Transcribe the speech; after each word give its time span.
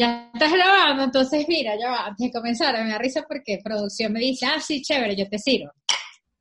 Ya 0.00 0.30
estás 0.32 0.50
grabando, 0.50 1.04
entonces 1.04 1.44
mira, 1.46 1.74
ya 1.78 1.90
va, 1.90 2.06
antes 2.06 2.28
de 2.28 2.32
comenzar, 2.32 2.72
me 2.82 2.88
da 2.88 2.96
risa 2.96 3.22
porque 3.28 3.58
producción 3.62 4.10
me 4.14 4.20
dice, 4.20 4.46
ah, 4.46 4.58
sí, 4.58 4.80
chévere, 4.80 5.14
yo 5.14 5.28
te 5.28 5.38
sirvo. 5.38 5.70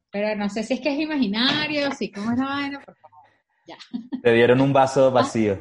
Pero 0.09 0.33
no 0.37 0.47
sé 0.47 0.63
si 0.63 0.75
es 0.75 0.79
que 0.79 0.93
es 0.93 0.97
imaginario, 0.97 1.91
si 1.91 2.09
cómo 2.09 2.31
es 2.31 2.37
la 2.37 2.45
vaina, 2.45 2.79
por 2.79 2.95
favor. 2.95 3.19
Ya. 3.67 3.75
Te 4.23 4.31
dieron 4.31 4.61
un 4.61 4.71
vaso 4.71 5.11
vacío. 5.11 5.59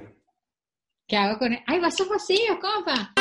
¿Qué 1.08 1.16
hago 1.16 1.40
con 1.40 1.52
él? 1.52 1.58
¡Ay, 1.66 1.80
vasos 1.80 2.08
vacíos, 2.08 2.58
compa! 2.60 3.14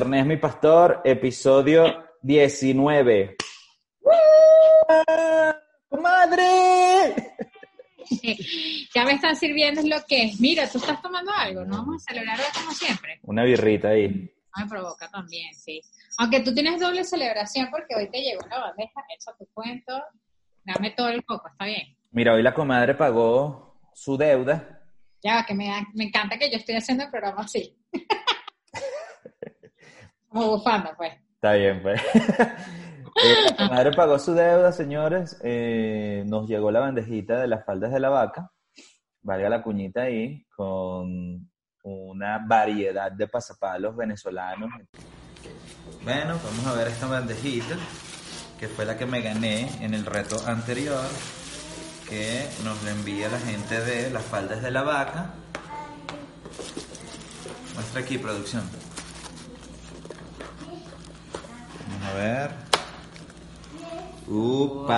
Internet 0.00 0.20
es 0.22 0.26
mi 0.26 0.36
pastor, 0.38 1.02
episodio 1.04 2.04
19. 2.22 3.36
¡Madre! 5.90 7.34
Ya 8.94 9.04
me 9.04 9.12
están 9.12 9.36
sirviendo 9.36 9.82
es 9.82 9.86
lo 9.86 9.98
que 10.08 10.24
es. 10.24 10.40
Mira, 10.40 10.66
tú 10.68 10.78
estás 10.78 11.02
tomando 11.02 11.30
algo, 11.32 11.66
¿no? 11.66 11.76
Vamos 11.76 12.02
a 12.02 12.12
celebrar 12.12 12.38
como 12.54 12.72
siempre. 12.72 13.20
Una 13.24 13.44
birrita 13.44 13.90
ahí. 13.90 14.08
No 14.08 14.64
me 14.64 14.68
provoca 14.70 15.08
también, 15.10 15.54
sí. 15.54 15.82
Aunque 16.16 16.40
tú 16.40 16.54
tienes 16.54 16.80
doble 16.80 17.04
celebración 17.04 17.68
porque 17.70 17.94
hoy 17.94 18.10
te 18.10 18.22
llegó 18.22 18.40
la 18.48 18.58
bandeja, 18.58 19.04
echa 19.14 19.36
tu 19.38 19.46
cuento, 19.52 20.02
dame 20.64 20.92
todo 20.92 21.10
el 21.10 21.22
coco, 21.26 21.46
está 21.48 21.66
bien. 21.66 21.94
Mira, 22.10 22.32
hoy 22.32 22.42
la 22.42 22.54
comadre 22.54 22.94
pagó 22.94 23.78
su 23.92 24.16
deuda. 24.16 24.82
Ya, 25.22 25.44
que 25.44 25.54
me, 25.54 25.70
me 25.92 26.04
encanta 26.04 26.38
que 26.38 26.50
yo 26.50 26.56
estoy 26.56 26.76
haciendo 26.76 27.04
el 27.04 27.10
programa 27.10 27.42
así. 27.42 27.76
Como 30.30 30.56
bufanda, 30.56 30.94
pues. 30.96 31.12
Está 31.34 31.52
bien, 31.52 31.82
pues. 31.82 32.00
Eh, 33.22 33.34
la 33.50 33.68
comadre 33.68 33.90
pagó 33.92 34.18
su 34.18 34.32
deuda, 34.32 34.72
señores. 34.72 35.36
Eh, 35.42 36.22
nos 36.26 36.48
llegó 36.48 36.70
la 36.70 36.80
bandejita 36.80 37.40
de 37.40 37.48
las 37.48 37.66
faldas 37.66 37.92
de 37.92 38.00
la 38.00 38.08
vaca. 38.08 38.50
Valga 39.20 39.50
la 39.50 39.62
cuñita 39.62 40.02
ahí, 40.02 40.46
con 40.56 41.50
una 41.82 42.38
variedad 42.46 43.12
de 43.12 43.26
pasapalos 43.26 43.96
venezolanos. 43.96 44.70
Bueno, 46.02 46.38
vamos 46.42 46.66
a 46.66 46.72
ver 46.74 46.88
esta 46.88 47.08
bandejita, 47.08 47.76
que 48.58 48.68
fue 48.68 48.86
la 48.86 48.96
que 48.96 49.06
me 49.06 49.20
gané 49.20 49.68
en 49.84 49.92
el 49.92 50.06
reto 50.06 50.36
anterior, 50.46 51.04
que 52.08 52.48
nos 52.64 52.82
la 52.84 52.92
envía 52.92 53.28
la 53.28 53.38
gente 53.38 53.80
de 53.80 54.10
las 54.10 54.24
faldas 54.24 54.62
de 54.62 54.70
la 54.70 54.82
vaca. 54.82 55.34
Muestra 57.74 58.00
aquí, 58.00 58.18
producción. 58.18 58.62
Vamos 61.86 61.89
a 62.02 62.12
ver. 62.14 62.50
¡Upa! 64.28 64.90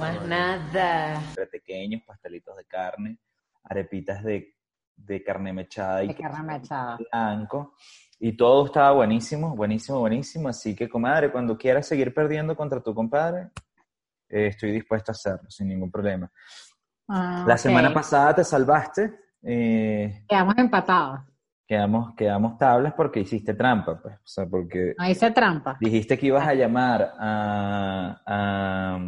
Más 0.00 0.26
nada. 0.26 1.20
Pequeños 1.50 2.02
pastelitos 2.06 2.56
de 2.56 2.64
carne, 2.64 3.18
arepitas 3.64 4.22
de, 4.24 4.54
de 4.96 5.22
carne 5.22 5.52
mechada 5.52 6.04
y 6.04 6.08
De 6.08 6.16
carne 6.16 6.42
mechada. 6.42 6.98
blanco. 7.10 7.74
Y 8.18 8.36
todo 8.36 8.66
estaba 8.66 8.92
buenísimo, 8.92 9.54
buenísimo, 9.56 9.98
buenísimo. 10.00 10.48
Así 10.48 10.74
que, 10.76 10.88
comadre, 10.88 11.30
cuando 11.32 11.58
quieras 11.58 11.86
seguir 11.86 12.14
perdiendo 12.14 12.56
contra 12.56 12.80
tu 12.80 12.94
compadre, 12.94 13.50
eh, 14.28 14.46
estoy 14.48 14.70
dispuesto 14.72 15.10
a 15.10 15.14
hacerlo 15.14 15.50
sin 15.50 15.68
ningún 15.68 15.90
problema. 15.90 16.30
Ah, 17.08 17.44
La 17.46 17.58
semana 17.58 17.92
pasada 17.92 18.34
te 18.36 18.44
salvaste. 18.44 19.12
eh, 19.42 20.24
Quedamos 20.28 20.56
empatados. 20.56 21.20
Quedamos, 21.72 22.14
quedamos 22.14 22.58
tablas 22.58 22.92
porque 22.94 23.20
hiciste 23.20 23.54
trampa, 23.54 23.98
pues. 24.02 24.14
O 24.16 24.26
sea, 24.26 24.44
porque 24.46 24.94
No 24.98 25.08
hice 25.08 25.30
trampa. 25.30 25.78
dijiste 25.80 26.18
que 26.18 26.26
ibas 26.26 26.46
a 26.46 26.52
llamar 26.54 27.12
a, 27.18 28.20
a- 28.26 28.98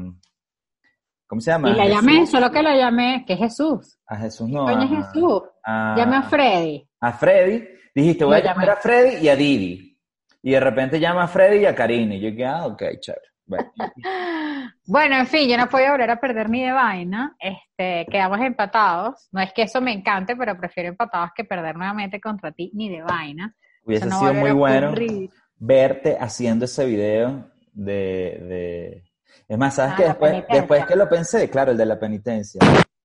¿cómo 1.26 1.40
se 1.42 1.50
llama? 1.50 1.70
Y 1.70 1.74
la 1.74 1.86
llamé, 1.86 2.12
Jesús. 2.20 2.30
solo 2.30 2.50
que 2.50 2.62
la 2.62 2.74
llamé, 2.76 3.24
que 3.26 3.34
es 3.34 3.38
Jesús. 3.38 3.98
A 4.06 4.16
Jesús 4.16 4.48
no. 4.48 4.64
Coño, 4.64 4.82
a- 4.82 4.88
Jesús. 4.88 5.42
a- 5.62 5.94
Llamé 5.96 6.16
a 6.16 6.22
Freddy. 6.22 6.88
a 7.00 7.12
Freddy. 7.12 7.68
Dijiste, 7.94 8.24
voy 8.24 8.36
a 8.36 8.42
llamar 8.42 8.70
a 8.70 8.76
Freddy 8.76 9.24
y 9.24 9.28
a 9.28 9.36
Didi. 9.36 10.00
Y 10.42 10.50
de 10.52 10.60
repente 10.60 10.98
llama 10.98 11.24
a 11.24 11.28
Freddy 11.28 11.58
y 11.58 11.66
a 11.66 11.74
Karina. 11.74 12.14
Y 12.14 12.20
yo 12.20 12.30
dije, 12.30 12.46
ah, 12.46 12.66
ok, 12.66 12.82
chévere. 13.00 13.26
Bueno, 13.46 13.72
Bueno, 14.86 15.16
en 15.16 15.26
fin, 15.26 15.48
yo 15.48 15.56
no 15.56 15.68
podía 15.68 15.92
volver 15.92 16.10
a 16.10 16.20
perder 16.20 16.48
ni 16.50 16.62
de 16.64 16.72
vaina. 16.72 17.36
Este, 17.38 18.06
quedamos 18.10 18.40
empatados. 18.40 19.28
No 19.32 19.40
es 19.40 19.52
que 19.52 19.62
eso 19.62 19.80
me 19.80 19.92
encante, 19.92 20.36
pero 20.36 20.56
prefiero 20.58 20.90
empatados 20.90 21.30
que 21.34 21.44
perder 21.44 21.76
nuevamente 21.76 22.20
contra 22.20 22.52
ti 22.52 22.70
ni 22.74 22.88
de 22.90 23.02
vaina. 23.02 23.54
hubiese 23.84 24.06
no 24.06 24.18
sido 24.20 24.34
muy 24.34 24.50
bueno 24.52 24.88
ocurrir. 24.88 25.30
verte 25.56 26.16
haciendo 26.18 26.64
ese 26.66 26.84
video 26.86 27.50
de... 27.72 28.38
de... 28.48 29.04
Es 29.46 29.58
más, 29.58 29.74
¿sabes 29.74 29.92
Ah, 29.92 29.96
qué? 29.96 30.02
la 30.04 30.08
Después, 30.10 30.44
después 30.50 30.86
que 30.86 30.96
lo 30.96 31.08
pensé, 31.08 31.50
claro, 31.50 31.72
el 31.72 31.76
de 31.76 31.84
la 31.86 31.98
penitencia, 31.98 32.60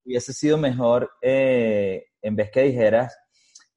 hubiese 0.06 0.32
sido 0.32 0.58
mejor 0.58 1.12
eh, 1.22 2.06
en 2.22 2.36
vez 2.36 2.50
que 2.50 2.62
dijeras, 2.64 3.18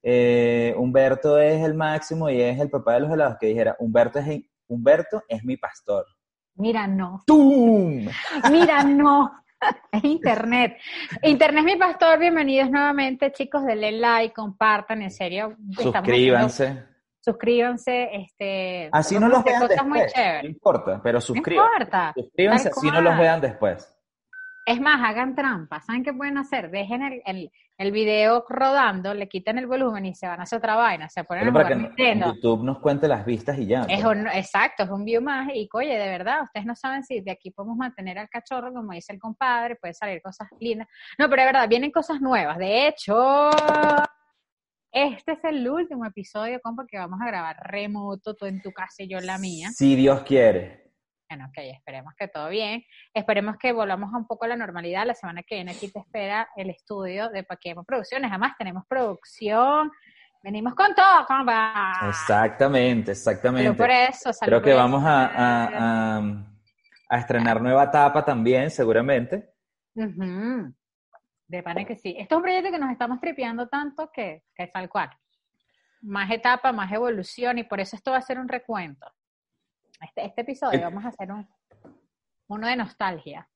eh, 0.01 0.73
Humberto 0.77 1.39
es 1.39 1.61
el 1.63 1.73
máximo 1.73 2.29
y 2.29 2.41
es 2.41 2.59
el 2.59 2.69
papá 2.69 2.93
de 2.93 2.99
los 3.01 3.11
helados, 3.11 3.37
que 3.39 3.47
dijera, 3.47 3.75
Humberto 3.79 4.19
es, 4.19 4.41
Humberto 4.67 5.23
es 5.27 5.43
mi 5.43 5.57
pastor. 5.57 6.05
Mira, 6.55 6.87
no. 6.87 7.21
¡Tum! 7.25 8.07
Mira, 8.51 8.83
no. 8.83 9.31
Es 9.93 10.03
internet. 10.03 10.77
Internet 11.21 11.63
mi 11.63 11.77
pastor. 11.77 12.19
Bienvenidos 12.19 12.69
nuevamente, 12.69 13.31
chicos. 13.31 13.63
Denle 13.65 13.93
like, 13.93 14.33
compartan, 14.33 15.01
en 15.01 15.09
serio. 15.11 15.55
Suscríbanse. 15.71 16.63
haciendo- 16.67 16.89
suscríbanse. 17.21 18.09
Este, 18.13 18.89
Así 18.91 19.17
no 19.17 19.29
los 19.29 19.41
vean 19.41 19.61
muy 19.87 20.01
después. 20.01 20.43
No 20.43 20.49
importa, 20.49 21.01
pero 21.01 21.17
No 21.17 21.21
suscríbanse. 21.21 21.71
importa. 21.75 22.13
Suscríbanse 22.13 22.71
si 22.73 22.91
no 22.91 22.99
los 23.01 23.17
vean 23.17 23.39
después. 23.39 23.92
Es 24.65 24.79
más, 24.79 25.01
hagan 25.03 25.35
trampa. 25.35 25.81
¿Saben 25.81 26.03
qué 26.03 26.13
pueden 26.13 26.37
hacer? 26.37 26.71
Dejen 26.71 27.01
el, 27.01 27.21
el, 27.25 27.51
el 27.77 27.91
video 27.91 28.45
rodando, 28.47 29.13
le 29.13 29.27
quitan 29.27 29.57
el 29.57 29.67
volumen 29.67 30.05
y 30.05 30.15
se 30.15 30.25
van 30.25 30.39
a 30.39 30.43
hacer 30.43 30.59
otra 30.59 30.75
vaina. 30.75 31.09
Se 31.09 31.25
ponen 31.25 31.49
a 31.49 31.53
para 31.53 31.67
que 31.67 32.11
en. 32.11 32.23
YouTube 32.23 32.63
nos 32.63 32.79
cuente 32.79 33.07
las 33.09 33.25
vistas 33.25 33.57
y 33.59 33.65
ya. 33.65 33.81
Es 33.81 34.01
pues. 34.01 34.05
un, 34.05 34.27
exacto, 34.27 34.83
es 34.83 34.89
un 34.89 35.03
view 35.03 35.21
más. 35.21 35.49
Y 35.53 35.67
oye, 35.73 35.97
de 35.97 36.07
verdad, 36.07 36.43
ustedes 36.43 36.65
no 36.65 36.75
saben 36.75 37.03
si 37.03 37.19
de 37.19 37.31
aquí 37.31 37.51
podemos 37.51 37.75
mantener 37.75 38.17
al 38.19 38.29
cachorro, 38.29 38.73
como 38.73 38.93
dice 38.93 39.11
el 39.11 39.19
compadre, 39.19 39.75
puede 39.75 39.93
salir 39.93 40.21
cosas 40.21 40.47
lindas. 40.59 40.87
No, 41.19 41.29
pero 41.29 41.41
de 41.41 41.47
verdad, 41.47 41.67
vienen 41.67 41.91
cosas 41.91 42.21
nuevas. 42.21 42.57
De 42.57 42.87
hecho, 42.87 43.49
este 44.93 45.33
es 45.33 45.43
el 45.43 45.67
último 45.67 46.05
episodio, 46.05 46.61
compa, 46.61 46.85
que 46.87 46.97
vamos 46.97 47.19
a 47.21 47.25
grabar 47.25 47.57
remoto, 47.63 48.33
tú 48.35 48.45
en 48.45 48.61
tu 48.61 48.71
casa 48.71 49.03
y 49.03 49.09
yo 49.09 49.17
en 49.17 49.25
la 49.25 49.37
mía. 49.37 49.69
Si 49.71 49.95
Dios 49.95 50.21
quiere. 50.21 50.92
Bueno, 51.33 51.47
ok, 51.49 51.57
esperemos 51.75 52.13
que 52.15 52.27
todo 52.27 52.47
bien. 52.49 52.83
Esperemos 53.11 53.57
que 53.57 53.71
volvamos 53.73 54.13
a 54.13 54.17
un 54.17 54.27
poco 54.27 54.45
a 54.45 54.49
la 54.49 54.55
normalidad. 54.55 55.03
La 55.07 55.15
semana 55.15 55.41
que 55.41 55.55
viene 55.55 55.71
aquí 55.71 55.89
te 55.91 55.97
espera 55.97 56.47
el 56.55 56.69
estudio 56.69 57.29
de 57.29 57.43
Paquemo 57.43 57.83
Producciones. 57.83 58.29
Además, 58.29 58.53
tenemos 58.55 58.85
producción. 58.87 59.91
Venimos 60.43 60.75
con 60.75 60.93
todo, 60.93 61.25
compa. 61.25 61.91
Exactamente, 62.07 63.13
exactamente. 63.13 63.63
Pero 63.73 63.75
por 63.77 63.89
eso, 63.89 64.29
Creo 64.45 64.61
que 64.61 64.73
vamos 64.75 65.03
a, 65.03 65.25
a- 65.25 66.17
a- 66.17 66.45
a 67.09 67.17
estrenar 67.17 67.59
nueva 67.59 67.85
etapa 67.85 68.23
también, 68.23 68.69
seguramente. 68.69 69.49
Ujú. 69.95 70.71
De 71.47 71.63
pana 71.63 71.83
que 71.83 71.95
sí. 71.95 72.15
Esto 72.15 72.35
es 72.35 72.37
un 72.37 72.43
proyecto 72.43 72.69
que 72.69 72.77
nos 72.77 72.91
estamos 72.91 73.19
tripeando 73.19 73.67
tanto 73.69 74.11
que, 74.13 74.43
que 74.53 74.67
tal 74.67 74.87
cual. 74.87 75.09
Más 76.03 76.29
etapa, 76.29 76.71
más 76.71 76.91
evolución, 76.91 77.57
y 77.57 77.63
por 77.63 77.79
eso 77.79 77.95
esto 77.95 78.11
va 78.11 78.17
a 78.17 78.21
ser 78.21 78.37
un 78.37 78.47
recuento. 78.47 79.07
Este, 80.03 80.25
este 80.25 80.41
episodio 80.41 80.81
vamos 80.81 81.05
a 81.05 81.09
hacer 81.09 81.31
un, 81.31 81.47
uno 82.47 82.67
de 82.67 82.75
nostalgia, 82.75 83.47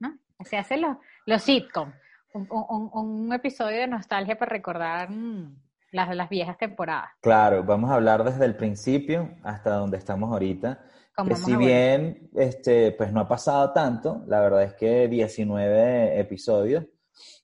¿no? 0.00 0.18
Se 0.44 0.56
hacen 0.56 0.82
los, 0.82 0.96
los 1.26 1.42
sitcom. 1.42 1.92
un, 2.34 2.48
un- 2.50 2.90
un 2.92 3.32
episodio 3.32 3.78
de 3.78 3.86
nostalgia 3.86 4.36
para 4.36 4.50
recordar 4.50 5.08
mm, 5.10 5.56
las, 5.92 6.14
las 6.16 6.28
viejas 6.28 6.58
temporadas. 6.58 7.10
Claro, 7.20 7.62
vamos 7.62 7.90
a 7.90 7.94
hablar 7.94 8.24
desde 8.24 8.44
el 8.44 8.56
principio 8.56 9.36
hasta 9.44 9.70
donde 9.70 9.98
estamos 9.98 10.30
ahorita. 10.32 10.84
Que 11.28 11.36
si 11.36 11.52
bien 11.56 12.28
este, 12.34 12.90
pues 12.92 13.12
no 13.12 13.20
ha 13.20 13.28
pasado 13.28 13.72
tanto, 13.72 14.24
la 14.26 14.40
verdad 14.40 14.64
es 14.64 14.74
que 14.74 15.06
19 15.06 16.18
episodios, 16.18 16.84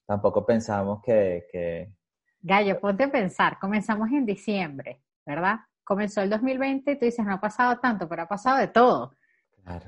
tampoco 0.05 0.45
pensamos 0.45 1.01
que, 1.01 1.45
que- 1.49 1.93
Gallo, 2.41 2.79
ponte 2.81 3.05
a 3.05 3.11
pensar, 3.11 3.57
comenzamos 3.59 4.09
en 4.11 4.25
diciembre, 4.25 5.01
¿verdad? 5.25 5.59
Comenzó 5.91 6.21
el 6.21 6.29
2020 6.29 6.89
y 6.89 6.95
tú 6.97 7.03
dices, 7.03 7.25
no 7.25 7.33
ha 7.33 7.41
pasado 7.41 7.77
tanto, 7.79 8.07
pero 8.07 8.21
ha 8.21 8.25
pasado 8.25 8.59
de 8.59 8.69
todo. 8.69 9.13
Claro, 9.61 9.87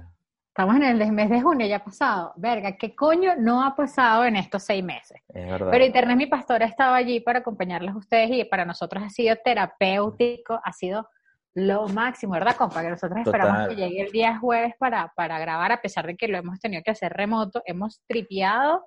Estamos 0.50 0.76
en 0.76 0.84
el 0.84 1.12
mes 1.14 1.30
de 1.30 1.42
junio, 1.42 1.66
ya 1.66 1.78
ha 1.78 1.84
pasado. 1.86 2.34
Verga, 2.36 2.76
¿qué 2.76 2.94
coño 2.94 3.36
no 3.38 3.66
ha 3.66 3.74
pasado 3.74 4.26
en 4.26 4.36
estos 4.36 4.64
seis 4.64 4.84
meses? 4.84 5.22
es 5.30 5.50
verdad. 5.50 5.70
Pero 5.72 5.86
Internet 5.86 6.18
Mi 6.18 6.26
Pastora 6.26 6.66
estaba 6.66 6.98
allí 6.98 7.22
para 7.22 7.40
acompañarles 7.40 7.96
a 7.96 7.98
ustedes 7.98 8.32
y 8.32 8.44
para 8.44 8.66
nosotros 8.66 9.02
ha 9.02 9.10
sido 9.10 9.38
terapéutico, 9.46 10.60
ha 10.62 10.74
sido 10.74 11.08
lo 11.54 11.88
máximo, 11.88 12.34
¿verdad, 12.34 12.58
compa? 12.58 12.82
Que 12.82 12.90
nosotros 12.90 13.22
esperamos 13.26 13.54
Total. 13.54 13.70
que 13.70 13.76
llegue 13.78 14.02
el 14.02 14.12
día 14.12 14.38
jueves 14.40 14.74
para, 14.78 15.14
para 15.16 15.40
grabar, 15.40 15.72
a 15.72 15.82
pesar 15.82 16.06
de 16.06 16.18
que 16.18 16.28
lo 16.28 16.38
hemos 16.38 16.60
tenido 16.60 16.84
que 16.84 16.92
hacer 16.92 17.14
remoto. 17.14 17.62
Hemos 17.66 18.02
tripeado 18.08 18.86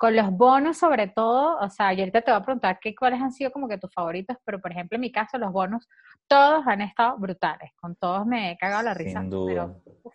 con 0.00 0.16
los 0.16 0.30
bonos 0.30 0.78
sobre 0.78 1.08
todo, 1.08 1.58
o 1.58 1.68
sea, 1.68 1.92
yo 1.92 2.00
ahorita 2.00 2.22
te 2.22 2.30
voy 2.30 2.40
a 2.40 2.42
preguntar 2.42 2.78
qué, 2.80 2.94
cuáles 2.94 3.20
han 3.20 3.32
sido 3.32 3.50
como 3.50 3.68
que 3.68 3.76
tus 3.76 3.92
favoritos, 3.92 4.34
pero 4.46 4.58
por 4.58 4.72
ejemplo 4.72 4.96
en 4.96 5.02
mi 5.02 5.12
caso 5.12 5.36
los 5.36 5.52
bonos, 5.52 5.86
todos 6.26 6.66
han 6.66 6.80
estado 6.80 7.18
brutales, 7.18 7.70
con 7.78 7.94
todos 7.96 8.24
me 8.24 8.52
he 8.52 8.56
cagado 8.56 8.82
la 8.82 8.94
risa. 8.94 9.20
Sin 9.20 9.28
duda. 9.28 9.74
Pero, 9.84 10.14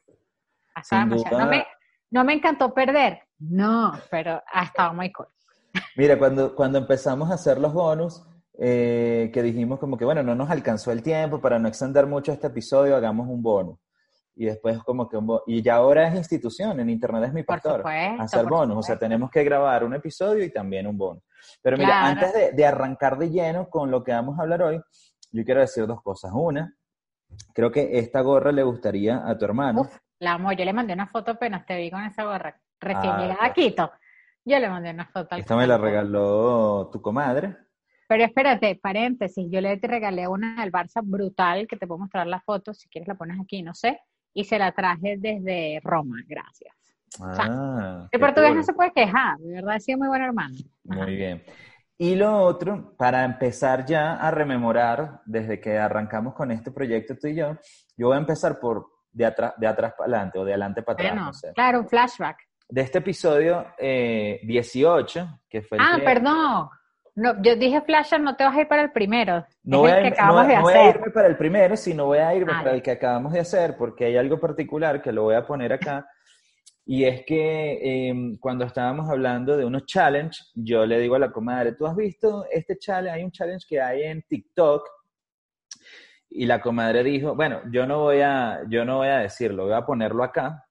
Sin. 0.81 1.07
No, 1.07 1.45
me, 1.45 1.67
no 2.09 2.23
me 2.23 2.33
encantó 2.33 2.73
perder, 2.73 3.19
no, 3.37 3.93
pero 4.09 4.41
ha 4.51 4.63
estado 4.63 4.91
muy 4.95 5.11
cool. 5.11 5.27
Mira, 5.95 6.17
cuando, 6.17 6.55
cuando 6.55 6.79
empezamos 6.79 7.29
a 7.29 7.35
hacer 7.35 7.59
los 7.59 7.71
bonus, 7.71 8.27
eh, 8.57 9.29
que 9.31 9.43
dijimos 9.43 9.77
como 9.77 9.97
que, 9.97 10.05
bueno, 10.05 10.23
no 10.23 10.33
nos 10.33 10.49
alcanzó 10.49 10.91
el 10.91 11.03
tiempo 11.03 11.39
para 11.39 11.59
no 11.59 11.67
extender 11.67 12.07
mucho 12.07 12.31
este 12.31 12.47
episodio, 12.47 12.95
hagamos 12.95 13.27
un 13.27 13.43
bono. 13.43 13.79
Y 14.35 14.45
después 14.45 14.77
como 14.83 15.07
que 15.07 15.15
un. 15.17 15.39
Y 15.47 15.61
ya 15.61 15.75
ahora 15.75 16.07
es 16.09 16.15
institución, 16.15 16.79
en 16.79 16.89
Internet 16.89 17.23
es 17.25 17.33
mi 17.33 17.43
Por 17.43 17.55
pastor. 17.55 17.77
supuesto, 17.81 18.21
hacer 18.21 18.41
por 18.43 18.49
bonos, 18.51 18.77
o 18.77 18.83
sea, 18.83 18.97
tenemos 18.99 19.29
que 19.31 19.43
grabar 19.43 19.83
un 19.83 19.93
episodio 19.93 20.43
y 20.43 20.51
también 20.51 20.87
un 20.87 20.97
bono. 20.97 21.21
Pero 21.61 21.77
mira, 21.77 21.89
Claro. 21.89 22.07
antes 22.07 22.33
de, 22.33 22.51
de 22.51 22.65
arrancar 22.65 23.17
de 23.17 23.29
lleno 23.29 23.69
con 23.69 23.89
lo 23.91 24.03
que 24.03 24.11
vamos 24.11 24.37
a 24.37 24.41
hablar 24.41 24.61
hoy, 24.63 24.81
yo 25.31 25.43
quiero 25.45 25.61
decir 25.61 25.87
dos 25.87 26.01
cosas. 26.01 26.31
Una, 26.33 26.75
creo 27.53 27.71
que 27.71 27.97
esta 27.97 28.21
gorra 28.21 28.51
le 28.51 28.63
gustaría 28.63 29.25
a 29.25 29.37
tu 29.37 29.45
hermano. 29.45 29.81
Uf, 29.81 29.97
la 30.19 30.33
amo. 30.33 30.51
Yo 30.51 30.65
le 30.65 30.73
mandé 30.73 30.93
una 30.93 31.07
foto 31.07 31.31
apenas 31.31 31.65
te 31.65 31.77
vi 31.77 31.89
con 31.89 32.03
esa 32.03 32.23
gorra. 32.25 32.59
Recién 32.79 33.13
Ah, 33.13 33.19
llegada 33.21 33.45
a 33.45 33.53
Quito. 33.53 33.91
Yo 34.43 34.59
le 34.59 34.69
mandé 34.69 34.91
una 34.91 35.05
foto. 35.07 35.35
al 35.35 35.39
Esta 35.41 35.55
me 35.55 35.65
la 35.65 35.77
regaló 35.77 36.89
tu 36.91 37.01
comadre. 37.01 37.55
Pero 38.07 38.23
espérate, 38.23 38.75
paréntesis. 38.75 39.47
Yo 39.49 39.61
le 39.61 39.75
regalé 39.81 40.27
una 40.27 40.61
del 40.61 40.71
Barça 40.71 41.01
brutal, 41.03 41.67
que 41.67 41.77
te 41.77 41.87
puedo 41.87 41.99
mostrar 41.99 42.27
la 42.27 42.39
foto, 42.41 42.73
si 42.73 42.87
quieres 42.89 43.07
la 43.07 43.15
pones 43.15 43.39
aquí, 43.41 43.63
no 43.63 43.73
sé. 43.73 43.99
Y 44.35 44.43
se 44.43 44.59
la 44.59 44.71
traje 44.73 45.15
desde 45.17 45.79
Roma, 45.83 46.17
gracias. 46.27 46.75
Ah, 47.21 48.07
El 48.11 48.19
portugués 48.19 48.49
cool. 48.49 48.57
no 48.57 48.63
se 48.63 48.73
puede 48.73 48.91
quejar, 48.91 49.37
de 49.39 49.53
verdad, 49.53 49.75
ha 49.75 49.79
sido 49.79 49.97
muy 49.97 50.09
buen 50.09 50.21
hermano. 50.21 50.55
Ajá. 50.89 51.03
Muy 51.05 51.15
bien. 51.15 51.43
Y 51.97 52.15
lo 52.15 52.37
otro, 52.39 52.93
para 52.97 53.23
empezar 53.23 53.85
ya 53.85 54.15
a 54.15 54.29
rememorar, 54.29 55.21
desde 55.25 55.61
que 55.61 55.77
arrancamos 55.77 56.33
con 56.33 56.51
este 56.51 56.69
proyecto 56.71 57.15
tú 57.17 57.27
y 57.27 57.35
yo, 57.35 57.57
yo 57.95 58.07
voy 58.07 58.17
a 58.17 58.19
empezar 58.19 58.59
por 58.59 58.87
de 59.13 59.25
atrás, 59.25 59.53
de 59.57 59.65
atrás 59.67 59.93
para 59.97 60.09
adelante 60.09 60.37
o 60.39 60.43
de 60.43 60.51
adelante 60.51 60.83
para 60.83 60.93
atrás, 60.95 61.11
Bueno, 61.13 61.25
no 61.27 61.33
sé. 61.33 61.53
claro, 61.53 61.79
un 61.79 61.87
flashback. 61.87 62.37
De 62.67 62.81
este 62.81 62.97
episodio 62.97 63.65
eh, 63.77 64.41
18, 64.43 65.39
que 65.47 65.61
fue 65.61 65.77
el 65.77 65.83
Ah, 65.87 65.95
que- 65.97 66.03
perdón. 66.03 66.67
No, 67.15 67.41
yo 67.41 67.55
dije 67.55 67.81
flashback, 67.81 68.21
no 68.21 68.35
te 68.35 68.43
vas 68.43 68.55
a 68.57 68.61
ir 68.61 68.67
para 68.67 68.81
el 68.81 68.91
primero. 68.91 69.45
No 69.63 69.77
es 69.77 69.81
voy, 69.81 69.91
el 69.91 69.95
a, 69.97 70.01
que 70.01 70.07
irme- 70.09 70.13
acabamos 70.13 70.41
no- 70.43 70.47
de 70.49 70.55
no 70.55 70.61
voy 70.63 70.73
a 70.73 70.79
hacer. 70.81 70.95
irme 70.95 71.11
para 71.11 71.27
el 71.27 71.37
primero, 71.37 71.77
sino 71.77 72.05
voy 72.05 72.17
a 72.19 72.35
irme 72.35 72.51
Ah, 72.53 72.59
para 72.63 72.75
el 72.75 72.81
que 72.81 72.91
acabamos 72.91 73.31
de 73.33 73.39
hacer, 73.39 73.77
porque 73.77 74.05
hay 74.05 74.17
algo 74.17 74.39
particular 74.39 75.01
que 75.01 75.11
lo 75.13 75.23
voy 75.23 75.35
a 75.35 75.45
poner 75.45 75.71
acá. 75.73 76.05
Y 76.85 77.05
es 77.05 77.23
que 77.25 78.09
eh, 78.09 78.13
cuando 78.39 78.65
estábamos 78.65 79.09
hablando 79.09 79.55
de 79.57 79.65
unos 79.65 79.85
challenge, 79.85 80.39
yo 80.53 80.85
le 80.85 80.99
digo 80.99 81.15
a 81.15 81.19
la 81.19 81.31
comadre, 81.31 81.73
¿tú 81.73 81.87
has 81.87 81.95
visto 81.95 82.45
este 82.51 82.77
challenge? 82.77 83.17
Hay 83.17 83.23
un 83.23 83.31
challenge 83.31 83.65
que 83.67 83.81
hay 83.81 84.03
en 84.03 84.21
TikTok. 84.21 84.87
Y 86.29 86.45
la 86.45 86.59
comadre 86.59 87.01
dijo, 87.03 87.33
bueno, 87.33 87.61
yo 87.71 87.87
no 87.87 88.01
voy 88.01 88.19
a, 88.21 88.59
yo 88.67 88.83
no 88.83 88.97
voy 88.97 89.07
a 89.07 89.19
decirlo, 89.19 89.63
voy 89.65 89.73
a 89.73 89.85
ponerlo 89.85 90.23
acá. 90.23 90.65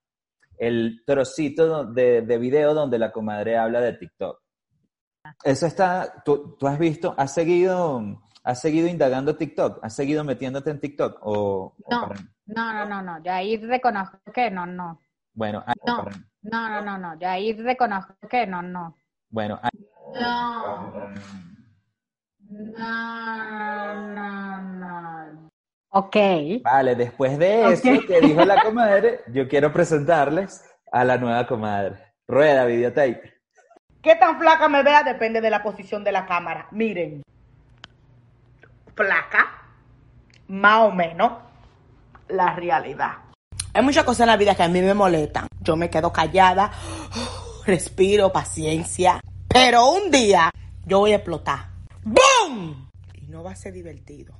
El 0.58 1.02
trocito 1.06 1.86
de, 1.86 2.20
de 2.22 2.38
video 2.38 2.74
donde 2.74 2.98
la 2.98 3.10
comadre 3.10 3.56
habla 3.56 3.80
de 3.80 3.94
TikTok. 3.94 4.40
Eso 5.42 5.66
está, 5.66 6.22
tú, 6.24 6.56
tú 6.58 6.66
has 6.66 6.78
visto, 6.78 7.14
has 7.16 7.32
seguido, 7.32 8.20
has 8.42 8.60
seguido 8.60 8.88
indagando 8.88 9.36
TikTok, 9.36 9.78
has 9.82 9.94
seguido 9.94 10.22
metiéndote 10.24 10.70
en 10.70 10.80
TikTok 10.80 11.18
o, 11.22 11.74
o 11.82 11.90
No. 11.90 12.08
para- 12.08 12.20
No, 12.46 12.72
no, 12.74 12.84
no, 12.86 13.02
no. 13.02 13.22
Yo 13.22 13.32
ahí 13.32 13.56
reconozco 13.56 14.18
que 14.32 14.50
no, 14.50 14.66
no. 14.66 15.00
bueno, 15.32 15.62
ah, 15.66 15.72
No. 15.86 15.96
para- 16.04 16.16
No, 16.42 16.68
no, 16.68 16.82
no, 16.82 16.98
no. 16.98 17.18
Yo 17.18 17.28
ahí 17.28 17.52
reconozco 17.54 18.14
que 18.28 18.46
no, 18.46 18.60
no. 18.62 18.96
bueno, 19.30 19.58
ah, 19.62 19.70
No. 20.20 21.14
No, 22.50 23.94
no, 24.14 24.62
no. 24.62 25.50
Ok. 25.90 26.16
vale, 26.62 26.94
después 26.96 27.38
de 27.38 27.72
eso 27.72 27.88
Ok. 27.88 28.06
que 28.06 28.20
dijo 28.20 28.44
la 28.44 28.62
comadre, 28.62 29.20
yo 29.32 29.48
quiero 29.48 29.72
presentarles 29.72 30.62
a 30.92 31.04
la 31.04 31.16
nueva 31.16 31.46
comadre. 31.46 31.96
Rueda, 32.28 32.64
videotape. 32.66 33.33
¿Qué 34.04 34.14
tan 34.16 34.38
flaca 34.38 34.68
me 34.68 34.82
vea? 34.82 35.02
Depende 35.02 35.40
de 35.40 35.48
la 35.48 35.62
posición 35.62 36.04
de 36.04 36.12
la 36.12 36.26
cámara. 36.26 36.68
Miren. 36.72 37.22
Flaca. 38.94 39.62
Más 40.48 40.80
o 40.82 40.90
menos. 40.90 41.32
La 42.28 42.54
realidad. 42.54 43.12
Hay 43.72 43.82
muchas 43.82 44.04
cosas 44.04 44.20
en 44.20 44.26
la 44.26 44.36
vida 44.36 44.54
que 44.54 44.62
a 44.62 44.68
mí 44.68 44.82
me 44.82 44.92
molestan. 44.92 45.46
Yo 45.58 45.74
me 45.76 45.88
quedo 45.88 46.12
callada. 46.12 46.70
Respiro, 47.64 48.30
paciencia. 48.30 49.20
Pero 49.48 49.88
un 49.90 50.10
día 50.10 50.50
yo 50.84 50.98
voy 50.98 51.12
a 51.12 51.16
explotar. 51.16 51.70
¡Boom! 52.02 52.90
Y 53.14 53.28
no 53.28 53.42
va 53.42 53.52
a 53.52 53.56
ser 53.56 53.72
divertido. 53.72 54.34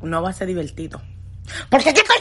No 0.00 0.22
va 0.22 0.30
a 0.30 0.32
ser 0.32 0.48
divertido. 0.48 1.00
Porque 1.70 1.92
yo 1.92 2.02
estoy 2.02 2.18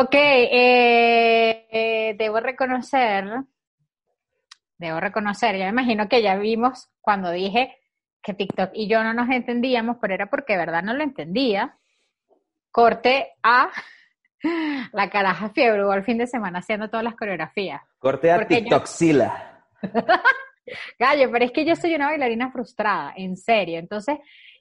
Ok, 0.00 0.14
eh, 0.14 1.66
eh, 1.72 2.14
debo 2.16 2.38
reconocer, 2.38 3.24
debo 4.76 5.00
reconocer, 5.00 5.56
yo 5.56 5.64
me 5.64 5.70
imagino 5.70 6.08
que 6.08 6.22
ya 6.22 6.36
vimos 6.36 6.88
cuando 7.00 7.32
dije 7.32 7.76
que 8.22 8.32
TikTok 8.32 8.70
y 8.74 8.86
yo 8.86 9.02
no 9.02 9.12
nos 9.12 9.28
entendíamos, 9.28 9.96
pero 10.00 10.14
era 10.14 10.26
porque 10.26 10.52
de 10.52 10.60
verdad 10.60 10.84
no 10.84 10.94
lo 10.94 11.02
entendía. 11.02 11.76
Corte 12.70 13.32
a 13.42 13.70
la 14.92 15.10
caraja 15.10 15.50
fiebre 15.50 15.82
al 15.82 16.04
fin 16.04 16.18
de 16.18 16.28
semana 16.28 16.60
haciendo 16.60 16.88
todas 16.88 17.02
las 17.02 17.16
coreografías. 17.16 17.82
Corte 17.98 18.30
a 18.30 18.36
Porque 18.36 18.62
yo-. 18.62 18.80
Gallo, 21.00 21.28
pero 21.32 21.44
es 21.44 21.50
que 21.50 21.64
yo 21.64 21.74
soy 21.74 21.96
una 21.96 22.06
bailarina 22.06 22.52
frustrada, 22.52 23.14
en 23.16 23.36
serio. 23.36 23.80
Entonces, 23.80 24.16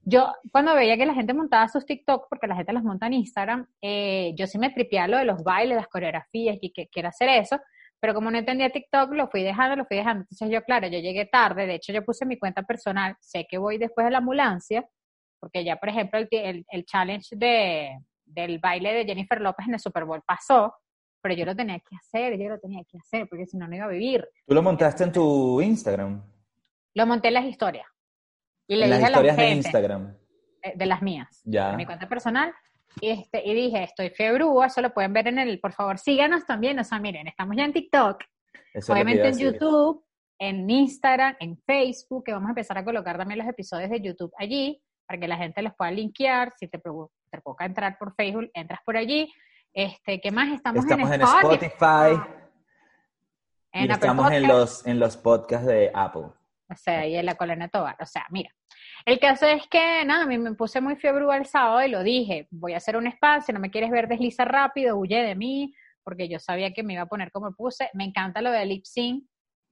yo 0.09 0.33
cuando 0.53 0.73
veía 0.73 0.95
que 0.95 1.05
la 1.05 1.13
gente 1.13 1.33
montaba 1.33 1.67
sus 1.67 1.85
TikTok, 1.85 2.27
porque 2.29 2.47
la 2.47 2.55
gente 2.55 2.71
los 2.71 2.81
monta 2.81 3.07
en 3.07 3.13
Instagram, 3.13 3.67
eh, 3.81 4.33
yo 4.37 4.47
sí 4.47 4.57
me 4.57 4.69
tripeaba 4.69 5.09
lo 5.09 5.17
de 5.17 5.25
los 5.25 5.43
bailes, 5.43 5.75
las 5.75 5.89
coreografías 5.89 6.57
y 6.61 6.71
que 6.71 6.87
quiero 6.87 7.09
hacer 7.09 7.27
eso, 7.27 7.59
pero 7.99 8.13
como 8.13 8.31
no 8.31 8.37
entendía 8.37 8.69
TikTok, 8.69 9.11
lo 9.11 9.27
fui 9.27 9.43
dejando, 9.43 9.75
lo 9.75 9.85
fui 9.85 9.97
dejando. 9.97 10.21
Entonces 10.21 10.49
yo, 10.49 10.63
claro, 10.63 10.87
yo 10.87 10.99
llegué 10.99 11.25
tarde, 11.25 11.67
de 11.67 11.75
hecho 11.75 11.91
yo 11.91 12.05
puse 12.05 12.25
mi 12.25 12.39
cuenta 12.39 12.63
personal, 12.63 13.17
sé 13.19 13.45
que 13.49 13.57
voy 13.57 13.77
después 13.77 14.05
de 14.05 14.11
la 14.11 14.19
ambulancia, 14.19 14.87
porque 15.41 15.65
ya, 15.65 15.75
por 15.75 15.89
ejemplo, 15.89 16.19
el, 16.19 16.29
el, 16.31 16.65
el 16.69 16.85
challenge 16.85 17.35
de, 17.35 17.97
del 18.23 18.59
baile 18.59 18.93
de 18.93 19.03
Jennifer 19.03 19.41
López 19.41 19.67
en 19.67 19.73
el 19.73 19.79
Super 19.81 20.05
Bowl 20.05 20.23
pasó, 20.25 20.73
pero 21.21 21.35
yo 21.35 21.43
lo 21.43 21.53
tenía 21.53 21.79
que 21.79 21.97
hacer, 21.97 22.39
yo 22.39 22.47
lo 22.47 22.59
tenía 22.59 22.81
que 22.89 22.97
hacer, 22.97 23.27
porque 23.27 23.45
si 23.45 23.57
no, 23.57 23.67
no 23.67 23.75
iba 23.75 23.83
a 23.83 23.89
vivir. 23.89 24.25
Tú 24.45 24.53
lo 24.55 24.63
montaste 24.63 25.03
en 25.03 25.11
tu 25.11 25.59
Instagram. 25.59 26.23
Lo 26.93 27.05
monté 27.05 27.27
en 27.27 27.33
las 27.33 27.45
historias. 27.45 27.85
Y 28.67 28.75
le 28.75 28.83
en 28.85 28.89
las 28.91 28.99
dije 28.99 29.07
a 29.07 29.09
la 29.09 29.17
historias 29.17 29.37
de 29.37 29.49
Instagram. 29.51 30.15
eh, 30.61 30.73
de 30.75 30.85
las 30.85 31.01
mías, 31.01 31.41
Ya. 31.45 31.71
de 31.71 31.77
mi 31.77 31.85
cuenta 31.85 32.07
personal, 32.09 32.53
y, 32.99 33.09
este, 33.09 33.41
y 33.47 33.53
dije, 33.53 33.83
estoy 33.83 34.09
febrúa, 34.09 34.67
eso 34.67 34.81
lo 34.81 34.93
pueden 34.93 35.13
ver 35.13 35.27
en 35.27 35.39
el, 35.39 35.59
por 35.59 35.71
favor, 35.73 35.99
síganos 35.99 36.45
también, 36.45 36.77
o 36.79 36.83
sea, 36.83 36.99
miren, 36.99 37.27
estamos 37.27 37.55
ya 37.55 37.63
en 37.65 37.73
TikTok, 37.73 38.23
Eso 38.73 38.91
obviamente 38.93 39.27
en. 39.29 39.37
YouTube, 39.37 40.03
en 40.39 40.69
Instagram, 40.69 41.35
en 41.39 41.57
Facebook, 41.65 42.23
que 42.25 42.31
vamos 42.33 42.47
a 42.47 42.51
empezar 42.51 42.77
a 42.77 42.83
colocar 42.83 43.17
también 43.17 43.39
los 43.39 43.47
episodios 43.47 43.89
de 43.89 44.01
YouTube 44.01 44.31
allí, 44.37 44.81
para 45.05 45.19
que 45.19 45.27
la 45.27 45.37
gente 45.37 45.61
los 45.61 45.73
pueda 45.75 45.91
linkear, 45.91 46.53
si 46.57 46.67
te, 46.67 46.77
te 46.77 46.81
provoca 47.41 47.65
entrar 47.65 47.97
por 47.97 48.13
Facebook, 48.15 48.49
entras 48.53 48.79
por 48.85 48.97
allí, 48.97 49.31
este, 49.73 50.19
¿qué 50.19 50.31
más? 50.31 50.49
Estamos, 50.49 50.83
Estamos 50.83 51.11
en 51.11 51.21
Spotify. 51.21 51.65
Spotify. 51.65 52.31
En 53.73 53.85
y 53.85 53.91
estamos 53.91 54.31
en 54.31 54.47
los, 54.47 54.87
en 54.87 54.99
los 54.99 55.17
podcasts 55.17 55.67
de 55.67 55.91
Apple. 55.93 56.29
O 56.69 56.75
sea, 56.75 57.07
y 57.07 57.15
en 57.15 57.25
la 57.25 57.35
colonia 57.35 57.67
Tobar. 57.69 57.95
O 57.99 58.05
sea, 58.05 58.25
mira. 58.29 58.49
El 59.05 59.19
caso 59.19 59.45
es 59.45 59.67
que, 59.67 60.03
nada, 60.05 60.23
a 60.23 60.27
mí 60.27 60.37
me 60.37 60.53
puse 60.53 60.81
muy 60.81 60.95
fiebre 60.97 61.25
el 61.37 61.45
sábado 61.45 61.83
y 61.85 61.89
lo 61.89 62.03
dije. 62.03 62.47
Voy 62.51 62.73
a 62.73 62.77
hacer 62.77 62.97
un 62.97 63.07
espacio, 63.07 63.53
no 63.53 63.59
me 63.59 63.71
quieres 63.71 63.89
ver, 63.89 64.07
desliza 64.07 64.43
rápido, 64.45 64.97
huye 64.97 65.21
de 65.23 65.35
mí, 65.35 65.73
porque 66.03 66.27
yo 66.27 66.39
sabía 66.39 66.73
que 66.73 66.83
me 66.83 66.93
iba 66.93 67.03
a 67.03 67.07
poner 67.07 67.31
como 67.31 67.51
puse. 67.53 67.89
Me 67.93 68.03
encanta 68.03 68.41
lo 68.41 68.51
del 68.51 68.69
lip 68.69 68.83
sync, 68.85 69.23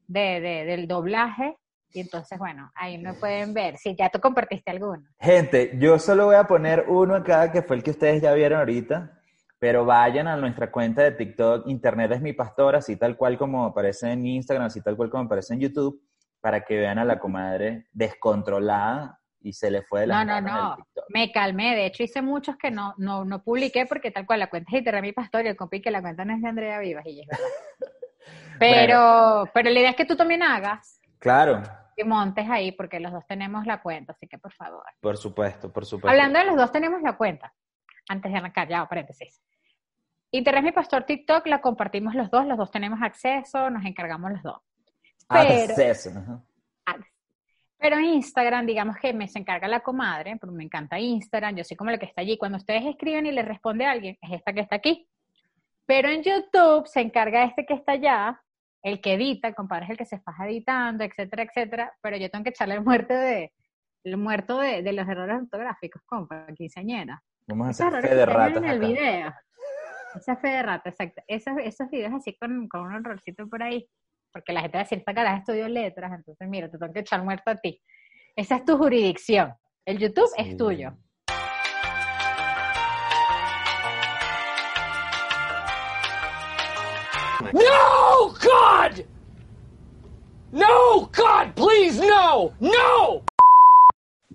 de, 0.07 0.39
de- 0.39 0.65
del 0.65 0.87
doblaje. 0.87 1.57
Y 1.93 2.01
entonces, 2.01 2.37
bueno, 2.37 2.71
ahí 2.75 2.97
me 2.97 3.13
pueden 3.13 3.53
ver. 3.53 3.77
Si 3.77 3.95
ya 3.95 4.09
tú 4.09 4.19
compartiste 4.19 4.69
alguno. 4.71 5.03
Gente, 5.19 5.71
yo 5.79 5.97
solo 5.99 6.25
voy 6.25 6.35
a 6.35 6.43
poner 6.45 6.85
uno 6.87 7.15
acá, 7.15 7.51
que 7.51 7.61
fue 7.61 7.77
el 7.77 7.83
que 7.83 7.91
ustedes 7.91 8.21
ya 8.21 8.33
vieron 8.33 8.59
ahorita, 8.59 9.21
pero 9.59 9.85
vayan 9.85 10.27
a 10.27 10.35
nuestra 10.35 10.71
cuenta 10.71 11.03
de 11.03 11.11
TikTok, 11.13 11.67
Internet 11.67 12.11
es 12.11 12.21
mi 12.21 12.33
pastor, 12.33 12.75
así 12.75 12.97
tal 12.97 13.15
cual 13.15 13.37
como 13.37 13.65
aparece 13.65 14.11
en 14.11 14.25
Instagram, 14.25 14.67
así 14.67 14.81
tal 14.81 14.97
cual 14.97 15.09
como 15.09 15.23
aparece 15.23 15.53
en 15.53 15.61
YouTube, 15.61 16.01
para 16.45 16.63
que 16.63 16.77
vean 16.77 16.99
a 16.99 17.05
la 17.05 17.17
comadre 17.17 17.87
descontrolada 17.91 19.19
y 19.41 19.53
se 19.53 19.71
le 19.71 19.81
fue 19.81 20.01
de 20.01 20.07
las 20.07 20.23
No, 20.23 20.39
no, 20.39 20.47
no. 20.47 20.77
Me 21.09 21.31
calmé. 21.31 21.73
De 21.73 21.87
hecho, 21.87 22.03
hice 22.03 22.21
muchos 22.21 22.55
que 22.55 22.69
no, 22.69 22.93
no, 22.99 23.25
no 23.25 23.41
publiqué 23.41 23.87
porque 23.87 24.11
tal 24.11 24.27
cual 24.27 24.41
la 24.41 24.49
cuenta 24.51 24.77
es 24.77 24.85
de 24.85 25.01
Mi 25.01 25.11
Pastor 25.11 25.43
y 25.43 25.47
el 25.47 25.55
compi 25.55 25.81
que 25.81 25.89
la 25.89 26.03
cuenta 26.03 26.23
no 26.23 26.35
es 26.35 26.43
de 26.43 26.47
Andrea 26.47 26.77
Vivas 26.77 27.03
y 27.07 27.21
es 27.21 27.27
verdad. 27.27 27.45
Pero, 28.59 29.49
pero 29.53 29.69
la 29.69 29.79
idea 29.79 29.89
es 29.89 29.95
que 29.95 30.05
tú 30.05 30.15
también 30.15 30.41
hagas 30.41 30.99
Claro, 31.19 31.61
y 31.95 32.03
montes 32.03 32.47
ahí 32.49 32.71
porque 32.71 32.99
los 32.99 33.11
dos 33.11 33.25
tenemos 33.27 33.65
la 33.65 33.81
cuenta, 33.81 34.13
así 34.13 34.27
que 34.27 34.37
por 34.37 34.53
favor. 34.53 34.83
por 35.01 35.17
supuesto, 35.17 35.71
por 35.73 35.85
supuesto. 35.85 36.09
Hablando 36.09 36.39
de 36.39 36.45
los 36.45 36.55
dos 36.55 36.71
tenemos 36.71 37.01
la 37.01 37.17
cuenta. 37.17 37.53
Antes 38.07 38.31
de 38.31 38.37
arrancar, 38.37 38.67
ya, 38.67 38.85
paréntesis. 38.87 39.41
Internet 40.31 40.63
Mi 40.63 40.71
Pastor 40.71 41.03
TikTok 41.03 41.45
la 41.47 41.61
compartimos 41.61 42.15
los 42.15 42.29
dos, 42.29 42.45
los 42.45 42.57
dos 42.57 42.71
tenemos 42.71 42.99
acceso, 43.01 43.69
nos 43.69 43.83
encargamos 43.85 44.31
los 44.31 44.43
dos. 44.43 44.61
Pero, 45.27 45.71
Acceso, 45.71 46.09
ajá. 46.11 46.43
pero 47.77 47.99
Instagram, 47.99 48.65
digamos 48.65 48.95
que 48.97 49.13
me 49.13 49.27
se 49.27 49.39
encarga 49.39 49.67
la 49.67 49.79
comadre, 49.81 50.37
porque 50.37 50.55
me 50.55 50.63
encanta 50.63 50.99
Instagram, 50.99 51.55
yo 51.55 51.63
soy 51.63 51.75
como 51.77 51.91
la 51.91 51.97
que 51.97 52.05
está 52.05 52.21
allí. 52.21 52.37
Cuando 52.37 52.57
ustedes 52.57 52.85
escriben 52.85 53.25
y 53.25 53.31
le 53.31 53.41
responde 53.41 53.85
a 53.85 53.91
alguien, 53.91 54.17
es 54.21 54.31
esta 54.31 54.53
que 54.53 54.61
está 54.61 54.75
aquí. 54.75 55.07
Pero 55.85 56.09
en 56.09 56.23
YouTube 56.23 56.87
se 56.87 57.01
encarga 57.01 57.43
este 57.43 57.65
que 57.65 57.73
está 57.75 57.93
allá, 57.93 58.41
el 58.83 59.01
que 59.01 59.13
edita, 59.13 59.47
el 59.47 59.55
compadre 59.55 59.85
es 59.85 59.91
el 59.91 59.97
que 59.97 60.05
se 60.05 60.19
faja 60.19 60.47
editando, 60.47 61.03
etcétera, 61.03 61.43
etcétera. 61.43 61.93
Pero 62.01 62.17
yo 62.17 62.29
tengo 62.29 62.43
que 62.43 62.49
echarle 62.51 62.75
el 62.75 62.83
muerto 62.83 63.13
de, 63.13 63.51
el 64.03 64.17
muerto 64.17 64.59
de, 64.59 64.83
de 64.83 64.93
los 64.93 65.07
errores 65.07 65.37
ortográficos, 65.41 66.01
compa, 66.05 66.45
quinceañera. 66.55 67.21
Vamos 67.47 67.67
a 67.67 67.87
hacer 67.87 68.01
fe 68.01 68.15
de 68.15 68.25
ratas 68.25 68.57
en 68.57 68.65
el 68.65 68.77
acá. 68.77 68.87
video. 68.87 69.33
Esa 70.15 70.37
fe 70.37 70.47
de 70.47 70.63
rata, 70.63 70.89
exacto. 70.89 71.21
Esos, 71.27 71.53
esos 71.61 71.89
videos 71.89 72.13
así 72.13 72.35
con, 72.37 72.67
con 72.67 72.81
un 72.81 72.93
errorcito 72.95 73.47
por 73.49 73.61
ahí, 73.61 73.87
porque 74.35 74.51
la 74.51 74.59
gente 74.59 74.77
va 74.77 74.81
a 74.81 74.83
decir, 74.83 74.97
esta 74.97 75.13
cara 75.13 75.37
estudió 75.37 75.65
letras, 75.69 76.11
entonces 76.11 76.45
mira, 76.49 76.69
te 76.69 76.77
tengo 76.77 76.91
que 76.91 76.99
echar 76.99 77.23
muerto 77.23 77.49
a 77.51 77.55
ti. 77.55 77.81
Esa 78.35 78.57
es 78.57 78.65
tu 78.65 78.77
jurisdicción. 78.77 79.53
El 79.85 79.97
YouTube 79.97 80.27
Sí. 80.35 80.41
es 80.41 80.57
tuyo. 80.57 80.91
No, 87.53 88.27
God! 88.43 89.05
No, 90.51 91.09
God, 91.15 91.53
please, 91.55 92.05
no! 92.05 92.51
No! 92.59 93.23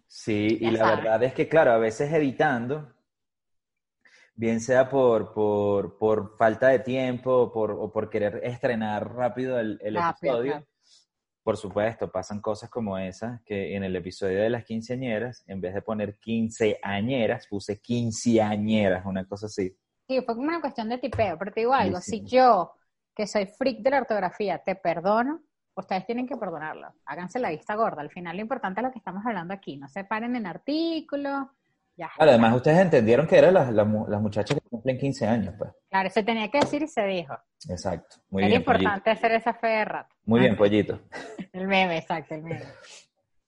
Sí, 0.07 0.57
y 0.63 0.73
Ya 0.73 0.83
la 0.83 0.97
verdad 0.97 1.23
es 1.25 1.35
que, 1.35 1.47
claro, 1.47 1.73
a 1.73 1.79
veces 1.79 2.11
editando, 2.11 2.91
bien 4.41 4.59
sea 4.59 4.89
por, 4.89 5.35
por, 5.35 5.99
por 5.99 6.35
falta 6.39 6.69
de 6.69 6.79
tiempo 6.79 7.53
por, 7.53 7.73
o 7.73 7.93
por 7.93 8.09
querer 8.09 8.41
estrenar 8.43 9.15
rápido 9.15 9.61
el, 9.61 9.79
el 9.83 9.99
episodio, 9.99 10.67
por 11.43 11.59
supuesto, 11.59 12.11
pasan 12.11 12.41
cosas 12.41 12.71
como 12.71 12.97
esas, 12.97 13.43
que 13.43 13.77
en 13.77 13.85
el 13.85 13.95
episodio 13.97 14.41
de 14.41 14.49
las 14.49 14.65
quinceañeras, 14.65 15.45
en 15.47 15.61
vez 15.61 15.75
de 15.75 15.83
poner 15.83 16.19
quinceañeras, 16.19 17.47
puse 17.49 17.83
quinceañeras, 17.83 19.05
una 19.05 19.27
cosa 19.27 19.45
así. 19.45 19.77
Sí, 20.09 20.23
fue 20.23 20.35
como 20.35 20.49
una 20.49 20.63
cuestión 20.63 20.89
de 20.89 20.97
tipeo, 20.97 21.37
pero 21.39 21.53
te 21.53 21.61
digo 21.61 21.75
algo, 21.75 22.01
Sí, 22.01 22.11
sí. 22.13 22.19
si 22.21 22.25
yo, 22.25 22.73
que 23.15 23.27
soy 23.27 23.45
freak 23.45 23.81
de 23.81 23.91
la 23.91 23.99
ortografía, 23.99 24.57
te 24.65 24.75
perdono, 24.75 25.43
ustedes 25.75 26.07
tienen 26.07 26.27
que 26.27 26.39
perdonarlo. 26.39 26.95
Háganse 27.05 27.39
la 27.41 27.51
vista 27.51 27.75
gorda. 27.75 28.01
Al 28.01 28.11
final 28.11 28.37
lo 28.37 28.43
importante 28.43 28.81
es 28.81 28.87
lo 28.87 28.91
que 28.93 28.99
estamos 29.01 29.25
hablando 29.27 29.53
aquí. 29.53 29.77
No 29.77 29.87
se 29.89 30.05
paren 30.05 30.35
en 30.35 30.47
artículos. 30.47 31.47
Ya. 32.01 32.11
Además 32.19 32.55
ustedes 32.57 32.79
entendieron 32.79 33.27
que 33.27 33.37
eran 33.37 33.53
las, 33.53 33.71
las, 33.75 33.87
mu- 33.87 34.07
las 34.09 34.23
muchachas 34.23 34.59
que 34.59 34.69
cumplen 34.71 34.97
15 34.97 35.27
años, 35.27 35.55
pues. 35.59 35.71
Claro, 35.91 36.09
se 36.09 36.23
tenía 36.23 36.51
que 36.51 36.61
decir 36.61 36.81
y 36.83 36.89
se 36.89 37.03
dijo. 37.05 37.35
Exacto. 37.69 38.17
Muy 38.31 38.43
Era 38.43 38.49
bien, 38.49 38.65
pollito. 38.65 38.83
importante 38.85 39.11
hacer 39.11 39.33
esa 39.33 39.53
fe 39.53 39.67
de 39.67 39.85
rato. 39.85 40.17
Muy 40.25 40.41
bien, 40.41 40.57
pollito. 40.57 40.99
El 41.53 41.67
meme, 41.69 41.99
exacto, 41.99 42.35
el 42.37 42.43
meme. 42.43 42.63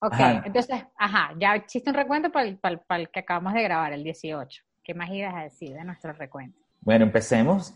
Ok, 0.00 0.12
Ajá. 0.12 0.42
entonces, 0.44 0.84
ajá, 0.98 1.32
ya 1.38 1.54
existe 1.54 1.88
un 1.88 1.96
recuento 1.96 2.30
para 2.30 2.46
el, 2.46 2.58
para, 2.58 2.74
el- 2.74 2.80
para 2.80 3.00
el 3.00 3.08
que 3.08 3.20
acabamos 3.20 3.54
de 3.54 3.62
grabar, 3.62 3.92
el 3.94 4.04
18. 4.04 4.62
¿Qué 4.84 4.92
más 4.92 5.08
ibas 5.10 5.34
a 5.34 5.44
decir 5.44 5.72
de 5.74 5.84
nuestro 5.84 6.12
recuento? 6.12 6.58
Bueno, 6.80 7.04
empecemos 7.06 7.72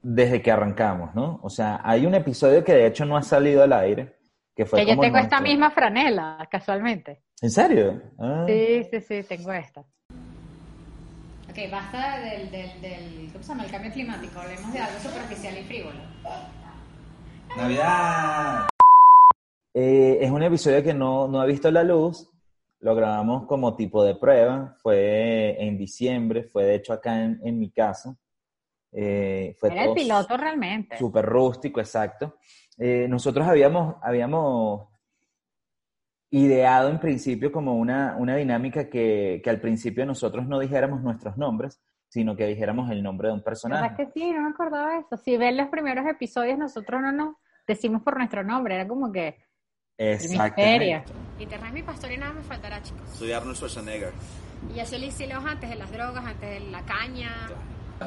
desde 0.00 0.40
que 0.40 0.50
arrancamos, 0.50 1.14
¿no? 1.14 1.40
O 1.42 1.50
sea, 1.50 1.80
hay 1.84 2.06
un 2.06 2.14
episodio 2.14 2.64
que 2.64 2.72
de 2.72 2.86
hecho 2.86 3.04
no 3.04 3.16
ha 3.18 3.22
salido 3.22 3.62
al 3.64 3.72
aire, 3.74 4.16
que 4.54 4.64
fue 4.64 4.78
que 4.80 4.86
yo 4.94 4.98
tengo 4.98 5.18
esta 5.18 5.40
misma 5.40 5.70
franela, 5.70 6.48
casualmente. 6.50 7.22
¿En 7.42 7.50
serio? 7.50 8.00
Ah. 8.18 8.44
Sí, 8.46 8.84
sí, 8.90 9.00
sí, 9.02 9.22
tengo 9.28 9.52
esta. 9.52 9.84
Ok, 11.56 11.70
basta 11.70 12.18
del, 12.20 12.50
del, 12.50 12.80
del, 12.82 13.30
¿cómo 13.32 13.42
se 13.42 13.48
llama? 13.48 13.64
El 13.64 13.70
cambio 13.70 13.90
climático. 13.90 14.38
Hablemos 14.38 14.70
de 14.74 14.78
algo 14.78 14.98
superficial 15.00 15.56
y 15.56 15.62
frívolo. 15.62 15.98
¡Navidad! 17.56 18.68
Eh, 19.72 20.18
es 20.20 20.30
un 20.30 20.42
episodio 20.42 20.82
que 20.82 20.92
no, 20.92 21.26
no 21.28 21.40
ha 21.40 21.46
visto 21.46 21.70
la 21.70 21.82
luz. 21.82 22.30
Lo 22.80 22.94
grabamos 22.94 23.46
como 23.46 23.74
tipo 23.74 24.04
de 24.04 24.16
prueba. 24.16 24.76
Fue 24.82 25.56
en 25.58 25.78
diciembre, 25.78 26.44
fue 26.44 26.64
de 26.64 26.74
hecho 26.74 26.92
acá 26.92 27.24
en, 27.24 27.40
en 27.42 27.58
mi 27.58 27.70
casa. 27.70 28.14
Eh, 28.92 29.56
fue 29.58 29.72
Era 29.72 29.84
el 29.84 29.94
piloto 29.94 30.36
realmente. 30.36 30.98
Súper 30.98 31.24
rústico, 31.24 31.80
exacto. 31.80 32.36
Eh, 32.76 33.06
nosotros 33.08 33.46
habíamos, 33.46 33.94
habíamos 34.02 34.88
ideado 36.44 36.90
en 36.90 36.98
principio 37.00 37.50
como 37.52 37.74
una, 37.76 38.16
una 38.18 38.36
dinámica 38.36 38.88
que, 38.88 39.40
que 39.42 39.50
al 39.50 39.60
principio 39.60 40.04
nosotros 40.06 40.46
no 40.46 40.58
dijéramos 40.58 41.02
nuestros 41.02 41.36
nombres, 41.36 41.80
sino 42.08 42.36
que 42.36 42.46
dijéramos 42.46 42.90
el 42.90 43.02
nombre 43.02 43.28
de 43.28 43.34
un 43.34 43.40
¿Verdad 43.40 43.44
personaje. 43.50 43.96
que 43.96 44.06
sí? 44.12 44.32
No 44.32 44.42
me 44.42 44.50
acordaba 44.50 44.92
de 44.94 44.98
eso. 45.00 45.16
Si 45.16 45.36
ven 45.36 45.56
los 45.56 45.68
primeros 45.68 46.06
episodios, 46.06 46.58
nosotros 46.58 47.00
no 47.02 47.12
nos 47.12 47.36
decimos 47.66 48.02
por 48.02 48.16
nuestro 48.16 48.42
nombre. 48.44 48.74
Era 48.74 48.86
como 48.88 49.12
que. 49.12 49.36
Exactamente. 49.98 51.04
Internet 51.38 51.68
es 51.68 51.74
mi 51.74 51.82
pastor 51.82 52.12
y 52.12 52.16
nada 52.18 52.32
me 52.32 52.42
faltará, 52.42 52.82
chicos. 52.82 53.08
Soy 53.10 53.32
Arnold 53.32 53.56
Schwarzenegger. 53.56 54.12
Y 54.72 54.78
yo 54.78 54.86
soy 54.86 55.26
Loja 55.28 55.50
antes 55.52 55.70
de 55.70 55.76
las 55.76 55.90
drogas, 55.90 56.24
antes 56.24 56.48
de 56.50 56.70
la 56.70 56.82
caña. 56.82 57.30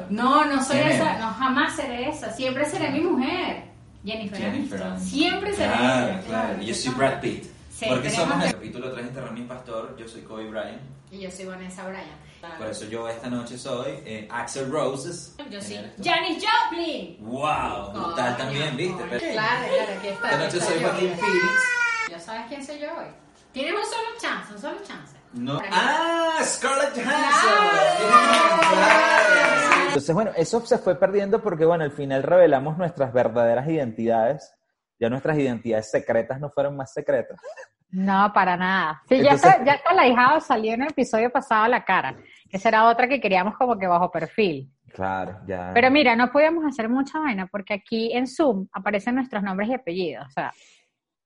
No, 0.08 0.44
no 0.44 0.62
soy 0.62 0.78
¿Quién 0.78 0.90
esa, 0.92 1.14
es? 1.14 1.20
no, 1.20 1.26
jamás 1.28 1.76
seré 1.76 2.08
esa. 2.08 2.32
Siempre 2.32 2.64
seré 2.64 2.90
mi 2.90 3.00
mujer. 3.00 3.64
Jennifer, 4.04 4.38
Jennifer. 4.38 4.98
Siempre 4.98 5.52
seré 5.52 5.72
Claro, 5.72 6.22
claro. 6.26 6.62
Yo 6.62 6.74
soy 6.74 6.94
Brad 6.94 7.20
Pitt. 7.20 7.44
Sí, 7.80 7.86
Porque 7.88 8.10
somos 8.10 8.38
que- 8.42 8.46
el 8.48 8.52
capítulo 8.54 8.92
3 8.92 9.06
Internet 9.06 9.32
Mi 9.32 9.42
Pastor. 9.44 9.96
Yo 9.96 10.06
soy 10.06 10.20
Kobe 10.20 10.50
Bryant. 10.50 10.82
Y 11.10 11.20
yo 11.20 11.30
soy 11.30 11.46
Vanessa 11.46 11.88
Bryan. 11.88 12.58
Por 12.58 12.66
eso 12.66 12.84
yo 12.84 13.08
esta 13.08 13.28
noche 13.30 13.56
soy 13.56 14.02
eh, 14.04 14.28
Axel 14.30 14.70
Roses. 14.70 15.34
Yo 15.50 15.62
soy. 15.62 15.76
Janis 16.04 16.44
Joplin. 16.44 17.16
¡Wow! 17.20 17.92
Brutal 17.94 18.36
también, 18.36 18.76
¿viste? 18.76 19.02
Pero- 19.08 19.32
Claro, 19.32 19.66
claro, 19.66 19.92
aquí 19.98 20.08
está. 20.08 20.26
Esta 20.30 20.38
noche 20.44 20.58
está 20.58 20.70
soy. 20.70 20.82
Joaquín 20.82 21.14
Phoenix. 21.18 21.62
¿Ya 22.10 22.18
sabes 22.20 22.42
quién 22.48 22.66
soy 22.66 22.78
yo 22.80 22.88
hoy? 22.98 23.06
Tienes 23.52 23.72
un 23.72 23.84
solo 23.84 24.08
chance, 24.20 24.52
un 24.52 24.60
solo 24.60 24.76
chance. 24.86 25.16
No. 25.32 25.58
¡Ah! 25.72 26.38
Scarlett 26.44 26.92
Johansson. 26.94 27.10
Claro. 28.70 29.86
Entonces, 29.88 30.14
bueno, 30.14 30.30
eso 30.36 30.64
se 30.66 30.78
fue 30.78 30.94
perdiendo 30.96 31.40
porque, 31.42 31.64
bueno, 31.64 31.84
al 31.84 31.92
final 31.92 32.22
revelamos 32.22 32.76
nuestras 32.78 33.12
verdaderas 33.12 33.66
identidades. 33.68 34.54
Ya 35.00 35.08
nuestras 35.08 35.38
identidades 35.38 35.90
secretas 35.90 36.38
no 36.38 36.50
fueron 36.50 36.76
más 36.76 36.92
secretas. 36.92 37.40
No, 37.90 38.30
para 38.32 38.56
nada. 38.56 39.02
Sí, 39.08 39.20
ya, 39.20 39.32
está, 39.32 39.64
ya 39.64 39.72
está 39.72 39.92
la 39.94 40.06
hijada 40.06 40.40
salió 40.40 40.74
en 40.74 40.82
el 40.82 40.90
episodio 40.90 41.30
pasado 41.30 41.64
a 41.64 41.68
la 41.68 41.84
cara. 41.84 42.16
Esa 42.48 42.68
era 42.68 42.88
otra 42.88 43.08
que 43.08 43.20
queríamos 43.20 43.56
como 43.56 43.78
que 43.78 43.86
bajo 43.86 44.10
perfil. 44.10 44.70
Claro, 44.92 45.40
ya. 45.46 45.70
Pero 45.74 45.90
mira, 45.90 46.14
no 46.14 46.30
podíamos 46.30 46.64
hacer 46.64 46.88
mucha 46.88 47.18
vaina 47.18 47.48
porque 47.50 47.74
aquí 47.74 48.12
en 48.12 48.26
Zoom 48.26 48.68
aparecen 48.72 49.16
nuestros 49.16 49.42
nombres 49.42 49.70
y 49.70 49.74
apellidos. 49.74 50.26
O 50.26 50.30
sea, 50.30 50.52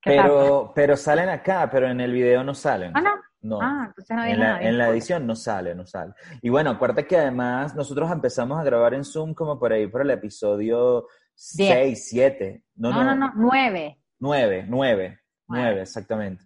pero, 0.03 0.71
pero 0.73 0.95
salen 0.95 1.29
acá, 1.29 1.69
pero 1.71 1.89
en 1.89 1.99
el 1.99 2.11
video 2.11 2.43
no 2.43 2.53
salen. 2.53 2.91
Ah, 2.95 3.01
no. 3.01 3.11
No. 3.41 3.59
Ah, 3.61 3.85
entonces 3.87 4.17
no 4.17 4.25
en, 4.25 4.39
la, 4.39 4.59
en 4.59 4.75
la 4.75 4.89
edición 4.89 5.27
no 5.27 5.35
sale, 5.35 5.75
no 5.75 5.85
sale. 5.85 6.13
Y 6.41 6.49
bueno, 6.49 6.71
acuérdate 6.71 7.05
que 7.05 7.15
además 7.15 7.75
nosotros 7.75 8.11
empezamos 8.11 8.59
a 8.59 8.63
grabar 8.63 8.95
en 8.95 9.05
Zoom 9.05 9.35
como 9.35 9.59
por 9.59 9.71
ahí 9.71 9.85
por 9.85 10.01
el 10.01 10.09
episodio 10.09 11.05
6, 11.35 12.09
7. 12.09 12.63
No, 12.75 12.91
No, 12.91 13.03
no, 13.03 13.15
no, 13.15 13.31
nueve. 13.35 13.97
9, 14.19 14.65
9, 14.67 14.67
Nueve. 14.67 15.19
9, 15.47 15.81
exactamente. 15.81 16.43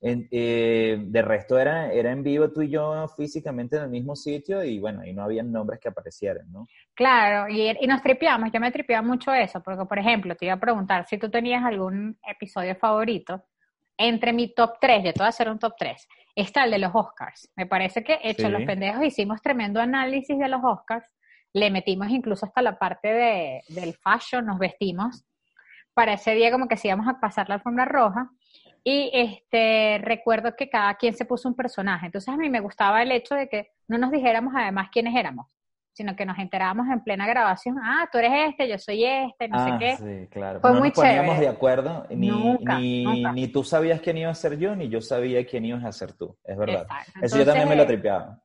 En- 0.00 0.28
eh, 0.30 0.96
de 1.00 1.22
resto 1.22 1.58
era, 1.58 1.92
era 1.92 2.12
en 2.12 2.22
vivo 2.22 2.52
tú 2.52 2.62
y 2.62 2.70
yo 2.70 3.06
físicamente 3.16 3.76
en 3.76 3.82
el 3.82 3.88
mismo 3.90 4.14
sitio 4.14 4.62
y 4.62 4.78
bueno, 4.78 5.04
y 5.04 5.12
no 5.12 5.24
había 5.24 5.42
nombres 5.42 5.80
que 5.80 5.88
aparecieran, 5.88 6.50
¿no? 6.52 6.66
Claro, 6.94 7.52
y, 7.52 7.68
y 7.80 7.86
nos 7.88 8.00
tripeamos, 8.02 8.50
yo 8.52 8.60
me 8.60 8.70
tripeaba 8.70 9.06
mucho 9.06 9.34
eso, 9.34 9.60
porque 9.60 9.84
por 9.86 9.98
ejemplo, 9.98 10.36
te 10.36 10.44
iba 10.46 10.54
a 10.54 10.60
preguntar 10.60 11.04
si 11.06 11.18
tú 11.18 11.28
tenías 11.28 11.64
algún 11.64 12.16
episodio 12.26 12.76
favorito, 12.76 13.44
entre 13.96 14.32
mi 14.32 14.54
top 14.54 14.74
3, 14.80 14.98
yo 15.06 15.12
te 15.12 15.18
voy 15.18 15.26
a 15.26 15.30
hacer 15.30 15.50
un 15.50 15.58
top 15.58 15.74
3, 15.76 16.06
está 16.36 16.62
el 16.64 16.70
de 16.70 16.78
los 16.78 16.92
Oscars. 16.94 17.50
Me 17.56 17.66
parece 17.66 18.04
que 18.04 18.20
hecho 18.22 18.46
Sí. 18.46 18.52
los 18.52 18.62
pendejos 18.62 19.02
hicimos 19.04 19.42
tremendo 19.42 19.80
análisis 19.80 20.38
de 20.38 20.48
los 20.48 20.60
Oscars, 20.62 21.04
le 21.52 21.70
metimos 21.70 22.08
incluso 22.10 22.46
hasta 22.46 22.62
la 22.62 22.78
parte 22.78 23.08
de, 23.08 23.62
del 23.68 23.94
fashion, 23.94 24.46
nos 24.46 24.58
vestimos, 24.58 25.24
para 25.94 26.12
ese 26.12 26.34
día 26.34 26.52
como 26.52 26.68
que 26.68 26.76
sí 26.76 26.88
íbamos 26.88 27.08
a 27.08 27.20
pasar 27.20 27.48
la 27.48 27.56
alfombra 27.56 27.84
roja, 27.84 28.30
y 28.84 29.10
este 29.12 29.98
recuerdo 30.02 30.54
que 30.56 30.70
cada 30.70 30.94
quien 30.94 31.14
se 31.14 31.24
puso 31.24 31.48
un 31.48 31.56
personaje, 31.56 32.06
entonces 32.06 32.32
a 32.32 32.36
mí 32.36 32.48
me 32.48 32.60
gustaba 32.60 33.02
el 33.02 33.12
hecho 33.12 33.34
de 33.34 33.48
que 33.48 33.70
no 33.88 33.98
nos 33.98 34.10
dijéramos 34.10 34.54
además 34.56 34.88
quiénes 34.92 35.14
éramos 35.14 35.46
sino 35.98 36.14
que 36.14 36.24
nos 36.24 36.38
enterábamos 36.38 36.86
en 36.92 37.02
plena 37.02 37.26
grabación, 37.26 37.76
ah, 37.82 38.08
tú 38.12 38.18
eres 38.18 38.50
este, 38.50 38.68
yo 38.68 38.78
soy 38.78 39.04
este, 39.04 39.48
no 39.48 39.58
sé 39.64 39.70
ah, 39.72 39.78
qué. 39.80 39.96
sí, 39.96 40.28
claro. 40.30 40.60
Fue 40.60 40.70
no 40.70 40.78
muy 40.78 40.90
nos 40.90 40.94
poníamos 40.94 41.34
chévere. 41.34 41.40
de 41.40 41.48
acuerdo, 41.48 42.06
ni, 42.10 42.28
Nunca, 42.28 42.78
ni, 42.78 43.02
nunca. 43.02 43.32
ni 43.32 43.48
tú 43.48 43.64
sabías 43.64 44.00
quién 44.00 44.16
iba 44.16 44.30
a 44.30 44.34
ser 44.34 44.56
yo, 44.58 44.76
ni 44.76 44.88
yo 44.88 45.00
sabía 45.00 45.44
quién 45.44 45.64
ibas 45.64 45.84
a 45.84 45.90
ser 45.90 46.12
tú, 46.12 46.38
es 46.44 46.56
verdad. 46.56 46.82
Exacto. 46.82 47.12
Eso 47.20 47.38
yo 47.38 47.44
también 47.44 47.68
me 47.68 47.74
lo 47.74 47.84
tripeaba. 47.84 48.40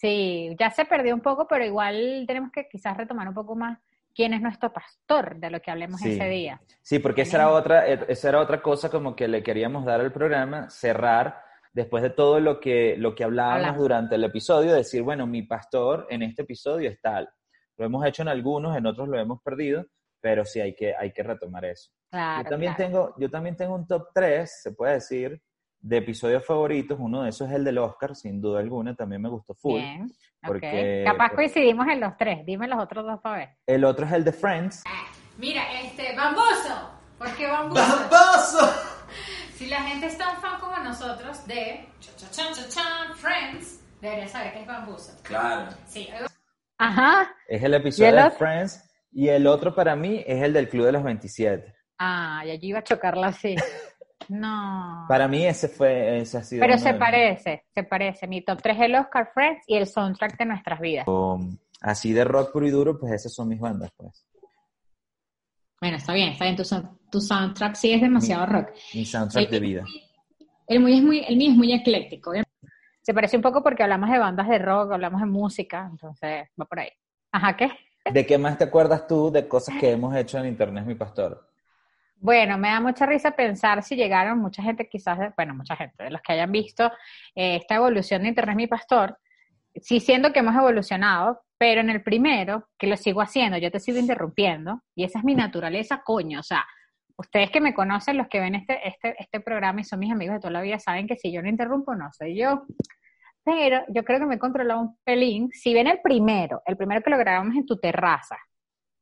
Sí, 0.00 0.54
ya 0.60 0.70
se 0.70 0.84
perdió 0.84 1.12
un 1.12 1.20
poco, 1.20 1.48
pero 1.48 1.64
igual 1.64 2.22
tenemos 2.24 2.52
que 2.52 2.68
quizás 2.68 2.96
retomar 2.96 3.26
un 3.26 3.34
poco 3.34 3.56
más 3.56 3.78
quién 4.14 4.32
es 4.32 4.40
nuestro 4.40 4.72
pastor, 4.72 5.36
de 5.40 5.50
lo 5.50 5.60
que 5.60 5.72
hablemos 5.72 6.00
Sí. 6.00 6.12
ese 6.12 6.28
día. 6.28 6.60
Sí, 6.82 7.00
porque 7.00 7.22
esa 7.22 7.38
era 7.38 7.50
otra, 7.50 7.88
eh, 7.88 7.98
esa 8.06 8.28
era 8.28 8.40
otra 8.40 8.62
cosa 8.62 8.90
como 8.90 9.16
que 9.16 9.26
le 9.26 9.42
queríamos 9.42 9.84
dar 9.84 10.00
al 10.00 10.12
programa, 10.12 10.70
cerrar 10.70 11.42
después 11.72 12.02
de 12.04 12.10
todo 12.10 12.38
lo 12.38 12.60
que, 12.60 12.94
lo 12.96 13.12
que 13.16 13.24
hablábamos 13.24 13.56
Hablamos. 13.58 13.80
durante 13.80 14.14
el 14.14 14.22
episodio, 14.24 14.72
decir, 14.72 15.02
bueno, 15.02 15.26
mi 15.26 15.42
pastor 15.42 16.06
en 16.10 16.22
este 16.22 16.42
episodio 16.42 16.90
es 16.90 17.00
tal. 17.00 17.28
Lo 17.76 17.84
hemos 17.84 18.06
hecho 18.06 18.22
en 18.22 18.28
algunos, 18.28 18.76
en 18.76 18.86
otros 18.86 19.08
lo 19.08 19.18
hemos 19.18 19.42
perdido, 19.42 19.84
pero 20.20 20.44
sí 20.44 20.60
hay 20.60 20.74
que, 20.76 20.94
hay 20.94 21.12
que 21.12 21.24
retomar 21.24 21.64
eso. 21.64 21.90
Claro, 22.08 22.44
yo, 22.44 22.50
también 22.50 22.74
claro. 22.74 22.90
tengo, 22.92 23.14
yo 23.18 23.30
también 23.30 23.56
tengo 23.56 23.74
un 23.74 23.86
top 23.86 24.08
3, 24.14 24.60
se 24.62 24.72
puede 24.72 24.94
decir, 24.94 25.42
de 25.80 25.96
episodios 25.98 26.44
favoritos. 26.44 26.98
Uno 27.00 27.22
de 27.22 27.30
esos 27.30 27.48
es 27.48 27.54
el 27.56 27.64
del 27.64 27.78
Oscar, 27.78 28.14
sin 28.16 28.40
duda 28.40 28.60
alguna, 28.60 28.94
también 28.94 29.22
me 29.22 29.28
gustó 29.28 29.54
full. 29.54 29.80
Bien, 29.80 30.10
porque- 30.42 31.02
Capaz 31.06 31.30
coincidimos 31.30 31.86
en 31.88 32.00
los 32.00 32.16
tres, 32.16 32.44
dime 32.44 32.66
los 32.68 32.78
otros 32.78 33.04
dos 33.04 33.20
para 33.20 33.36
ver. 33.38 33.48
El 33.66 33.84
otro 33.84 34.06
es 34.06 34.12
el 34.12 34.24
de 34.24 34.32
Friends. 34.32 34.84
Mira, 35.36 35.62
este, 35.82 36.14
bambuzo. 36.16 36.90
¿Por 37.18 37.34
qué 37.36 37.46
bambuzo? 37.46 37.80
¡Bambazo! 37.82 38.58
Si 39.54 39.66
la 39.66 39.82
gente 39.82 40.06
es 40.06 40.16
tan 40.16 40.36
fan 40.36 40.60
como 40.60 40.76
nosotros 40.76 41.44
de 41.48 41.88
cha, 41.98 42.12
cha, 42.16 42.30
chan, 42.30 42.54
cha, 42.54 42.68
chan, 42.68 43.16
Friends, 43.16 43.80
debería 44.00 44.28
saber 44.28 44.52
que 44.52 44.60
es 44.60 44.66
bambuzo. 44.68 45.20
Claro. 45.24 45.72
Sí, 45.84 46.08
Ajá. 46.78 47.34
Es 47.48 47.60
el 47.64 47.74
episodio 47.74 48.10
el 48.10 48.16
de? 48.16 48.30
Friends. 48.30 48.84
Y 49.10 49.26
el 49.28 49.48
otro 49.48 49.74
para 49.74 49.96
mí 49.96 50.22
es 50.26 50.40
el 50.44 50.52
del 50.52 50.68
Club 50.68 50.86
de 50.86 50.92
los 50.92 51.02
27. 51.02 51.74
Ah, 51.98 52.42
y 52.46 52.50
allí 52.52 52.68
iba 52.68 52.78
a 52.78 52.84
chocarla 52.84 53.28
así. 53.28 53.56
No. 54.28 55.06
Para 55.08 55.28
mí 55.28 55.46
ese 55.46 55.68
fue, 55.68 56.20
ese 56.20 56.38
ha 56.38 56.42
sido 56.42 56.60
Pero 56.60 56.76
se 56.76 56.94
parece, 56.94 57.64
se 57.74 57.82
parece. 57.84 58.26
Mi 58.26 58.42
top 58.42 58.60
3 58.60 58.76
es 58.76 58.82
el 58.82 58.94
Oscar 58.96 59.30
Friends 59.32 59.64
y 59.66 59.76
el 59.76 59.86
soundtrack 59.86 60.36
de 60.36 60.44
nuestras 60.44 60.80
vidas. 60.80 61.06
Así 61.80 62.12
de 62.12 62.24
rock 62.24 62.52
puro 62.52 62.66
y 62.66 62.70
duro, 62.70 62.98
pues 62.98 63.12
esas 63.12 63.32
son 63.32 63.48
mis 63.48 63.60
bandas, 63.60 63.90
pues. 63.96 64.26
Bueno, 65.80 65.96
está 65.96 66.12
bien, 66.12 66.30
está 66.30 66.44
bien. 66.44 66.56
Tu, 66.56 66.64
tu 67.10 67.20
soundtrack 67.20 67.74
sí 67.74 67.92
es 67.92 68.00
demasiado 68.00 68.46
rock. 68.46 68.70
Mi 68.94 69.04
soundtrack 69.04 69.48
de 69.48 69.60
vida. 69.60 69.84
El, 70.66 70.80
muy 70.80 70.98
es 70.98 71.02
muy, 71.02 71.24
el 71.26 71.36
mío 71.36 71.52
es 71.52 71.56
muy 71.56 71.72
ecléctico. 71.72 72.32
Se 73.00 73.14
parece 73.14 73.36
un 73.36 73.42
poco 73.42 73.62
porque 73.62 73.82
hablamos 73.82 74.10
de 74.10 74.18
bandas 74.18 74.48
de 74.48 74.58
rock, 74.58 74.92
hablamos 74.92 75.20
de 75.20 75.26
música, 75.26 75.88
entonces 75.90 76.48
va 76.60 76.64
por 76.66 76.80
ahí. 76.80 76.90
Ajá, 77.32 77.56
¿qué? 77.56 77.70
¿De 78.12 78.26
qué 78.26 78.36
más 78.38 78.58
te 78.58 78.64
acuerdas 78.64 79.06
tú 79.06 79.30
de 79.30 79.46
cosas 79.46 79.76
que 79.78 79.92
hemos 79.92 80.14
hecho 80.16 80.38
en 80.38 80.46
Internet, 80.46 80.84
mi 80.84 80.94
pastor? 80.94 81.47
Bueno, 82.20 82.58
me 82.58 82.68
da 82.68 82.80
mucha 82.80 83.06
risa 83.06 83.30
pensar 83.30 83.82
si 83.82 83.94
llegaron 83.94 84.38
mucha 84.38 84.62
gente, 84.62 84.88
quizás, 84.88 85.32
bueno, 85.36 85.54
mucha 85.54 85.76
gente, 85.76 86.02
de 86.02 86.10
los 86.10 86.20
que 86.20 86.32
hayan 86.32 86.50
visto 86.50 86.86
eh, 87.34 87.56
esta 87.56 87.76
evolución 87.76 88.22
de 88.22 88.28
Internet 88.28 88.56
Mi 88.56 88.66
Pastor, 88.66 89.18
sí 89.76 90.00
siendo 90.00 90.32
que 90.32 90.40
hemos 90.40 90.56
evolucionado, 90.56 91.42
pero 91.58 91.80
en 91.80 91.90
el 91.90 92.02
primero, 92.02 92.68
que 92.76 92.88
lo 92.88 92.96
sigo 92.96 93.20
haciendo, 93.20 93.56
yo 93.58 93.70
te 93.70 93.78
sigo 93.78 93.98
interrumpiendo, 93.98 94.82
y 94.96 95.04
esa 95.04 95.20
es 95.20 95.24
mi 95.24 95.36
naturaleza, 95.36 96.02
coño, 96.04 96.40
o 96.40 96.42
sea, 96.42 96.64
ustedes 97.16 97.50
que 97.50 97.60
me 97.60 97.72
conocen, 97.72 98.16
los 98.16 98.26
que 98.28 98.40
ven 98.40 98.56
este, 98.56 98.86
este, 98.86 99.14
este 99.18 99.40
programa 99.40 99.80
y 99.80 99.84
son 99.84 100.00
mis 100.00 100.12
amigos 100.12 100.34
de 100.34 100.40
toda 100.40 100.52
la 100.52 100.62
vida, 100.62 100.78
saben 100.80 101.06
que 101.06 101.16
si 101.16 101.32
yo 101.32 101.40
no 101.40 101.48
interrumpo, 101.48 101.94
no 101.94 102.10
soy 102.12 102.36
yo. 102.36 102.64
Pero 103.44 103.82
yo 103.88 104.04
creo 104.04 104.20
que 104.20 104.26
me 104.26 104.34
he 104.34 104.38
controlado 104.38 104.80
un 104.80 104.98
pelín. 105.04 105.48
Si 105.52 105.72
ven 105.72 105.86
el 105.86 106.00
primero, 106.02 106.62
el 106.66 106.76
primero 106.76 107.02
que 107.02 107.10
lo 107.10 107.18
grabamos 107.18 107.56
en 107.56 107.64
tu 107.64 107.78
terraza, 107.78 108.36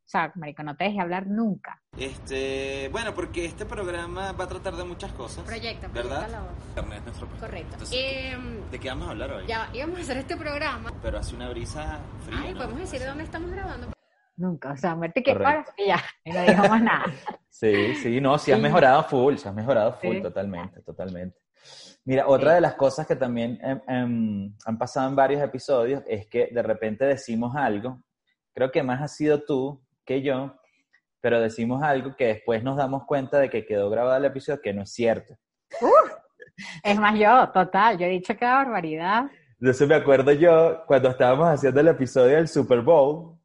o 0.06 0.08
sea, 0.08 0.30
marico, 0.36 0.62
no 0.62 0.76
te 0.76 0.84
dejes 0.84 1.00
hablar 1.00 1.26
nunca. 1.26 1.82
Este, 1.98 2.88
bueno, 2.92 3.12
porque 3.12 3.44
este 3.44 3.66
programa 3.66 4.30
va 4.30 4.44
a 4.44 4.48
tratar 4.48 4.76
de 4.76 4.84
muchas 4.84 5.10
cosas. 5.12 5.42
Proyecta, 5.44 5.88
¿Verdad? 5.88 6.20
proyecta 6.26 6.28
la 6.28 6.40
voz. 6.42 6.52
Internet 6.68 6.98
es 6.98 7.04
nuestro. 7.06 7.28
Correcto. 7.40 7.72
Entonces, 7.72 7.98
Em, 8.00 8.70
¿De 8.70 8.78
qué 8.78 8.88
vamos 8.88 9.08
a 9.08 9.10
hablar 9.10 9.32
hoy? 9.32 9.46
ya 9.48 9.68
íbamos 9.74 9.98
a 9.98 10.02
hacer 10.02 10.16
este 10.18 10.36
programa. 10.36 10.92
Pero 11.02 11.18
hace 11.18 11.34
una 11.34 11.48
brisa 11.50 11.98
fría. 12.24 12.38
Ay, 12.40 12.52
¿no? 12.52 12.58
podemos 12.58 12.78
decir 12.80 13.00
de 13.00 13.06
dónde 13.06 13.24
estamos 13.24 13.50
grabando. 13.50 13.88
Nunca, 14.36 14.72
o 14.72 14.76
sea, 14.76 14.94
muerte 14.94 15.22
que 15.24 15.34
para 15.34 15.64
y 15.76 15.86
ya, 15.88 16.00
y 16.24 16.30
no 16.30 16.42
dijo 16.42 16.68
más 16.68 16.82
nada. 16.82 17.04
Sí, 17.48 17.94
sí, 17.94 18.20
no, 18.20 18.36
sí 18.36 18.52
has 18.52 18.58
Sí. 18.58 18.62
mejorado 18.62 19.02
full, 19.04 19.36
sí 19.36 19.48
has 19.48 19.54
mejorado 19.54 19.94
full, 19.94 20.16
Sí. 20.16 20.22
totalmente, 20.22 20.82
totalmente. 20.82 21.38
Mira, 22.04 22.28
otra 22.28 22.50
Sí. 22.50 22.54
de 22.56 22.60
las 22.60 22.74
cosas 22.74 23.06
que 23.06 23.16
también 23.16 23.58
em, 23.62 23.80
em, 23.88 24.54
han 24.66 24.76
pasado 24.78 25.08
en 25.08 25.16
varios 25.16 25.40
episodios 25.42 26.02
es 26.06 26.26
que 26.28 26.50
de 26.52 26.62
repente 26.62 27.06
decimos 27.06 27.56
algo, 27.56 28.02
creo 28.52 28.70
que 28.70 28.82
más 28.82 29.00
has 29.00 29.16
sido 29.16 29.42
tú 29.42 29.82
que 30.06 30.22
yo, 30.22 30.56
pero 31.20 31.40
decimos 31.40 31.82
algo 31.82 32.16
que 32.16 32.26
después 32.26 32.62
nos 32.62 32.76
damos 32.76 33.04
cuenta 33.04 33.38
de 33.38 33.50
que 33.50 33.66
quedó 33.66 33.90
grabado 33.90 34.16
el 34.16 34.24
episodio 34.24 34.62
que 34.62 34.72
no 34.72 34.82
es 34.82 34.92
cierto. 34.92 35.34
Es 36.82 36.98
más 36.98 37.18
yo, 37.18 37.50
total, 37.52 37.98
yo 37.98 38.06
he 38.06 38.10
dicho 38.10 38.34
que 38.34 38.44
barbaridad. 38.44 39.24
Entonces 39.60 39.88
me 39.88 39.94
acuerdo 39.94 40.32
yo 40.32 40.84
cuando 40.86 41.10
estábamos 41.10 41.48
haciendo 41.48 41.80
el 41.80 41.88
episodio 41.88 42.36
del 42.36 42.48
Super 42.48 42.80
Bowl, 42.80 43.38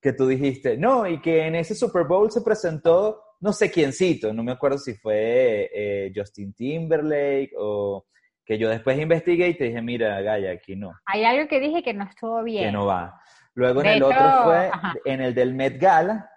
que 0.00 0.12
tú 0.12 0.26
dijiste, 0.26 0.76
no, 0.76 1.06
y 1.06 1.20
que 1.20 1.46
en 1.46 1.54
ese 1.54 1.74
Super 1.74 2.04
Bowl 2.04 2.30
se 2.30 2.42
presentó 2.42 3.22
no 3.40 3.52
sé 3.52 3.70
quiéncito, 3.70 4.32
no 4.32 4.42
me 4.42 4.52
acuerdo 4.52 4.78
si 4.78 4.94
fue 4.94 5.70
eh, 5.72 6.12
Justin 6.14 6.52
Timberlake 6.54 7.52
o 7.56 8.06
que 8.44 8.58
yo 8.58 8.68
después 8.68 8.98
investigué 8.98 9.48
y 9.48 9.56
te 9.56 9.64
dije, 9.64 9.82
mira, 9.82 10.20
Gaya, 10.22 10.52
aquí 10.52 10.74
no, 10.74 10.92
Hay 11.04 11.24
algo 11.24 11.46
que 11.48 11.60
dije 11.60 11.82
que 11.82 11.94
no 11.94 12.04
estuvo 12.04 12.42
bien. 12.42 12.64
que 12.64 12.72
no 12.72 12.86
va. 12.86 13.20
Luego 13.58 13.80
en 13.80 13.88
el 13.88 14.02
otro 14.04 14.44
fue 14.44 14.70
ajá. 14.72 14.94
en 15.04 15.20
el 15.20 15.34
del 15.34 15.52
Met 15.52 15.80
Gala, 15.80 16.30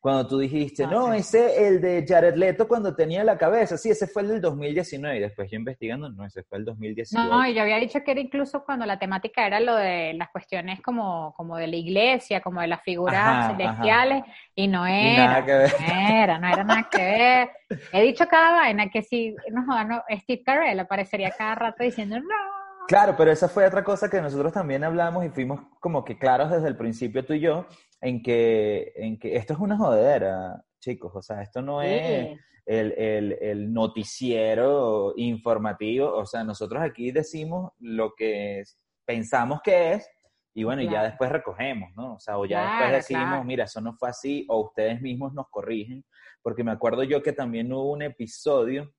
cuando 0.00 0.26
tú 0.26 0.38
dijiste, 0.38 0.86
no, 0.86 1.12
ese, 1.12 1.68
el 1.68 1.82
de 1.82 2.04
Jared 2.08 2.34
Leto 2.34 2.66
cuando 2.66 2.94
tenía 2.96 3.22
la 3.24 3.36
cabeza, 3.36 3.76
sí, 3.76 3.90
ese 3.90 4.06
fue 4.06 4.22
el 4.22 4.28
del 4.28 4.40
2019, 4.40 5.18
y 5.18 5.20
después 5.20 5.50
yo 5.50 5.58
investigando, 5.58 6.08
no, 6.08 6.24
ese 6.24 6.42
fue 6.44 6.58
el 6.58 6.64
2018. 6.64 7.28
No, 7.28 7.46
y 7.46 7.52
yo 7.52 7.60
había 7.60 7.76
dicho 7.76 8.02
que 8.02 8.12
era 8.12 8.20
incluso 8.20 8.64
cuando 8.64 8.86
la 8.86 8.98
temática 8.98 9.46
era 9.46 9.60
lo 9.60 9.76
de 9.76 10.14
las 10.14 10.30
cuestiones 10.30 10.80
como, 10.80 11.34
como 11.36 11.58
de 11.58 11.66
la 11.66 11.76
iglesia, 11.76 12.40
como 12.40 12.62
de 12.62 12.68
las 12.68 12.82
figuras 12.82 13.22
Ajá, 13.22 13.50
celestiales, 13.50 14.22
y 14.54 14.66
no 14.66 14.88
Y 14.88 14.92
era, 14.92 15.26
nada 15.26 15.44
que 15.44 15.52
ver. 15.52 15.72
no 15.78 15.94
era, 15.94 16.38
no 16.38 16.48
era 16.48 16.64
nada 16.64 16.88
que 16.90 16.98
ver. 16.98 17.50
He 17.92 18.02
dicho 18.02 18.26
cada 18.26 18.52
vaina 18.52 18.88
que 18.88 19.02
si 19.02 19.36
no, 19.50 19.84
no, 19.84 20.02
Steve 20.20 20.42
Carell 20.42 20.80
aparecería 20.80 21.32
cada 21.32 21.54
rato 21.54 21.84
diciendo 21.84 22.18
no. 22.18 22.51
Claro, 22.88 23.14
pero 23.16 23.30
esa 23.30 23.48
fue 23.48 23.66
otra 23.66 23.82
cosa 23.84 24.10
que 24.10 24.20
nosotros 24.20 24.52
también 24.52 24.84
hablamos 24.84 25.24
y 25.24 25.30
fuimos 25.30 25.60
como 25.80 26.04
que 26.04 26.18
claros 26.18 26.50
desde 26.50 26.68
el 26.68 26.76
principio 26.76 27.24
tú 27.24 27.32
y 27.32 27.40
yo, 27.40 27.66
en 28.00 28.22
que, 28.22 28.92
en 28.96 29.18
que 29.18 29.36
esto 29.36 29.54
es 29.54 29.58
una 29.60 29.76
jodedera, 29.78 30.62
chicos, 30.80 31.12
o 31.14 31.22
sea, 31.22 31.42
esto 31.42 31.62
no 31.62 31.80
es 31.80 32.38
el, 32.66 32.92
el- 32.92 33.38
el 33.40 33.72
noticiero 33.72 35.14
informativo, 35.16 36.12
o 36.14 36.26
sea, 36.26 36.44
nosotros 36.44 36.82
aquí 36.82 37.12
decimos 37.12 37.72
lo 37.78 38.14
que 38.14 38.60
es- 38.60 38.78
pensamos 39.04 39.60
que 39.62 39.92
es 39.94 40.08
y 40.54 40.64
bueno, 40.64 40.82
y 40.82 40.88
ya 40.90 41.02
después 41.04 41.30
recogemos, 41.32 41.90
¿no? 41.96 42.14
O 42.16 42.20
sea, 42.20 42.36
o 42.38 42.44
ya 42.44 42.58
Claro, 42.58 42.70
después 42.70 42.92
decimos, 42.92 43.28
claro. 43.30 43.44
mira, 43.44 43.64
eso 43.64 43.80
no 43.80 43.94
fue 43.94 44.10
así, 44.10 44.44
o 44.50 44.60
ustedes 44.66 45.00
mismos 45.00 45.32
nos 45.32 45.48
corrigen, 45.48 46.04
porque 46.42 46.62
me 46.62 46.72
acuerdo 46.72 47.04
yo 47.04 47.22
que 47.22 47.32
también 47.32 47.72
hubo 47.72 47.90
un 47.92 48.02
episodio 48.02 48.92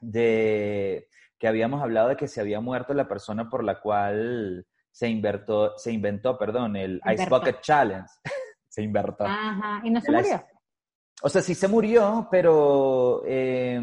de 0.00 1.08
que 1.46 1.50
habíamos 1.50 1.80
hablado 1.80 2.08
de 2.08 2.16
que 2.16 2.26
se 2.26 2.40
había 2.40 2.60
muerto 2.60 2.92
la 2.92 3.06
persona 3.06 3.48
por 3.48 3.62
la 3.62 3.78
cual 3.80 4.66
se 4.90 5.08
inventó, 5.08 5.78
se 5.78 5.92
inventó, 5.92 6.36
perdón, 6.36 6.74
el 6.74 6.96
Ice 7.04 7.12
Invertó. 7.22 7.38
Bucket 7.38 7.60
Challenge. 7.60 8.08
se 8.68 8.82
invertó. 8.82 9.24
Ajá, 9.24 9.80
y 9.84 9.90
no 9.90 10.00
se 10.00 10.10
El 10.10 10.16
murió. 10.16 10.34
ice- 10.34 10.44
O 11.22 11.28
sea, 11.28 11.42
sí 11.42 11.54
se 11.54 11.68
murió, 11.68 12.26
pero 12.32 13.22
eh, 13.26 13.78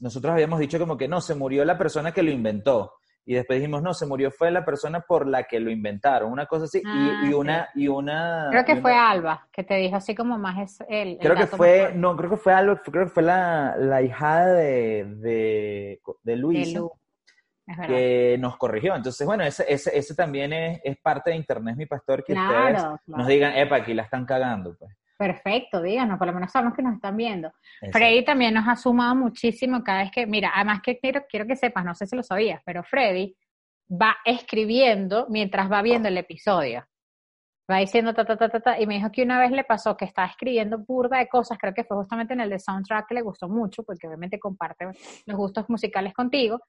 nosotros 0.00 0.32
habíamos 0.32 0.60
dicho 0.60 0.78
como 0.78 0.96
que 0.96 1.08
no, 1.08 1.20
se 1.20 1.34
murió 1.34 1.64
la 1.64 1.76
persona 1.76 2.12
que 2.12 2.22
lo 2.22 2.30
inventó. 2.30 2.92
Y 3.28 3.34
después 3.34 3.58
dijimos, 3.58 3.82
no, 3.82 3.92
se 3.92 4.06
murió 4.06 4.30
fue 4.30 4.50
la 4.52 4.64
persona 4.64 5.00
por 5.00 5.26
la 5.26 5.42
que 5.42 5.58
lo 5.58 5.70
inventaron, 5.70 6.30
una 6.30 6.46
cosa 6.46 6.64
así, 6.66 6.78
y- 6.78 6.82
Ah, 6.86 7.20
y, 7.28 7.32
una, 7.34 7.68
y 7.74 7.88
una... 7.88 8.48
Creo 8.50 8.64
que 8.64 8.76
fue 8.76 8.94
Alba, 8.94 9.48
que 9.52 9.64
te 9.64 9.74
dijo 9.74 9.96
así 9.96 10.14
como 10.14 10.38
más 10.38 10.58
es 10.58 10.86
el 10.88 11.18
Creo 11.18 11.34
que 11.34 11.46
fue, 11.46 11.78
mejor 11.78 11.96
no, 11.96 12.16
creo 12.16 12.30
que 12.30 12.36
fue 12.36 12.52
algo, 12.54 12.80
creo 12.82 13.04
que 13.04 13.10
fue 13.10 13.22
la, 13.24 13.74
la 13.76 14.00
hijada 14.00 14.46
de, 14.54 15.04
de, 15.04 15.20
de 15.24 16.00
de 16.22 16.36
Luisa 16.36 16.80
que 17.86 18.36
nos 18.38 18.56
corrigió. 18.56 18.94
Entonces, 18.94 19.26
bueno, 19.26 19.42
ese, 19.44 19.64
ese, 19.68 19.96
ese 19.98 20.14
también 20.14 20.52
es, 20.52 20.80
es 20.84 20.96
parte 20.98 21.30
de 21.30 21.36
Internet, 21.36 21.76
mi 21.76 21.86
pastor, 21.86 22.22
que 22.24 22.32
ustedes 22.34 22.82
Claro, 22.82 23.00
nos 23.06 23.26
digan, 23.26 23.56
epa, 23.56 23.76
aquí 23.76 23.92
la 23.92 24.02
están 24.04 24.24
cagando, 24.24 24.76
pues. 24.78 24.94
Perfecto, 25.16 25.80
díganos, 25.80 26.18
por 26.18 26.26
lo 26.26 26.34
menos 26.34 26.52
sabemos 26.52 26.74
que 26.74 26.82
nos 26.82 26.94
están 26.94 27.16
viendo. 27.16 27.48
Exacto. 27.48 27.98
Freddy 27.98 28.24
también 28.24 28.52
nos 28.54 28.68
ha 28.68 28.76
sumado 28.76 29.14
muchísimo 29.14 29.82
cada 29.82 30.02
vez 30.02 30.10
que, 30.10 30.26
mira, 30.26 30.52
además 30.54 30.80
que 30.82 30.98
quiero, 30.98 31.24
quiero 31.28 31.46
que 31.46 31.56
sepas, 31.56 31.84
no 31.84 31.94
sé 31.94 32.06
si 32.06 32.14
lo 32.14 32.22
sabías, 32.22 32.60
pero 32.64 32.84
Freddy 32.84 33.34
va 33.90 34.16
escribiendo 34.24 35.26
mientras 35.30 35.70
va 35.70 35.80
viendo 35.80 36.08
el 36.08 36.18
episodio. 36.18 36.84
Va 37.70 37.78
diciendo 37.78 38.14
ta, 38.14 38.24
ta, 38.24 38.36
ta, 38.36 38.48
ta, 38.48 38.60
ta, 38.60 38.80
y 38.80 38.86
me 38.86 38.94
dijo 38.94 39.10
que 39.10 39.22
una 39.22 39.40
vez 39.40 39.50
le 39.50 39.64
pasó 39.64 39.96
que 39.96 40.04
estaba 40.04 40.28
escribiendo 40.28 40.78
burda 40.78 41.18
de 41.18 41.28
cosas, 41.28 41.58
creo 41.58 41.74
que 41.74 41.82
fue 41.82 41.96
justamente 41.96 42.34
en 42.34 42.40
el 42.40 42.50
de 42.50 42.60
soundtrack 42.60 43.08
que 43.08 43.14
le 43.14 43.22
gustó 43.22 43.48
mucho, 43.48 43.82
porque 43.82 44.06
obviamente 44.06 44.38
comparte 44.38 44.86
los 45.24 45.36
gustos 45.36 45.68
musicales 45.68 46.14
contigo, 46.14 46.60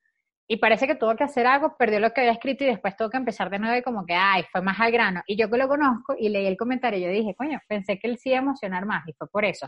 y 0.50 0.58
parece 0.58 0.88
que 0.88 0.96
tuvo 0.96 1.14
que 1.18 1.26
hacer 1.26 1.46
algo, 1.46 1.76
perdió 1.78 2.00
lo 2.00 2.14
que 2.14 2.22
había 2.22 2.32
escrito 2.32 2.64
y 2.64 2.68
después 2.68 2.96
tuvo 2.96 3.10
que 3.10 3.18
empezar 3.18 3.50
de 3.50 3.60
nuevo 3.60 3.76
y 3.76 3.82
como 3.82 4.06
que, 4.06 4.14
ay, 4.14 4.44
fue 4.50 4.62
más 4.62 4.80
al 4.80 4.92
grano. 4.92 5.22
Y 5.28 5.36
yo 5.36 5.50
que 5.50 5.58
lo 5.58 5.68
conozco 5.68 6.16
y 6.18 6.30
leí 6.30 6.46
el 6.46 6.56
comentario 6.56 7.00
y 7.00 7.04
yo 7.04 7.10
dije, 7.10 7.36
coño, 7.36 7.60
pensé 7.68 8.00
que 8.00 8.08
él 8.08 8.18
sí 8.18 8.30
iba 8.30 8.40
a 8.40 8.42
emocionar 8.44 8.86
más 8.86 9.06
y 9.08 9.14
fue 9.14 9.28
por 9.28 9.44
eso. 9.44 9.68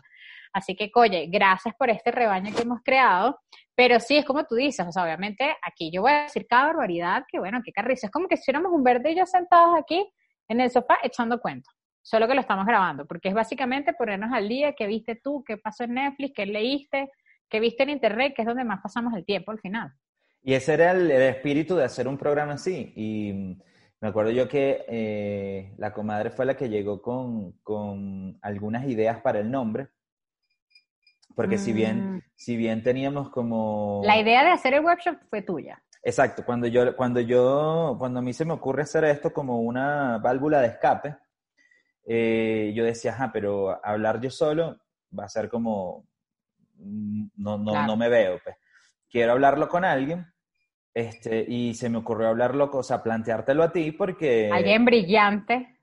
Así 0.53 0.77
que, 0.77 0.89
oye, 0.95 1.27
gracias 1.29 1.75
por 1.75 1.89
este 1.89 2.11
rebaño 2.11 2.55
que 2.55 2.61
hemos 2.61 2.79
creado, 2.81 3.39
pero 3.75 3.99
sí, 3.99 4.17
es 4.17 4.25
como 4.25 4.45
tú 4.45 4.55
dices, 4.55 4.87
o 4.87 4.91
sea, 4.91 5.03
obviamente 5.03 5.53
aquí 5.61 5.91
yo 5.91 6.01
voy 6.01 6.11
a 6.13 6.23
decir 6.23 6.47
cada 6.47 6.67
barbaridad, 6.67 7.25
que 7.29 7.39
bueno, 7.39 7.59
qué 7.63 7.73
carrizo, 7.73 8.07
es 8.07 8.11
como 8.11 8.29
que 8.29 8.37
si 8.37 8.49
éramos 8.49 8.71
un 8.71 8.83
verde 8.83 9.11
y 9.11 9.17
yo 9.17 9.25
sentados 9.25 9.77
aquí 9.77 10.09
en 10.47 10.61
el 10.61 10.71
sofá 10.71 10.97
echando 11.03 11.41
cuentos, 11.41 11.73
solo 12.01 12.25
que 12.25 12.35
lo 12.35 12.41
estamos 12.41 12.65
grabando, 12.65 13.05
porque 13.05 13.27
es 13.27 13.33
básicamente 13.33 13.93
ponernos 13.93 14.31
al 14.31 14.47
día, 14.47 14.73
qué 14.73 14.87
viste 14.87 15.15
tú, 15.21 15.43
qué 15.45 15.57
pasó 15.57 15.83
en 15.83 15.95
Netflix, 15.95 16.33
qué 16.33 16.45
leíste, 16.45 17.11
qué 17.49 17.59
viste 17.59 17.83
en 17.83 17.89
internet, 17.89 18.33
que 18.33 18.43
es 18.43 18.47
donde 18.47 18.63
más 18.63 18.79
pasamos 18.81 19.13
el 19.13 19.25
tiempo 19.25 19.51
al 19.51 19.59
final. 19.59 19.91
Y 20.41 20.53
ese 20.53 20.73
era 20.73 20.91
el, 20.91 21.09
el 21.11 21.21
espíritu 21.23 21.75
de 21.75 21.83
hacer 21.83 22.07
un 22.07 22.17
programa 22.17 22.53
así. 22.53 22.93
Y 22.95 23.57
me 24.01 24.07
acuerdo 24.07 24.31
yo 24.31 24.47
que 24.47 24.85
eh, 24.87 25.73
la 25.77 25.91
comadre 25.93 26.29
fue 26.31 26.45
la 26.45 26.55
que 26.55 26.69
llegó 26.69 27.01
con, 27.01 27.53
con 27.63 28.37
algunas 28.41 28.87
ideas 28.87 29.21
para 29.21 29.39
el 29.39 29.51
nombre. 29.51 29.87
Porque 31.35 31.57
si 31.57 31.71
bien, 31.73 32.15
Mm. 32.15 32.21
si 32.35 32.57
bien 32.57 32.83
teníamos 32.83 33.29
como... 33.29 34.01
La 34.03 34.17
idea 34.19 34.43
de 34.43 34.49
hacer 34.51 34.73
el 34.73 34.83
webshop 34.83 35.15
fue 35.29 35.41
tuya. 35.41 35.81
Exacto, 36.03 36.43
cuando 36.45 36.67
yo, 36.67 36.95
cuando 36.95 37.19
yo, 37.19 37.95
cuando 37.99 38.19
a 38.19 38.21
mí 38.21 38.33
se 38.33 38.45
me 38.45 38.53
ocurre 38.53 38.83
hacer 38.83 39.03
esto 39.05 39.31
como 39.33 39.59
una 39.61 40.17
válvula 40.17 40.61
de 40.61 40.67
escape, 40.67 41.15
eh, 42.07 42.71
yo 42.75 42.83
decía, 42.85 43.11
ajá, 43.11 43.31
pero 43.33 43.79
hablar 43.85 44.19
yo 44.21 44.29
solo 44.31 44.79
va 45.17 45.25
a 45.25 45.29
ser 45.29 45.49
como, 45.49 46.05
mm, 46.75 47.25
no, 47.37 47.57
no, 47.57 47.71
Claro. 47.71 47.87
no 47.87 47.97
me 47.97 48.09
veo, 48.09 48.39
pues. 48.43 48.55
Quiero 49.09 49.31
hablarlo 49.33 49.67
con 49.67 49.85
alguien, 49.85 50.27
este, 50.93 51.45
y 51.47 51.73
se 51.73 51.89
me 51.89 51.97
ocurrió 51.97 52.29
hablarlo, 52.29 52.69
o 52.71 52.83
sea, 52.83 53.01
planteártelo 53.01 53.63
a 53.63 53.71
ti 53.71 53.91
porque, 53.91 54.49
Alguien 54.51 54.85
brillante, 54.85 55.79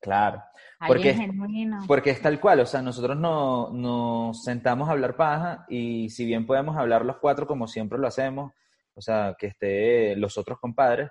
claro, 0.00 0.42
porque, 0.86 1.14
genuino. 1.14 1.84
porque 1.86 2.10
es 2.10 2.20
tal 2.20 2.40
cual, 2.40 2.60
o 2.60 2.66
sea, 2.66 2.82
nosotros 2.82 3.16
no, 3.16 3.70
nos 3.72 4.42
sentamos 4.42 4.88
a 4.88 4.92
hablar 4.92 5.16
paja 5.16 5.64
y 5.68 6.10
si 6.10 6.24
bien 6.24 6.46
podemos 6.46 6.76
hablar 6.76 7.04
los 7.04 7.18
cuatro 7.18 7.46
como 7.46 7.66
siempre 7.66 7.98
lo 7.98 8.06
hacemos, 8.06 8.52
o 8.94 9.00
sea, 9.00 9.36
que 9.38 9.48
esté 9.48 10.16
los 10.16 10.36
otros 10.38 10.58
compadres, 10.58 11.10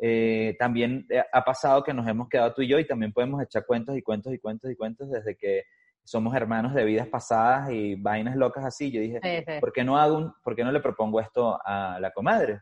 eh, 0.00 0.56
también 0.58 1.06
eh, 1.10 1.22
ha 1.32 1.44
pasado 1.44 1.82
que 1.82 1.94
nos 1.94 2.08
hemos 2.08 2.28
quedado 2.28 2.52
tú 2.52 2.62
y 2.62 2.68
yo 2.68 2.78
y 2.78 2.86
también 2.86 3.12
podemos 3.12 3.42
echar 3.42 3.64
cuentos 3.64 3.96
y 3.96 4.02
cuentos 4.02 4.34
y 4.34 4.38
cuentos 4.38 4.70
y 4.70 4.76
cuentos 4.76 5.10
desde 5.10 5.36
que 5.36 5.62
somos 6.04 6.34
hermanos 6.34 6.74
de 6.74 6.84
vidas 6.84 7.06
pasadas 7.08 7.70
y 7.70 7.94
vainas 7.94 8.36
locas 8.36 8.64
así. 8.64 8.90
Yo 8.90 9.00
dije, 9.00 9.20
Sí, 9.22 9.44
sí. 9.46 9.60
¿por 9.60 9.72
qué 9.72 9.84
no 9.84 9.96
hago 9.98 10.16
un, 10.18 10.34
por 10.42 10.54
qué 10.56 10.64
no 10.64 10.72
le 10.72 10.80
propongo 10.80 11.20
esto 11.20 11.58
a 11.64 11.98
la 12.00 12.10
comadre? 12.10 12.60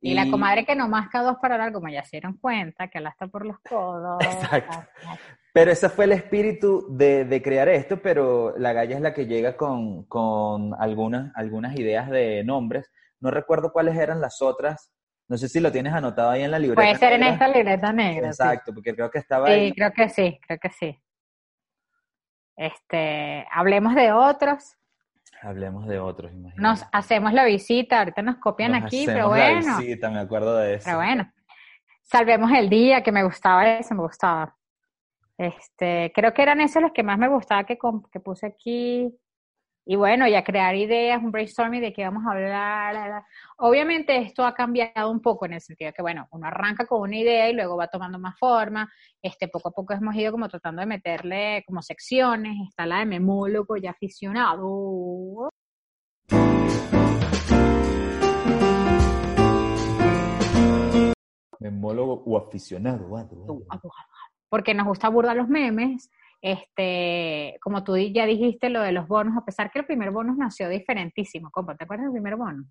Y 0.00 0.14
la 0.14 0.30
comadre 0.30 0.64
que 0.64 0.76
no 0.76 0.88
masca 0.88 1.22
dos 1.22 1.38
para 1.42 1.56
hablar, 1.56 1.72
como 1.72 1.88
ya 1.88 2.04
se 2.04 2.18
dieron 2.18 2.36
cuenta, 2.36 2.86
que 2.86 3.00
la 3.00 3.08
está 3.10 3.26
por 3.26 3.44
los 3.44 3.58
codos. 3.60 4.18
Exacto. 4.24 4.78
Pero 5.52 5.72
ese 5.72 5.88
fue 5.88 6.04
el 6.04 6.12
espíritu 6.12 6.86
de, 6.88 7.24
de 7.24 7.42
crear 7.42 7.68
esto, 7.68 8.00
pero 8.00 8.56
la 8.58 8.72
Galla 8.72 8.94
es 8.94 9.00
la 9.02 9.12
que 9.12 9.26
llega 9.26 9.56
con, 9.56 10.04
con 10.04 10.72
algunas, 10.78 11.32
algunas 11.34 11.74
ideas 11.76 12.08
de 12.10 12.44
nombres. 12.44 12.88
No 13.18 13.32
recuerdo 13.32 13.72
cuáles 13.72 13.96
eran 13.96 14.20
las 14.20 14.40
otras. 14.40 14.92
No 15.26 15.36
sé 15.36 15.48
si 15.48 15.58
lo 15.58 15.72
tienes 15.72 15.92
anotado 15.92 16.30
ahí 16.30 16.42
en 16.44 16.52
la 16.52 16.60
libreta. 16.60 16.80
Puede 16.80 16.94
ser 16.94 17.14
en 17.14 17.24
esta 17.24 17.48
libreta 17.48 17.92
negra. 17.92 18.32
sí. 18.32 18.40
Exacto, 18.42 18.72
porque 18.72 18.94
creo 18.94 19.10
que 19.10 19.18
estaba 19.18 19.48
Sí, 19.48 19.52
ahí. 19.52 19.72
creo 19.72 19.90
que 19.92 20.08
sí, 20.08 20.38
creo 20.46 20.58
que 20.60 20.70
sí. 20.70 20.96
Este, 22.58 23.46
hablemos 23.52 23.94
de 23.94 24.10
otros. 24.12 24.76
Hablemos 25.42 25.86
de 25.86 26.00
otros, 26.00 26.32
imagínate. 26.32 26.60
Nos 26.60 26.84
hacemos 26.90 27.32
la 27.32 27.44
visita, 27.44 28.00
ahorita 28.00 28.20
nos 28.22 28.38
copian 28.38 28.72
Nos 28.72 28.82
aquí, 28.82 29.04
pero 29.06 29.20
la 29.20 29.26
bueno, 29.28 29.78
visita, 29.78 30.10
me 30.10 30.18
acuerdo 30.18 30.56
de 30.56 30.74
eso. 30.74 30.84
pero 30.84 30.98
bueno. 30.98 31.32
Salvemos 32.02 32.50
el 32.50 32.68
día, 32.68 33.02
que 33.02 33.12
me 33.12 33.22
gustaba 33.22 33.64
eso, 33.68 33.94
me 33.94 34.02
gustaba. 34.02 34.56
Este, 35.36 36.10
creo 36.12 36.34
que 36.34 36.42
eran 36.42 36.60
esos 36.60 36.82
los 36.82 36.90
que 36.90 37.04
más 37.04 37.16
me 37.16 37.28
gustaba 37.28 37.62
que, 37.64 37.78
que 38.10 38.18
puse 38.18 38.46
aquí. 38.46 39.16
Y 39.90 39.96
bueno, 39.96 40.28
ya 40.28 40.44
crear 40.44 40.74
ideas, 40.74 41.22
un 41.22 41.32
brainstorming 41.32 41.80
de 41.80 41.94
qué 41.94 42.04
vamos 42.04 42.22
a 42.26 42.32
hablar. 42.32 42.92
la, 42.92 43.08
la. 43.08 43.26
Obviamente 43.56 44.18
esto 44.18 44.44
ha 44.44 44.52
cambiado 44.52 45.10
un 45.10 45.22
poco 45.22 45.46
en 45.46 45.54
el 45.54 45.62
sentido 45.62 45.88
de 45.88 45.92
que, 45.94 46.02
bueno, 46.02 46.28
uno 46.30 46.46
arranca 46.46 46.84
con 46.86 47.00
una 47.00 47.16
idea 47.16 47.48
y 47.48 47.54
luego 47.54 47.74
va 47.78 47.88
tomando 47.88 48.18
más 48.18 48.38
forma. 48.38 48.86
Este, 49.22 49.48
poco 49.48 49.70
a 49.70 49.72
poco 49.72 49.94
hemos 49.94 50.14
ido 50.14 50.30
como 50.30 50.46
tratando 50.50 50.80
de 50.80 50.86
meterle 50.86 51.64
como 51.66 51.80
secciones. 51.80 52.68
Está 52.68 52.84
la 52.84 52.98
de 52.98 53.06
memólogo 53.06 53.78
ya 53.78 53.92
aficionado. 53.92 55.48
Memólogo 61.60 62.24
o 62.26 62.36
aficionado. 62.36 63.26
porque 64.50 64.74
nos 64.74 64.86
gusta 64.86 65.08
burda 65.08 65.34
los 65.34 65.48
memes. 65.48 66.10
Este, 66.40 67.58
como 67.60 67.82
tú 67.84 67.96
ya 67.96 68.24
dijiste, 68.26 68.70
lo 68.70 68.80
de 68.80 68.92
los 68.92 69.08
bonos, 69.08 69.36
a 69.36 69.44
pesar 69.44 69.70
que 69.70 69.80
el 69.80 69.86
primer 69.86 70.10
bonus 70.10 70.36
nació 70.36 70.68
diferentísimo. 70.68 71.50
compa, 71.50 71.76
¿te 71.76 71.84
acuerdas 71.84 72.06
del 72.06 72.12
primer 72.12 72.36
bono? 72.36 72.64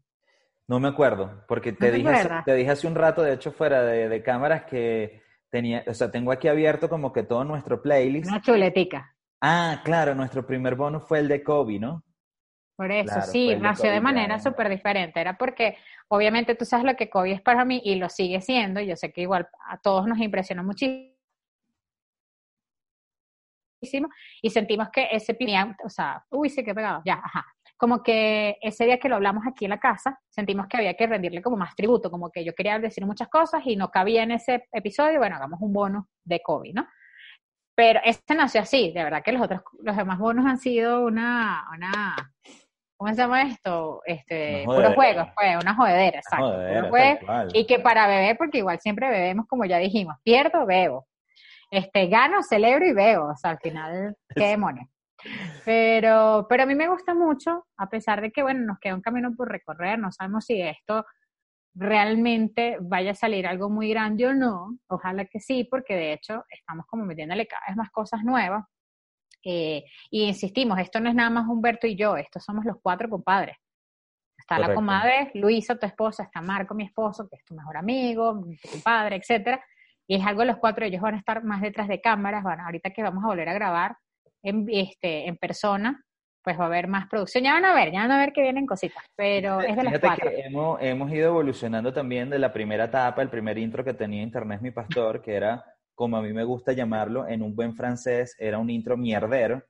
No 0.67 0.79
me 0.79 0.89
acuerdo, 0.89 1.43
porque 1.47 1.71
te, 1.71 1.79
te 1.79 1.91
dije, 1.91 2.09
hace- 2.09 2.29
te 2.45 2.53
dije 2.55 2.71
hace 2.71 2.87
un 2.87 2.95
rato, 2.95 3.21
de 3.23 3.33
hecho, 3.33 3.51
fuera 3.51 3.83
de, 3.83 4.09
de 4.09 4.23
cámaras, 4.23 4.65
que 4.65 5.21
tenía, 5.49 5.83
o 5.87 5.93
sea, 5.93 6.11
tengo 6.11 6.31
aquí 6.31 6.47
abierto 6.47 6.89
como 6.89 7.13
que 7.13 7.23
todo 7.23 7.43
nuestro 7.45 7.81
playlist. 7.81 8.27
Una 8.29 8.41
chuletica. 8.41 9.15
Ah, 9.41 9.81
claro, 9.85 10.13
nuestro 10.15 10.45
primer 10.45 10.75
bonus 10.75 11.03
fue 11.07 11.19
el 11.19 11.27
de 11.27 11.43
Kobe, 11.43 11.79
¿no? 11.79 12.03
Por 12.75 12.91
eso, 12.91 13.11
Claro, 13.13 13.31
sí, 13.31 13.47
de 13.49 13.55
nació 13.55 13.91
de 13.91 14.01
manera 14.01 14.35
Bryant. 14.35 14.43
súper 14.43 14.69
diferente. 14.69 15.19
Era 15.19 15.37
porque, 15.37 15.77
obviamente, 16.09 16.53
tú 16.53 16.63
sabes 16.65 16.85
lo 16.85 16.95
que 16.95 17.09
Kobe 17.09 17.31
es 17.31 17.41
para 17.41 17.65
mí 17.65 17.81
y 17.83 17.95
lo 17.95 18.07
sigue 18.09 18.39
siendo. 18.41 18.79
Yo 18.81 18.95
sé 18.95 19.11
que 19.11 19.21
igual 19.21 19.47
a 19.67 19.79
todos 19.79 20.05
nos 20.07 20.19
impresionó 20.19 20.63
muchísimo. 20.63 21.16
Y 24.41 24.49
sentimos 24.49 24.89
que 24.91 25.07
ese 25.11 25.33
tenía, 25.33 25.75
o 25.83 25.89
sea, 25.89 26.23
uy, 26.29 26.49
sí 26.49 26.63
que 26.63 26.73
pegado, 26.73 27.01
ya, 27.05 27.21
ajá. 27.23 27.45
Como 27.77 28.01
que 28.01 28.57
ese 28.61 28.85
día 28.85 28.97
que 28.97 29.07
lo 29.07 29.15
hablamos 29.15 29.43
aquí 29.47 29.65
en 29.65 29.69
la 29.69 29.79
casa, 29.79 30.19
sentimos 30.29 30.65
que 30.67 30.77
había 30.77 30.95
que 30.95 31.05
rendirle 31.05 31.43
como 31.43 31.57
más 31.57 31.75
tributo, 31.75 32.09
como 32.09 32.31
que 32.31 32.43
yo 32.43 32.53
quería 32.55 32.79
decir 32.79 33.05
muchas 33.05 33.27
cosas 33.27 33.61
y 33.65 33.75
no 33.75 33.89
cabía 33.91 34.23
en 34.23 34.31
ese 34.31 34.67
episodio, 34.71 35.19
bueno, 35.19 35.35
hagamos 35.35 35.59
un 35.61 35.73
bono 35.73 36.09
de 36.23 36.41
Kobe, 36.41 36.73
¿no? 36.73 36.87
Pero 37.75 37.99
este 38.03 38.33
nació 38.33 38.61
así, 38.61 38.91
de 38.91 39.03
verdad 39.03 39.21
que 39.23 39.31
los 39.31 39.41
otros, 39.43 39.61
los 39.83 39.95
demás 39.95 40.17
bonos 40.17 40.47
han 40.47 40.57
sido 40.57 41.05
una, 41.05 41.65
una, 41.75 42.15
¿cómo 42.97 43.11
se 43.11 43.17
llama 43.17 43.43
esto? 43.43 44.01
Este, 44.03 44.63
Una 44.65 44.75
puros 44.75 44.95
jodedera. 44.95 44.95
juegos, 44.95 45.27
pues, 45.35 45.63
una 45.63 45.75
jodedera, 45.75 46.17
exacto. 46.17 46.45
Jodedera, 46.47 46.89
juegos, 46.89 47.19
tal 47.19 47.25
cual. 47.27 47.49
y 47.53 47.67
que 47.67 47.77
para 47.79 48.07
beber, 48.07 48.35
porque 48.39 48.57
igual 48.57 48.79
siempre 48.79 49.07
bebemos, 49.11 49.45
como 49.47 49.65
ya 49.65 49.77
dijimos, 49.77 50.15
pierdo, 50.23 50.65
bebo. 50.65 51.05
Este, 51.69 52.07
gano, 52.07 52.43
celebro 52.43 52.85
y 52.85 52.93
bebo. 52.93 53.31
O 53.31 53.35
sea, 53.35 53.51
al 53.51 53.59
final, 53.59 54.15
qué 54.35 54.47
demonio. 54.47 54.87
Pero, 55.65 56.45
pero 56.47 56.63
a 56.63 56.65
mí 56.65 56.75
me 56.75 56.87
gusta 56.87 57.13
mucho, 57.13 57.65
a 57.77 57.89
pesar 57.89 58.21
de 58.21 58.31
que, 58.31 58.43
bueno, 58.43 58.65
nos 58.65 58.79
queda 58.79 58.95
un 58.95 59.01
camino 59.01 59.33
por 59.35 59.49
recorrer, 59.49 59.99
no 59.99 60.11
sabemos 60.11 60.45
si 60.45 60.61
esto 60.61 61.05
realmente 61.73 62.77
vaya 62.81 63.11
a 63.11 63.15
salir 63.15 63.45
algo 63.45 63.69
muy 63.69 63.89
grande 63.89 64.27
o 64.27 64.33
no. 64.33 64.77
Ojalá 64.87 65.25
que 65.25 65.39
sí, 65.39 65.67
porque 65.69 65.95
de 65.95 66.13
hecho 66.13 66.43
estamos 66.49 66.85
como 66.87 67.05
metiéndole 67.05 67.47
cada 67.47 67.63
vez 67.67 67.75
más 67.75 67.89
cosas 67.91 68.23
nuevas. 68.23 68.63
Eh, 69.43 69.83
y 70.09 70.23
insistimos, 70.23 70.79
esto 70.79 70.99
no 70.99 71.09
es 71.09 71.15
nada 71.15 71.29
más 71.29 71.47
Humberto 71.47 71.87
y 71.87 71.95
yo, 71.95 72.17
estos 72.17 72.43
somos 72.43 72.65
los 72.65 72.77
cuatro 72.81 73.09
compadres. 73.09 73.57
Está 74.37 74.59
la 74.59 74.73
comadre 74.73 75.31
Luisa, 75.33 75.77
tu 75.77 75.85
esposa, 75.85 76.23
está 76.23 76.41
Marco, 76.41 76.73
mi 76.73 76.85
esposo, 76.85 77.27
que 77.27 77.35
es 77.35 77.43
tu 77.43 77.53
mejor 77.53 77.75
amigo, 77.77 78.45
tu 78.61 78.69
compadre, 78.69 79.17
etcétera. 79.17 79.61
Y 80.07 80.15
es 80.15 80.25
algo 80.25 80.41
de 80.41 80.47
los 80.47 80.57
cuatro, 80.57 80.85
ellos 80.85 81.01
van 81.01 81.15
a 81.15 81.17
estar 81.17 81.43
más 81.43 81.61
detrás 81.61 81.87
de 81.87 81.99
cámaras, 81.99 82.43
van, 82.43 82.61
ahorita 82.61 82.91
que 82.91 83.03
vamos 83.03 83.23
a 83.23 83.27
volver 83.27 83.49
a 83.49 83.53
grabar 83.53 83.97
en, 84.41 84.65
este, 84.71 85.27
en 85.27 85.35
persona, 85.35 86.01
pues 86.41 86.57
va 86.57 86.63
a 86.63 86.67
haber 86.67 86.87
más 86.87 87.07
producción. 87.09 87.43
Ya 87.43 87.53
van 87.53 87.65
a 87.65 87.73
ver, 87.73 87.91
ya 87.91 87.99
van 87.99 88.11
a 88.11 88.17
ver 88.17 88.31
que 88.31 88.41
vienen 88.41 88.65
cositas, 88.65 89.03
pero 89.17 89.59
es 89.59 89.75
de 89.75 89.83
las 89.83 89.99
cuatro. 89.99 90.29
que 90.29 90.39
hemos, 90.41 90.81
hemos 90.81 91.11
ido 91.11 91.27
evolucionando 91.27 91.91
también 91.91 92.29
de 92.29 92.39
la 92.39 92.53
primera 92.53 92.85
etapa, 92.85 93.21
el 93.21 93.29
primer 93.29 93.57
intro 93.57 93.83
que 93.83 93.93
tenía 93.93 94.23
Internet 94.23 94.57
es 94.57 94.61
mi 94.61 94.71
pastor, 94.71 95.21
que 95.21 95.35
era, 95.35 95.61
como 95.93 96.15
a 96.15 96.21
mí 96.21 96.31
me 96.31 96.45
gusta 96.45 96.71
llamarlo, 96.71 97.27
en 97.27 97.41
un 97.41 97.53
buen 97.53 97.75
francés, 97.75 98.33
era 98.39 98.59
un 98.59 98.69
intro 98.69 98.95
mierdero. 98.95 99.61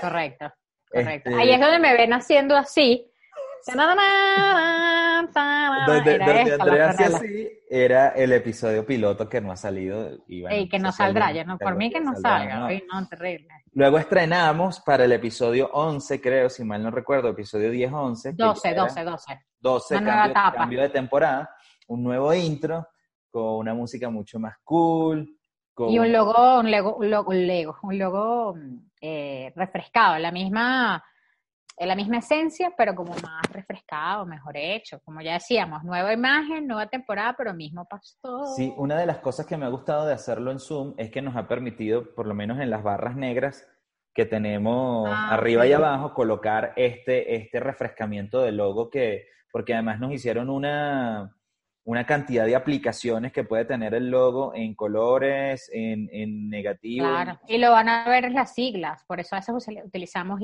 Correcto, 0.00 0.50
correcto. 0.90 1.28
Este- 1.28 1.34
Ahí 1.42 1.50
es 1.50 1.60
donde 1.60 1.78
me 1.78 1.92
ven 1.92 2.14
haciendo 2.14 2.56
así. 2.56 3.10
Donde, 5.86 6.14
Era 6.14 6.26
donde 6.26 6.42
esta, 6.42 6.62
Andrea 6.64 6.90
hacía 6.90 7.06
así, 7.06 7.48
era 7.68 8.08
el 8.08 8.32
episodio 8.32 8.84
piloto 8.86 9.28
que 9.28 9.40
no 9.40 9.52
ha 9.52 9.56
salido. 9.56 10.18
Y, 10.26 10.42
bueno, 10.42 10.56
Ey, 10.56 10.68
que 10.68 10.78
no 10.78 10.92
saldrá, 10.92 11.32
ya 11.32 11.44
no, 11.44 11.58
por 11.58 11.76
mí 11.76 11.90
que 11.90 12.00
no 12.00 12.14
salga. 12.16 12.60
¿no? 12.60 12.66
Ay, 12.66 12.84
no, 12.92 13.06
terrible. 13.08 13.48
Luego 13.72 13.98
estrenamos 13.98 14.80
para 14.80 15.04
el 15.04 15.12
episodio 15.12 15.70
11, 15.72 16.20
creo, 16.20 16.48
si 16.48 16.64
mal 16.64 16.82
no 16.82 16.90
recuerdo, 16.90 17.28
episodio 17.28 17.72
10-11. 17.72 18.22
que 18.36 18.42
12, 18.42 18.60
ya 18.64 18.70
era 18.70 18.82
12, 18.82 19.04
12. 19.04 19.40
12, 19.60 19.94
Una 19.96 20.00
nueva 20.02 20.16
cambio, 20.22 20.30
etapa. 20.32 20.56
cambio 20.58 20.80
de 20.82 20.88
temporada, 20.90 21.50
un 21.88 22.02
nuevo 22.02 22.32
intro 22.34 22.86
con 23.30 23.56
una 23.56 23.74
música 23.74 24.10
mucho 24.10 24.38
más 24.38 24.56
cool. 24.62 25.28
Con 25.72 25.90
Y 25.90 25.98
un 25.98 26.12
logo, 26.12 26.60
un 26.60 26.70
logo, 26.70 26.96
un 26.96 27.10
logo, 27.10 27.30
un 27.30 27.46
logo, 27.48 27.76
un 27.82 27.98
logo, 27.98 28.54
mm, 28.54 28.78
eh, 29.00 29.52
refrescado, 29.56 30.18
la 30.18 30.30
misma, 30.30 31.02
eh, 31.76 31.86
la 31.86 31.96
misma 31.96 32.18
esencia, 32.18 32.72
pero 32.76 32.94
como 32.94 33.12
más 33.22 33.42
refrescado, 33.50 34.26
mejor 34.26 34.56
hecho. 34.56 35.00
Como 35.04 35.20
ya 35.20 35.34
decíamos, 35.34 35.82
nueva 35.84 36.12
imagen, 36.12 36.66
nueva 36.66 36.86
temporada, 36.86 37.34
pero 37.36 37.52
mismo 37.54 37.84
pastor. 37.86 38.46
Sí, 38.56 38.72
una 38.76 38.96
de 38.96 39.06
las 39.06 39.18
cosas 39.18 39.46
que 39.46 39.56
me 39.56 39.66
ha 39.66 39.70
gustado 39.70 40.06
de 40.06 40.14
hacerlo 40.14 40.50
en 40.52 40.60
Zoom 40.60 40.94
es 40.98 41.10
que 41.10 41.22
nos 41.22 41.36
ha 41.36 41.48
permitido, 41.48 42.14
por 42.14 42.26
lo 42.26 42.34
menos 42.34 42.60
en 42.60 42.70
las 42.70 42.82
barras 42.82 43.16
negras 43.16 43.66
que 44.14 44.24
tenemos 44.24 45.08
Ah, 45.10 45.34
arriba 45.34 45.64
sí. 45.64 45.70
y 45.70 45.72
abajo, 45.72 46.14
colocar 46.14 46.72
este, 46.76 47.34
este 47.34 47.58
refrescamiento 47.58 48.40
del 48.42 48.56
logo 48.58 48.88
que, 48.88 49.26
porque 49.50 49.74
además 49.74 49.98
nos 49.98 50.12
hicieron 50.12 50.50
una, 50.50 51.34
una 51.82 52.06
cantidad 52.06 52.46
de 52.46 52.54
aplicaciones 52.54 53.32
que 53.32 53.42
puede 53.42 53.64
tener 53.64 53.92
el 53.92 54.10
logo 54.10 54.52
en 54.54 54.76
colores, 54.76 55.68
en, 55.72 56.08
en 56.12 56.48
negativo. 56.48 57.06
Claro, 57.08 57.40
y 57.48 57.58
lo 57.58 57.72
van 57.72 57.88
a 57.88 58.08
ver 58.08 58.30
las 58.30 58.54
siglas, 58.54 59.02
por 59.08 59.18
eso 59.18 59.34
a 59.34 59.40
veces 59.40 59.54
utilizamos 59.84 60.38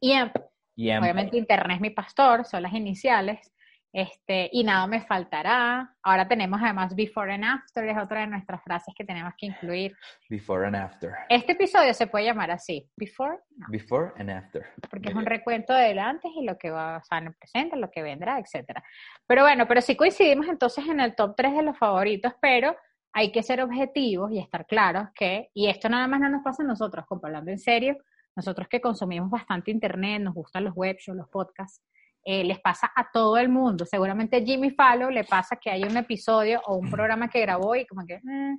IEMP. 0.00 0.36
IEMP, 0.76 1.02
obviamente 1.02 1.36
Internet 1.36 1.76
es 1.76 1.80
mi 1.80 1.90
pastor, 1.90 2.44
son 2.44 2.62
las 2.62 2.72
iniciales, 2.72 3.52
este, 3.94 4.50
y 4.50 4.64
nada 4.64 4.88
me 4.88 5.02
faltará. 5.02 5.94
Ahora 6.02 6.26
tenemos 6.26 6.60
además 6.60 6.96
Before 6.96 7.32
and 7.32 7.44
After, 7.44 7.84
es 7.84 7.96
otra 7.96 8.22
de 8.22 8.26
nuestras 8.26 8.60
frases 8.64 8.92
que 8.92 9.04
tenemos 9.04 9.32
que 9.38 9.46
incluir. 9.46 9.96
Before 10.28 10.66
and 10.66 10.74
after. 10.74 11.12
Este 11.28 11.52
episodio 11.52 11.94
se 11.94 12.08
puede 12.08 12.24
llamar 12.24 12.50
así, 12.50 12.90
Before, 12.96 13.38
no, 13.56 13.66
Before 13.68 14.10
and 14.18 14.30
after. 14.30 14.66
porque 14.90 15.10
es 15.10 15.14
un 15.14 15.24
recuento 15.24 15.72
del 15.72 16.00
antes 16.00 16.32
y 16.34 16.44
lo 16.44 16.58
que 16.58 16.72
va, 16.72 16.96
o 16.96 17.04
sea, 17.04 17.18
en 17.18 17.28
el 17.28 17.34
presente, 17.34 17.76
lo 17.76 17.88
que 17.88 18.02
vendrá, 18.02 18.40
etcétera. 18.40 18.82
Pero 19.28 19.42
bueno, 19.42 19.68
pero 19.68 19.80
sí 19.80 19.94
coincidimos 19.94 20.48
entonces 20.48 20.84
en 20.88 20.98
el 20.98 21.14
top 21.14 21.36
3 21.36 21.54
de 21.54 21.62
los 21.62 21.78
favoritos, 21.78 22.32
pero 22.40 22.76
hay 23.12 23.30
que 23.30 23.44
ser 23.44 23.62
objetivos 23.62 24.32
y 24.32 24.40
estar 24.40 24.66
claros 24.66 25.06
que, 25.14 25.50
y 25.54 25.68
esto 25.68 25.88
nada 25.88 26.08
más 26.08 26.18
no 26.18 26.28
nos 26.30 26.42
pasa 26.42 26.64
a 26.64 26.66
nosotros, 26.66 27.06
como 27.06 27.20
hablando 27.26 27.52
en 27.52 27.60
serio, 27.60 27.96
nosotros 28.36 28.68
que 28.68 28.80
consumimos 28.80 29.30
bastante 29.30 29.70
internet, 29.70 30.20
nos 30.22 30.34
gustan 30.34 30.64
los 30.64 30.74
web 30.74 30.96
shows, 30.98 31.16
los 31.16 31.28
podcasts, 31.28 31.80
eh, 32.24 32.42
les 32.44 32.58
pasa 32.60 32.90
a 32.96 33.10
todo 33.12 33.36
el 33.36 33.48
mundo. 33.48 33.84
Seguramente 33.84 34.36
a 34.38 34.40
Jimmy 34.40 34.70
Fallon 34.70 35.12
le 35.14 35.24
pasa 35.24 35.56
que 35.56 35.70
hay 35.70 35.82
un 35.84 35.96
episodio 35.96 36.60
o 36.66 36.76
un 36.76 36.90
programa 36.90 37.28
que 37.28 37.40
grabó 37.40 37.76
y 37.76 37.86
como 37.86 38.04
que 38.06 38.14
eh, 38.14 38.56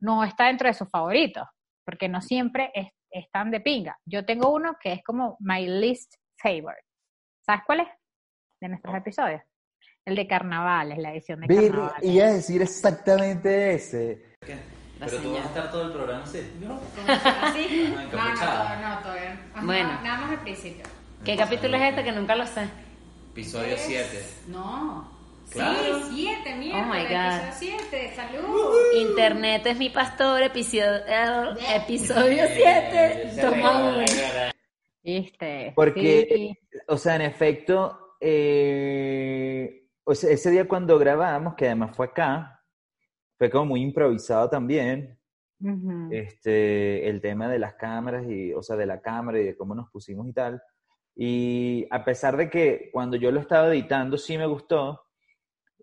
no 0.00 0.22
está 0.22 0.46
dentro 0.46 0.68
de 0.68 0.74
sus 0.74 0.88
favoritos, 0.90 1.44
porque 1.84 2.08
no 2.08 2.20
siempre 2.20 2.70
es- 2.74 2.88
están 3.10 3.50
de 3.50 3.60
pinga. 3.60 3.98
Yo 4.04 4.24
tengo 4.24 4.52
uno 4.52 4.76
que 4.80 4.92
es 4.92 5.02
como 5.04 5.36
my 5.40 5.66
least 5.66 6.14
favorite. 6.36 6.82
¿Sabes 7.46 7.62
cuál 7.66 7.80
es? 7.80 7.88
De 8.60 8.68
nuestros 8.68 8.94
episodios. 8.96 9.40
El 10.04 10.16
de 10.16 10.26
carnavales, 10.26 10.98
la 10.98 11.12
edición 11.12 11.40
de 11.40 11.46
Ver, 11.46 11.70
carnavales. 11.70 12.04
iba 12.10 12.24
a 12.26 12.32
decir 12.32 12.60
exactamente 12.60 13.74
ese. 13.74 14.34
La 15.00 15.06
Pero 15.06 15.18
tú 15.22 15.32
vas 15.32 15.44
a 15.44 15.48
estar 15.48 15.70
todo 15.72 15.86
el 15.86 15.92
programa 15.92 16.22
así. 16.24 16.38
¿Así? 17.08 17.94
Ah, 17.96 18.74
No, 18.80 18.88
no, 18.88 18.88
no, 18.96 19.02
todavía 19.02 19.40
no. 19.56 19.66
Bueno. 19.66 19.92
No, 19.92 20.02
Nada 20.02 20.18
más 20.18 20.30
al 20.30 20.40
principio. 20.40 20.84
¿Qué 21.24 21.36
capítulo 21.36 21.76
es 21.76 21.82
este 21.82 22.04
que 22.04 22.12
nunca 22.12 22.36
lo 22.36 22.46
sé? 22.46 22.68
Episodio 23.32 23.74
7. 23.76 24.24
No. 24.48 25.12
Claro. 25.50 26.00
Sí, 26.08 26.12
siete, 26.14 26.54
mierda. 26.56 26.80
Oh 26.80 26.84
my 26.86 27.02
God. 27.02 27.48
Episodio 27.48 27.52
siete, 27.58 28.12
salud. 28.16 28.74
Internet 28.94 29.66
es 29.66 29.76
mi 29.76 29.90
pastor, 29.90 30.42
episodio, 30.42 30.84
eh, 31.06 31.54
episodio 31.76 32.44
7. 32.52 33.32
Toma 33.40 33.78
uno. 33.88 34.04
¿Viste? 35.02 35.72
Porque, 35.76 36.26
Sí. 36.30 36.58
o 36.88 36.96
sea, 36.96 37.16
en 37.16 37.22
efecto, 37.22 38.16
eh, 38.20 39.86
o 40.04 40.14
sea, 40.14 40.30
ese 40.30 40.50
día 40.50 40.66
cuando 40.66 40.98
grabamos, 40.98 41.54
que 41.56 41.66
además 41.66 41.94
fue 41.94 42.06
acá, 42.06 42.53
fue 43.44 43.50
como 43.50 43.66
muy 43.66 43.82
improvisado 43.82 44.48
también, 44.48 45.18
Ujú. 45.60 46.08
este, 46.10 47.06
el 47.10 47.20
tema 47.20 47.46
de 47.46 47.58
las 47.58 47.74
cámaras, 47.74 48.24
y, 48.26 48.54
o 48.54 48.62
sea, 48.62 48.74
de 48.76 48.86
la 48.86 49.02
cámara 49.02 49.38
y 49.38 49.44
de 49.44 49.54
cómo 49.54 49.74
nos 49.74 49.90
pusimos 49.90 50.26
y 50.28 50.32
tal. 50.32 50.62
Y 51.14 51.86
a 51.90 52.02
pesar 52.04 52.38
de 52.38 52.48
que 52.48 52.88
cuando 52.90 53.18
yo 53.18 53.30
lo 53.30 53.40
estaba 53.40 53.68
editando 53.68 54.16
sí 54.16 54.38
me 54.38 54.46
gustó, 54.46 55.02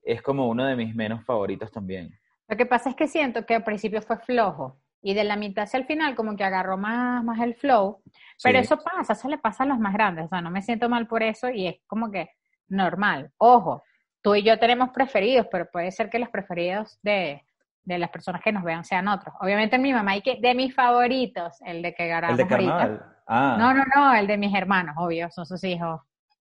es 0.04 0.24
como 0.24 0.50
uno 0.50 0.65
de 0.65 0.76
mis 0.76 0.95
menos 0.95 1.24
favoritos 1.24 1.71
también. 1.71 2.10
Lo 2.47 2.58
que 2.58 2.65
pasa 2.65 2.89
es 2.89 2.95
que 2.95 3.08
siento 3.08 3.45
que 3.45 3.54
al 3.54 3.63
principio 3.63 4.02
fue 4.02 4.17
flojo 4.17 4.80
y 5.04 5.13
de 5.13 5.24
la 5.24 5.36
mitad 5.36 5.65
hacia 5.65 5.78
el 5.80 5.86
final 5.86 6.15
como 6.15 6.36
que 6.36 6.43
agarró 6.43 6.80
más, 6.80 7.24
más 7.24 7.39
el 7.41 7.54
flow, 7.54 8.02
pero 8.43 8.58
Sí. 8.58 8.65
eso 8.65 8.78
pasa, 8.84 9.13
eso 9.13 9.30
le 9.30 9.38
pasa 9.38 9.65
a 9.65 9.67
los 9.67 9.78
más 9.78 9.93
grandes, 9.93 10.26
o 10.26 10.30
sea, 10.30 10.41
no 10.41 10.50
me 10.50 10.63
siento 10.63 10.89
mal 10.89 11.08
por 11.08 11.21
eso 11.21 11.52
y 11.52 11.67
es 11.67 11.76
como 11.86 12.10
que 12.10 12.32
normal. 12.67 13.32
Ojo, 13.38 13.84
tú 14.24 14.34
y 14.36 14.43
yo 14.43 14.58
tenemos 14.60 14.89
preferidos, 14.89 15.47
pero 15.52 15.69
puede 15.71 15.91
ser 15.91 16.10
que 16.10 16.19
los 16.19 16.30
preferidos 16.30 17.00
de, 17.04 17.43
de 17.84 17.98
las 17.98 18.10
personas 18.10 18.41
que 18.44 18.52
nos 18.52 18.63
vean 18.63 18.84
sean 18.86 19.08
otros. 19.08 19.34
Obviamente 19.41 19.78
mi 19.78 19.91
mamá 19.94 20.15
y 20.15 20.22
que 20.22 20.38
de 20.39 20.54
mis 20.54 20.74
favoritos, 20.76 21.60
el 21.65 21.82
de 21.82 21.94
que 21.94 22.04
El 22.04 22.10
grabamos 22.10 22.38
de 22.38 22.44
ahorita. 22.44 22.78
carnaval. 22.78 23.06
Ah, 23.28 23.56
No, 23.60 23.74
no, 23.74 23.84
no, 23.96 24.13
el 24.15 24.28
de 24.28 24.38
mis 24.38 24.54
hermanos, 24.56 24.96
obvio, 25.00 25.30
son 25.32 25.46
sus 25.46 25.63
hijos. 25.63 26.00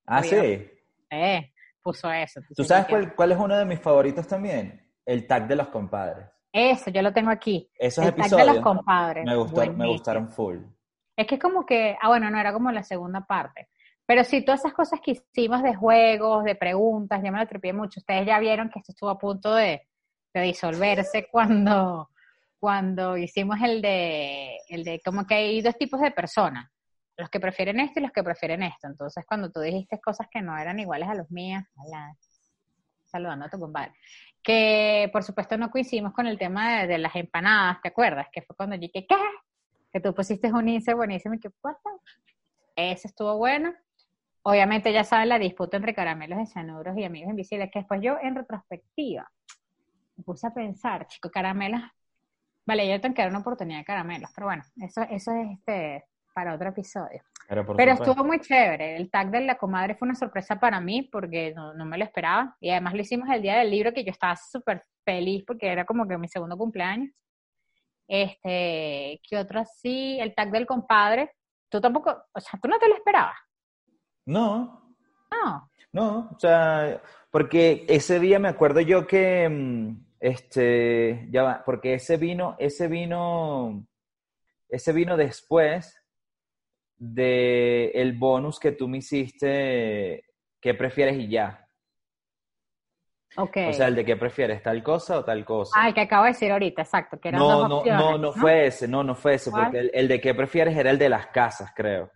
ah, 0.07 0.19
obvio. 0.19 0.29
sí. 0.41 0.69
Eh, 1.09 1.51
puso 1.81 2.11
eso. 2.11 2.41
¿Tú 2.55 2.63
sabes 2.63 2.85
cuál, 2.87 3.13
cuál 3.15 3.31
es 3.31 3.37
uno 3.37 3.55
de 3.57 3.65
mis 3.65 3.79
favoritos 3.79 4.27
también? 4.27 4.81
El 5.05 5.27
tag 5.27 5.47
de 5.47 5.55
los 5.55 5.67
compadres. 5.67 6.27
Eso, 6.51 6.89
yo 6.89 7.01
lo 7.01 7.13
tengo 7.13 7.29
aquí. 7.31 7.69
Esos 7.77 8.05
el 8.05 8.11
tag 8.11 8.17
de 8.17 8.21
episodios 8.27 8.55
los 8.55 8.63
compadres. 8.63 9.25
me, 9.25 9.35
gustó- 9.35 9.73
me 9.73 9.87
gustaron 9.87 10.29
full. 10.29 10.57
Es 11.17 11.27
que 11.27 11.35
es 11.35 11.41
como 11.41 11.65
que, 11.65 11.95
ah, 12.01 12.07
bueno, 12.07 12.29
no 12.31 12.39
era 12.39 12.51
como 12.53 12.71
la 12.71 12.83
segunda 12.83 13.21
parte. 13.21 13.69
Pero 14.05 14.23
sí, 14.23 14.43
todas 14.45 14.59
esas 14.61 14.73
cosas 14.73 14.99
que 15.03 15.11
hicimos 15.11 15.63
de 15.63 15.73
juegos, 15.75 16.43
de 16.43 16.55
preguntas, 16.55 17.21
ya 17.23 17.31
me 17.31 17.39
lo 17.39 17.47
tripié 17.47 17.73
mucho. 17.73 17.99
Ustedes 17.99 18.25
ya 18.25 18.39
vieron 18.39 18.69
que 18.69 18.79
esto 18.79 18.91
estuvo 18.91 19.09
a 19.09 19.17
punto 19.17 19.53
de, 19.55 19.81
disolverse 20.41 21.27
cuando, 21.31 22.09
cuando 22.59 23.17
hicimos 23.17 23.57
el 23.61 23.81
de, 23.81 24.57
el 24.69 24.83
de 24.83 25.01
como 25.03 25.25
que 25.25 25.35
hay 25.35 25.61
dos 25.61 25.77
tipos 25.77 26.01
de 26.01 26.11
personas. 26.11 26.69
Los 27.17 27.29
que 27.29 27.39
prefieren 27.39 27.79
esto 27.79 27.99
y 27.99 28.03
los 28.03 28.11
que 28.11 28.23
prefieren 28.23 28.61
esto. 28.63 28.87
Entonces, 28.87 29.23
cuando 29.25 29.49
tú 29.49 29.61
dijiste 29.61 30.01
cosas 30.01 30.27
que 30.29 30.41
no 30.41 30.57
eran 30.57 30.79
iguales 30.79 31.07
a 31.07 31.15
los 31.15 31.31
míos, 31.31 31.63
hola, 31.75 32.13
saludando 33.05 33.45
a 33.45 33.49
tu 33.49 33.57
compadre, 33.57 33.93
que 34.43 35.09
por 35.13 35.23
supuesto 35.23 35.57
no 35.57 35.71
coincidimos 35.71 36.13
con 36.13 36.27
el 36.27 36.37
tema 36.37 36.85
de, 36.85 36.97
las 36.97 37.15
empanadas, 37.15 37.81
¿te 37.81 37.87
acuerdas? 37.87 38.27
Que 38.31 38.41
fue 38.41 38.55
cuando 38.55 38.77
dije, 38.77 39.05
¿qué? 39.07 39.15
Que 39.93 40.01
tú 40.01 40.13
pusiste 40.13 40.51
un 40.51 40.67
índice 40.67 40.93
buenísimo 40.93 41.35
y 41.35 41.39
que, 41.39 41.49
the-?" 41.49 42.91
Ese 42.91 43.07
estuvo 43.07 43.37
bueno. 43.37 43.73
Obviamente 44.43 44.91
ya 44.91 45.03
saben 45.03 45.29
la 45.29 45.39
disputa 45.39 45.77
entre 45.77 45.95
caramelos 45.95 46.37
de 46.37 47.01
y 47.01 47.03
amigos 47.05 47.29
invisibles, 47.29 47.69
que 47.71 47.79
después 47.79 48.01
yo 48.01 48.17
en 48.21 48.35
retrospectiva 48.35 49.31
me 50.15 50.23
puse 50.23 50.47
a 50.47 50.53
pensar, 50.53 51.07
chico, 51.07 51.29
caramelos, 51.29 51.81
vale, 52.65 52.87
yo 52.89 52.99
tengo 53.01 53.15
que 53.15 53.21
dar 53.21 53.29
una 53.29 53.39
oportunidad 53.39 53.79
de 53.79 53.85
caramelos, 53.85 54.31
pero 54.33 54.47
bueno, 54.47 54.63
eso, 54.77 55.01
eso 55.03 55.31
es 55.31 55.51
este 55.59 56.05
para 56.33 56.53
otro 56.53 56.69
episodio. 56.69 57.23
Pero, 57.47 57.91
estuvo 57.93 58.25
muy 58.25 58.41
chévere. 58.41 58.97
El 58.97 59.09
tag 59.09 59.29
de 59.31 59.39
la 59.41 59.55
comadre 59.57 59.95
fue 59.95 60.07
una 60.07 60.15
sorpresa 60.15 60.59
para 60.59 60.81
mí 60.81 61.03
porque 61.03 61.53
no, 61.53 61.73
no 61.73 61.85
me 61.85 61.97
lo 61.97 62.03
esperaba. 62.03 62.57
Y 62.59 62.71
además 62.71 62.93
lo 62.93 63.01
hicimos 63.01 63.29
el 63.29 63.41
día 63.41 63.57
del 63.57 63.71
libro 63.71 63.93
que 63.93 64.03
yo 64.03 64.11
estaba 64.11 64.35
súper 64.35 64.83
feliz 65.05 65.43
porque 65.45 65.67
era 65.67 65.85
como 65.85 66.07
que 66.07 66.17
mi 66.17 66.27
segundo 66.27 66.57
cumpleaños. 66.57 67.11
Este, 68.07 69.21
¿qué 69.23 69.37
otro 69.37 69.61
así? 69.61 70.17
El 70.19 70.35
tag 70.35 70.51
del 70.51 70.65
compadre. 70.65 71.31
Tú 71.69 71.79
tampoco, 71.79 72.15
o 72.33 72.39
sea, 72.39 72.59
tú 72.61 72.67
no 72.67 72.79
te 72.79 72.89
lo 72.89 72.95
esperabas. 72.95 73.37
No, 74.25 74.95
No. 75.31 75.69
no, 75.93 76.29
o 76.35 76.39
sea, 76.39 77.01
porque 77.29 77.85
ese 77.87 78.19
día 78.19 78.39
me 78.39 78.47
acuerdo 78.47 78.81
yo 78.81 79.05
que, 79.05 79.47
mm, 79.47 80.04
este, 80.25 81.27
ya 81.29 81.43
va, 81.43 81.63
porque 81.63 81.93
ese 81.93 82.17
vino, 82.17 82.55
ese 82.57 82.87
vino, 82.87 83.85
ese 84.67 84.91
vino 84.91 85.17
después 85.17 86.01
de 86.97 87.91
el 87.93 88.13
bonus 88.13 88.59
que 88.59 88.71
tú 88.71 88.87
me 88.87 88.97
hiciste, 88.97 90.25
¿qué 90.59 90.73
prefieres 90.73 91.17
y 91.17 91.27
ya? 91.27 91.67
Ok. 93.37 93.57
O 93.69 93.73
sea, 93.73 93.87
el 93.87 93.95
de 93.95 94.03
qué 94.03 94.15
prefieres, 94.15 94.63
tal 94.63 94.81
cosa 94.81 95.19
o 95.19 95.23
tal 95.23 95.45
cosa. 95.45 95.79
ah, 95.79 95.89
el 95.89 95.93
que 95.93 96.01
acabo 96.01 96.23
de 96.23 96.31
decir 96.31 96.51
ahorita, 96.51 96.81
exacto, 96.81 97.19
que 97.19 97.27
eran 97.27 97.41
no, 97.41 97.59
dos 97.59 97.69
no, 97.69 97.77
opciones. 97.77 98.01
no, 98.03 98.17
no 98.17 98.33
fue 98.33 98.65
ese, 98.65 98.87
no, 98.87 99.03
no 99.03 99.13
fue 99.13 99.35
ese, 99.35 99.51
¿Cuál? 99.51 99.65
porque 99.65 99.79
el, 99.79 99.91
el 99.93 100.07
de 100.07 100.21
qué 100.21 100.33
prefieres 100.33 100.75
era 100.75 100.89
el 100.89 100.97
de 100.97 101.09
las 101.09 101.27
casas, 101.27 101.71
creo. 101.75 102.09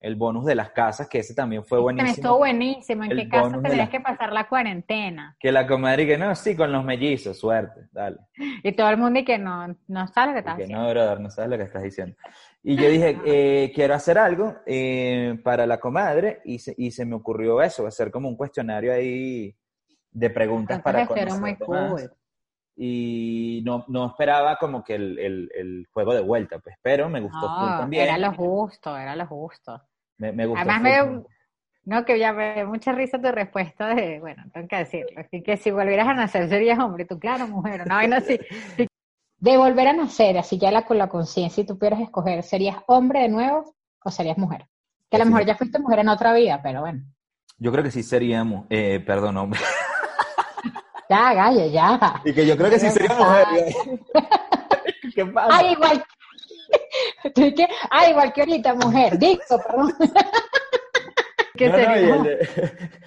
El 0.00 0.16
bonus 0.16 0.46
de 0.46 0.54
las 0.54 0.70
casas, 0.70 1.08
que 1.08 1.18
ese 1.18 1.34
también 1.34 1.62
fue 1.62 1.78
buenísimo. 1.78 2.10
estuvo 2.12 2.38
buenísimo. 2.38 3.04
¿En 3.04 3.10
El 3.12 3.18
qué 3.18 3.28
casa 3.28 3.60
tendrías 3.62 3.90
que 3.90 4.00
pasar 4.00 4.32
la 4.32 4.48
cuarentena? 4.48 5.36
Que 5.38 5.52
la 5.52 5.66
comadre 5.66 6.06
que 6.06 6.16
no, 6.16 6.34
sí, 6.34 6.56
con 6.56 6.72
los 6.72 6.84
mellizos, 6.84 7.38
suerte, 7.38 7.88
dale. 7.92 8.16
Y 8.64 8.72
todo 8.72 8.88
el 8.90 8.96
mundo 8.96 9.18
y 9.20 9.24
que 9.24 9.38
no, 9.38 9.76
no 9.88 10.08
sabe 10.08 10.28
lo 10.28 10.32
que 10.32 10.38
estás 10.38 10.56
Que 10.56 10.62
haciendo. 10.64 10.84
no, 10.84 10.90
brother, 10.90 11.20
no 11.20 11.30
sabes 11.30 11.50
lo 11.50 11.58
que 11.58 11.64
estás 11.64 11.82
diciendo. 11.82 12.16
Y 12.62 12.76
yo 12.76 12.88
dije, 12.88 13.18
eh, 13.26 13.72
quiero 13.74 13.94
hacer 13.94 14.16
algo 14.18 14.56
eh, 14.66 15.38
para 15.44 15.66
la 15.66 15.78
comadre 15.78 16.40
y 16.44 16.58
se, 16.58 16.74
y 16.78 16.90
se 16.92 17.04
me 17.04 17.16
ocurrió 17.16 17.60
eso, 17.60 17.86
hacer 17.86 18.10
como 18.10 18.28
un 18.28 18.36
cuestionario 18.36 18.92
ahí 18.94 19.54
de 20.12 20.30
preguntas 20.30 20.80
para 20.82 21.02
era 21.02 21.36
muy 21.36 21.56
cool. 21.56 22.10
Y 22.76 23.60
no, 23.64 23.84
no 23.88 24.06
esperaba 24.06 24.56
como 24.56 24.82
que 24.82 24.94
el, 24.94 25.18
el- 25.18 25.50
el 25.54 25.86
juego 25.92 26.14
de 26.14 26.22
vuelta, 26.22 26.58
pues, 26.60 26.76
pero 26.80 27.10
me 27.10 27.20
gustó 27.20 27.46
No, 27.46 27.76
también. 27.78 28.04
era 28.04 28.16
lo 28.16 28.32
justo, 28.32 28.96
era 28.96 29.14
lo 29.14 29.26
justo. 29.26 29.82
Me, 30.20 30.30
me 30.32 30.46
gustó 30.46 30.60
Además, 30.70 30.82
también. 30.98 31.26
no, 31.84 32.04
que 32.04 32.18
ya 32.18 32.32
me 32.32 32.64
mucha 32.66 32.92
risa 32.92 33.20
tu 33.20 33.32
respuesta 33.32 33.94
de, 33.94 34.20
bueno, 34.20 34.44
tengo 34.52 34.68
que 34.68 34.76
decirlo, 34.76 35.22
y 35.32 35.42
que 35.42 35.56
si 35.56 35.70
volvieras 35.72 36.06
a 36.08 36.14
nacer 36.14 36.48
serías 36.48 36.78
hombre, 36.78 37.04
tú 37.06 37.18
claro, 37.18 37.48
mujer, 37.48 37.82
una 37.84 37.96
vaina 37.96 38.18
así. 38.18 38.38
De 39.38 39.56
volver 39.56 39.88
a 39.88 39.92
nacer, 39.94 40.36
así 40.36 40.58
ya 40.58 40.70
la, 40.70 40.82
con 40.84 40.98
la 40.98 41.08
conciencia 41.08 41.62
y 41.62 41.66
tú 41.66 41.78
pudieras 41.78 42.00
escoger, 42.00 42.42
¿serías 42.42 42.76
hombre 42.86 43.22
de 43.22 43.28
nuevo 43.30 43.74
o 44.04 44.10
serías 44.10 44.36
mujer? 44.36 44.66
Que 45.10 45.16
a 45.16 45.20
lo 45.20 45.24
Sí. 45.24 45.30
mejor 45.32 45.46
ya 45.46 45.56
fuiste 45.56 45.78
mujer 45.78 46.00
en 46.00 46.10
otra 46.10 46.34
vida, 46.34 46.60
pero 46.62 46.82
bueno. 46.82 47.02
Yo 47.58 47.72
creo 47.72 47.82
que 47.82 47.90
sí 47.90 48.02
seríamos, 48.02 48.66
eh, 48.70 49.00
perdón, 49.04 49.36
hombre. 49.38 49.58
Ya, 51.08 51.34
gallo, 51.34 51.66
ya. 51.66 52.20
Y 52.24 52.32
que 52.32 52.46
yo 52.46 52.56
creo 52.56 52.70
que 52.70 52.78
sí 52.78 52.88
sería 52.88 53.08
no 53.18 53.24
mujer. 53.24 53.46
¿Qué 55.14 55.26
pasa? 55.26 55.56
Ay, 55.58 55.72
igual. 55.72 56.04
Tú 57.34 57.42
y 57.42 57.54
que, 57.54 57.68
ay, 57.90 58.10
igual 58.10 58.32
que 58.32 58.40
ahorita, 58.40 58.74
mujer. 58.74 59.18
Digo, 59.18 59.40
perdón. 59.48 59.92
que 61.56 61.68
no, 61.68 61.76
no, 61.76 61.82
y 61.82 61.86
el, 61.86 62.48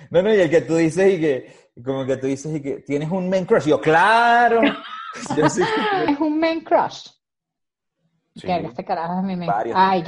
no, 0.09 0.21
no, 0.21 0.33
y 0.33 0.39
el 0.39 0.49
que 0.49 0.61
tú 0.61 0.75
dices 0.75 1.13
y 1.13 1.19
que, 1.19 1.69
como 1.83 2.05
que 2.05 2.17
tú 2.17 2.27
dices 2.27 2.55
y 2.55 2.61
que 2.61 2.75
tienes 2.81 3.09
un 3.09 3.29
man 3.29 3.45
crush. 3.45 3.65
Yo, 3.65 3.81
claro. 3.81 4.61
Yo 5.37 5.49
sí. 5.49 5.63
Es 6.07 6.19
un 6.19 6.39
man 6.39 6.61
crush. 6.61 7.07
Sí, 8.35 8.47
Verga, 8.47 8.69
este 8.69 8.83
carajo 8.83 9.19
es 9.19 9.37
mi. 9.37 9.45
Varios. 9.45 9.75
Ay, 9.77 10.03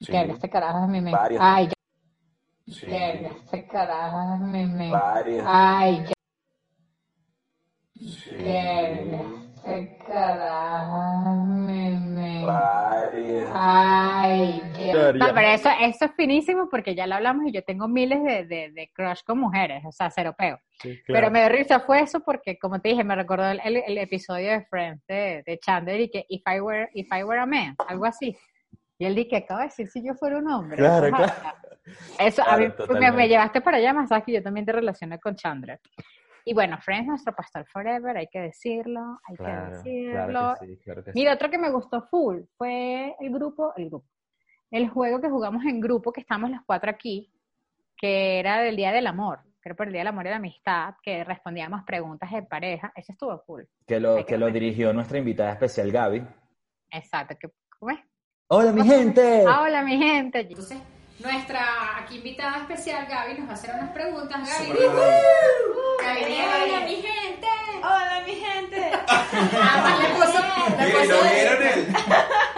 sí, 0.00 0.12
Verga, 0.12 0.34
este 0.34 0.50
carajo 0.50 0.84
es 0.84 0.90
mi 0.90 1.00
man. 1.00 1.12
Varios. 1.12 1.40
Ay, 1.44 1.68
sí, 2.66 2.86
Verga, 2.86 3.30
este 3.44 3.66
carajo 3.68 4.34
es 4.34 4.40
mi 4.40 4.66
man. 4.66 4.90
varios, 4.90 5.44
Ay, 5.46 6.06
sí, 7.94 8.30
Verga, 8.36 9.22
Ay. 13.54 14.62
No, 15.18 15.34
pero 15.34 15.48
eso, 15.48 15.68
eso 15.80 16.04
es 16.06 16.12
finísimo 16.16 16.68
porque 16.68 16.94
ya 16.94 17.06
lo 17.06 17.14
hablamos 17.16 17.46
y 17.46 17.52
yo 17.52 17.62
tengo 17.62 17.88
miles 17.88 18.22
de, 18.22 18.44
de, 18.44 18.70
de 18.72 18.90
crush 18.94 19.22
con 19.24 19.38
mujeres, 19.38 19.82
o 19.84 19.92
sea, 19.92 20.10
cero 20.10 20.34
peo. 20.36 20.58
Sí, 20.80 21.00
Pero 21.06 21.30
me 21.30 21.40
dio 21.40 21.48
risa 21.48 21.80
fue 21.80 22.00
eso 22.00 22.20
porque, 22.20 22.58
como 22.58 22.80
te 22.80 22.90
dije, 22.90 23.02
me 23.04 23.14
recordó 23.16 23.46
el, 23.48 23.60
el- 23.64 23.82
el 23.86 23.98
episodio 23.98 24.50
de 24.52 24.64
Friends 24.66 25.04
de, 25.06 25.42
de 25.46 25.58
Chandler 25.58 26.00
y 26.00 26.10
que 26.10 26.24
if 26.28 26.42
I, 26.46 26.60
were, 26.60 26.88
if 26.94 27.08
I 27.12 27.22
were 27.24 27.40
a 27.40 27.46
man, 27.46 27.74
algo 27.88 28.04
así. 28.06 28.36
Y 28.98 29.04
él 29.06 29.14
dije, 29.14 29.36
acaba 29.36 29.60
de 29.60 29.66
decir 29.66 29.88
si 29.88 30.04
yo 30.04 30.14
fuera 30.14 30.38
un 30.38 30.50
hombre. 30.50 30.76
Claro, 31.10 31.36
claro. 31.40 31.56
Eso, 32.18 32.42
a 32.46 32.56
mí 32.56 32.64
me, 33.00 33.12
me 33.12 33.28
llevaste 33.28 33.60
para 33.60 33.76
allá, 33.78 33.92
más 33.92 34.10
que 34.24 34.32
yo 34.32 34.42
también 34.42 34.66
te 34.66 34.72
relacioné 34.72 35.18
con 35.20 35.34
Chandler. 35.36 35.80
Y 36.48 36.54
bueno, 36.54 36.78
Friends, 36.80 37.06
nuestro 37.06 37.34
pastor 37.34 37.66
forever, 37.66 38.16
hay 38.16 38.26
que 38.26 38.40
decirlo, 38.40 39.20
hay 39.22 39.36
que 39.36 39.44
decirlo. 39.44 40.28
claro 40.28 40.56
que 40.58 40.66
sí, 40.66 40.76
claro 40.82 41.04
que 41.04 41.12
sí. 41.12 41.18
Mira, 41.18 41.34
otro 41.34 41.50
que 41.50 41.58
me 41.58 41.70
gustó 41.70 42.00
full 42.00 42.40
fue 42.56 43.14
el 43.20 43.30
grupo, 43.30 43.74
el 43.76 43.90
grupo, 43.90 44.06
el 44.70 44.88
juego 44.88 45.20
que 45.20 45.28
jugamos 45.28 45.62
en 45.66 45.78
grupo, 45.78 46.10
que 46.10 46.22
estamos 46.22 46.50
los 46.50 46.60
cuatro 46.64 46.88
aquí, 46.88 47.30
que 47.98 48.38
era 48.38 48.62
del 48.62 48.76
Día 48.76 48.92
del 48.92 49.08
Amor, 49.08 49.40
creo 49.60 49.76
por 49.76 49.88
el 49.88 49.92
Día 49.92 50.00
del 50.00 50.08
Amor 50.08 50.24
y 50.24 50.30
la 50.30 50.36
Amistad, 50.36 50.94
que 51.02 51.22
respondíamos 51.22 51.84
preguntas 51.84 52.32
de 52.32 52.42
pareja, 52.44 52.92
ese 52.96 53.12
estuvo 53.12 53.38
full. 53.40 53.64
Que 53.86 54.00
lo, 54.00 54.16
que 54.16 54.24
que 54.24 54.38
lo 54.38 54.50
dirigió 54.50 54.94
nuestra 54.94 55.18
invitada 55.18 55.52
especial, 55.52 55.92
Gaby. 55.92 56.24
Exacto, 56.92 57.36
que, 57.38 57.50
¿cómo 57.78 57.90
es? 57.90 57.98
¡Hola, 58.46 58.72
mi 58.72 58.84
gente! 58.84 59.44
Ah, 59.46 59.64
hola 59.64 59.82
mi 59.82 59.98
gente. 59.98 60.40
Entonces, 60.40 60.78
nuestra 61.20 61.98
aquí 61.98 62.16
invitada 62.16 62.58
especial, 62.58 63.06
Gaby, 63.06 63.38
nos 63.38 63.48
va 63.48 63.52
a 63.52 63.54
hacer 63.54 63.74
unas 63.74 63.90
preguntas. 63.90 64.40
Gaby, 64.48 64.68
Gaby, 66.02 66.24
di, 66.24 66.40
hola, 66.40 66.80
mi 66.86 66.94
gente. 66.96 67.46
Hola, 67.78 68.22
mi 68.26 68.34
gente. 68.34 68.90
Además, 69.06 69.98
le 70.02 70.08
puso, 70.14 70.38
le 70.78 70.86
Miren, 70.86 71.08
puso 71.08 71.24
¿lo 71.24 71.30
vieron 71.30 71.62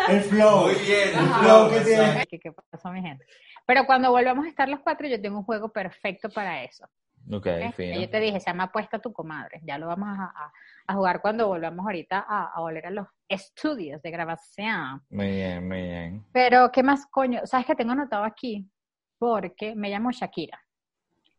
el, 0.09 0.14
El 0.16 0.23
flow. 0.25 0.66
Muy 0.66 0.75
bien, 0.75 1.09
el 1.11 1.16
Ajá. 1.16 1.42
flow 1.42 1.70
que 1.70 1.81
tiene. 1.81 2.27
¿Qué, 2.31 2.38
qué 2.40 2.53
pasó 2.70 2.90
mi 2.90 3.01
gente? 3.03 3.25
Pero 3.66 3.87
cuando 3.87 4.11
volvamos 4.11 4.46
a 4.46 4.49
estar 4.49 4.68
los 4.68 4.81
cuatro, 4.81 5.07
yo 5.07 5.20
tengo 5.20 5.38
un 5.38 5.44
juego 5.44 5.70
perfecto 5.73 6.29
para 6.31 6.62
eso. 6.64 6.87
Ok, 7.33 7.46
fino. 7.74 8.00
Yo 8.00 8.11
te 8.11 8.20
dije, 8.20 8.40
se 8.40 8.46
llama 8.50 8.64
Apuesta 8.64 8.96
a 8.96 9.00
tu 9.00 9.12
comadre. 9.12 9.61
Ya 9.64 9.78
lo 9.78 9.87
vamos 9.87 10.09
a, 10.18 10.24
a- 10.24 10.52
a 10.87 10.94
jugar 10.94 11.20
cuando 11.20 11.46
volvamos 11.48 11.85
ahorita 11.87 12.24
a, 12.28 12.52
a 12.54 12.61
volver 12.61 12.87
a 12.87 12.90
los 12.90 13.06
estudios 13.28 14.02
de 14.02 14.11
grabación. 14.11 15.02
Muy 15.11 15.26
bien, 15.30 15.68
muy 15.68 15.83
bien. 15.83 16.24
Pero, 16.33 16.70
¿qué 16.72 16.83
más 16.83 17.06
coño? 17.06 17.42
¿Sabes 17.46 17.66
que 17.66 17.74
tengo 17.76 17.92
anotado 17.92 18.24
aquí? 18.24 18.68
Porque 19.18 19.74
me 19.76 19.88
llamo 19.90 20.11
Shakira. 20.11 20.61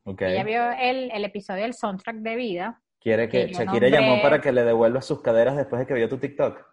Ok. 0.03 0.21
Ella 0.21 0.43
vio 0.43 0.71
el, 0.71 1.11
el 1.11 1.25
episodio 1.25 1.63
del 1.63 1.73
soundtrack 1.73 2.17
de 2.17 2.35
vida. 2.35 2.81
Quiere 2.99 3.27
que 3.27 3.47
que 3.47 3.53
Shakira 3.53 3.87
nombré- 3.87 3.91
llamó 3.91 4.21
para 4.21 4.39
que 4.41 4.51
le 4.51 4.63
devuelva 4.63 5.01
sus 5.01 5.21
caderas 5.21 5.57
después 5.57 5.79
de 5.79 5.87
que 5.87 5.93
vio 5.95 6.07
tu 6.07 6.17
TikTok. 6.17 6.63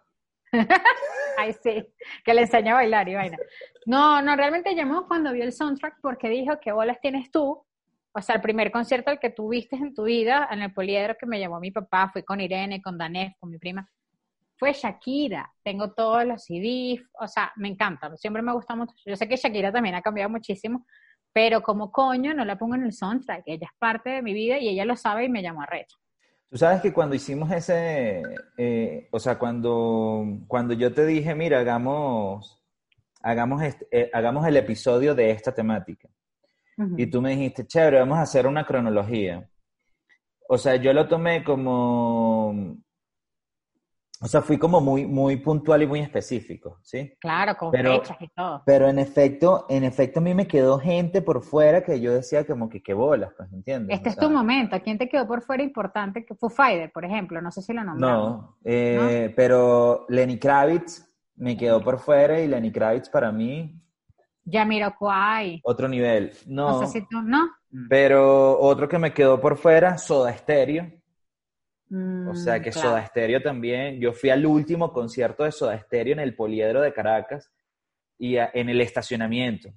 Ay, 1.37 1.53
sí, 1.63 1.93
que 2.23 2.33
le 2.33 2.41
enseña 2.41 2.73
a 2.73 2.75
bailar 2.75 3.07
y 3.07 3.15
vaina. 3.15 3.37
No, 3.85 4.21
no, 4.21 4.35
realmente 4.35 4.75
llamó 4.75 5.07
cuando 5.07 5.31
vio 5.31 5.43
el 5.43 5.53
soundtrack 5.53 5.99
porque 6.01 6.27
dijo, 6.29 6.59
¿qué 6.59 6.71
bolas 6.71 6.99
tienes 7.01 7.31
tú? 7.31 7.65
O 8.19 8.21
sea, 8.21 8.35
el 8.35 8.41
primer 8.41 8.69
concierto 8.69 9.09
al 9.09 9.19
que 9.19 9.29
tú 9.29 9.47
viste 9.49 9.77
en 9.77 9.93
tu 9.93 10.03
vida, 10.03 10.47
en 10.51 10.61
el 10.61 10.73
poliedro 10.73 11.15
que 11.17 11.25
me 11.25 11.39
llamó 11.39 11.59
mi 11.61 11.71
papá, 11.71 12.09
fui 12.11 12.21
con 12.23 12.41
Irene, 12.41 12.81
con 12.81 12.97
Danef, 12.97 13.33
con 13.39 13.49
mi 13.49 13.57
prima, 13.57 13.89
fue 14.57 14.73
Shakira. 14.73 15.49
Tengo 15.63 15.93
todos 15.93 16.25
los 16.25 16.43
CDs, 16.43 17.01
o 17.17 17.27
sea, 17.29 17.53
me 17.55 17.69
encanta, 17.69 18.15
siempre 18.17 18.41
me 18.41 18.51
gusta 18.51 18.75
mucho. 18.75 18.93
Yo 19.05 19.15
sé 19.15 19.27
que 19.29 19.37
Shakira 19.37 19.71
también 19.71 19.95
ha 19.95 20.01
cambiado 20.01 20.29
muchísimo, 20.29 20.85
pero 21.31 21.61
como 21.61 21.93
coño 21.93 22.33
no 22.33 22.43
la 22.43 22.57
pongo 22.57 22.75
en 22.75 22.83
el 22.83 22.91
soundtrack, 22.91 23.43
ella 23.45 23.67
es 23.71 23.77
parte 23.79 24.09
de 24.09 24.21
mi 24.21 24.33
vida 24.33 24.57
y 24.59 24.67
ella 24.67 24.83
lo 24.83 24.97
sabe 24.97 25.23
y 25.25 25.29
me 25.29 25.41
llamó 25.41 25.61
a 25.61 25.65
recho. 25.67 25.97
Tú 26.49 26.57
sabes 26.57 26.81
que 26.81 26.91
cuando 26.91 27.15
hicimos 27.15 27.49
ese, 27.51 28.21
eh, 28.57 29.07
o 29.11 29.19
sea, 29.19 29.39
cuando, 29.39 30.25
cuando 30.47 30.73
yo 30.73 30.93
te 30.93 31.05
dije, 31.05 31.35
mira, 31.35 31.59
hagamos, 31.59 32.61
hagamos, 33.21 33.61
este- 33.61 33.87
eh, 33.91 34.09
hagamos 34.11 34.45
el 34.45 34.57
episodio 34.57 35.15
de 35.15 35.31
esta 35.31 35.53
temática. 35.53 36.09
Y 36.97 37.07
tú 37.07 37.21
me 37.21 37.31
dijiste, 37.31 37.65
chévere, 37.67 37.99
vamos 37.99 38.17
a 38.17 38.21
hacer 38.21 38.47
una 38.47 38.65
cronología. 38.65 39.49
O 40.47 40.57
sea, 40.57 40.75
yo 40.77 40.93
lo 40.93 41.07
tomé 41.07 41.43
como, 41.43 42.49
o 44.21 44.27
sea, 44.27 44.41
fui 44.41 44.57
como 44.57 44.81
muy, 44.81 45.05
muy 45.05 45.37
puntual 45.37 45.83
y 45.83 45.87
muy 45.87 45.99
específico, 46.01 46.79
¿sí? 46.81 47.13
Claro, 47.21 47.55
con 47.55 47.71
Pero- 47.71 48.01
fechas 48.01 48.17
y 48.21 48.27
todo. 48.29 48.63
Pero 48.65 48.89
en 48.89 48.99
efecto, 48.99 49.65
en 49.69 49.83
efecto 49.83 50.19
a 50.19 50.23
mí 50.23 50.33
me 50.33 50.47
quedó 50.47 50.79
gente 50.79 51.21
por 51.21 51.43
fuera 51.43 51.83
que 51.83 52.01
yo 52.01 52.13
decía 52.13 52.45
como 52.45 52.67
que 52.67 52.81
qué 52.81 52.93
bolas, 52.93 53.31
pues, 53.37 53.51
¿entiendes? 53.53 53.95
Este 53.95 54.09
O 54.09 54.11
es 54.11 54.15
sea, 54.15 54.27
tu 54.27 54.33
momento. 54.33 54.77
¿Quién 54.83 54.97
te 54.97 55.07
quedó 55.07 55.27
por 55.27 55.41
fuera 55.41 55.63
importante? 55.63 56.25
Que 56.25 56.35
Foo 56.35 56.49
Fighter, 56.49 56.91
por 56.91 57.05
ejemplo. 57.05 57.41
No 57.41 57.51
sé 57.51 57.61
si 57.61 57.71
lo 57.73 57.83
nombramos. 57.83 58.41
No, 58.41 58.57
eh, 58.63 59.31
pero 59.35 60.05
Lenny 60.09 60.37
Kravitz 60.39 61.05
me 61.35 61.55
quedó 61.55 61.81
por 61.81 61.99
fuera 61.99 62.39
y 62.41 62.47
Lenny 62.47 62.71
Kravitz 62.71 63.07
para 63.09 63.31
mí, 63.31 63.81
Jamiroquai. 64.51 65.61
otro 65.63 65.87
nivel. 65.87 66.31
No, 66.47 66.71
No, 66.81 66.87
sé 66.87 66.99
si 66.99 67.07
tú, 67.07 67.21
¿no? 67.21 67.49
pero 67.89 68.59
otro 68.59 68.87
que 68.89 68.97
me 68.97 69.13
quedó 69.13 69.39
por 69.39 69.57
fuera, 69.57 69.97
Soda 69.97 70.33
Stereo. 70.35 70.91
O 72.27 72.33
sea 72.35 72.59
Mm, 72.59 72.61
que 72.61 72.69
claro. 72.71 72.89
Soda 72.89 73.05
Stereo 73.07 73.41
también. 73.41 73.99
Yo 73.99 74.13
fui 74.13 74.29
al 74.29 74.45
último 74.45 74.91
concierto 74.93 75.43
de 75.43 75.51
Soda 75.51 75.79
Stereo 75.79 76.13
en 76.13 76.19
el 76.19 76.35
Poliedro 76.35 76.81
de 76.81 76.93
Caracas 76.93 77.51
y 78.17 78.37
a- 78.37 78.51
en 78.53 78.69
el 78.69 78.81
estacionamiento. 78.81 79.69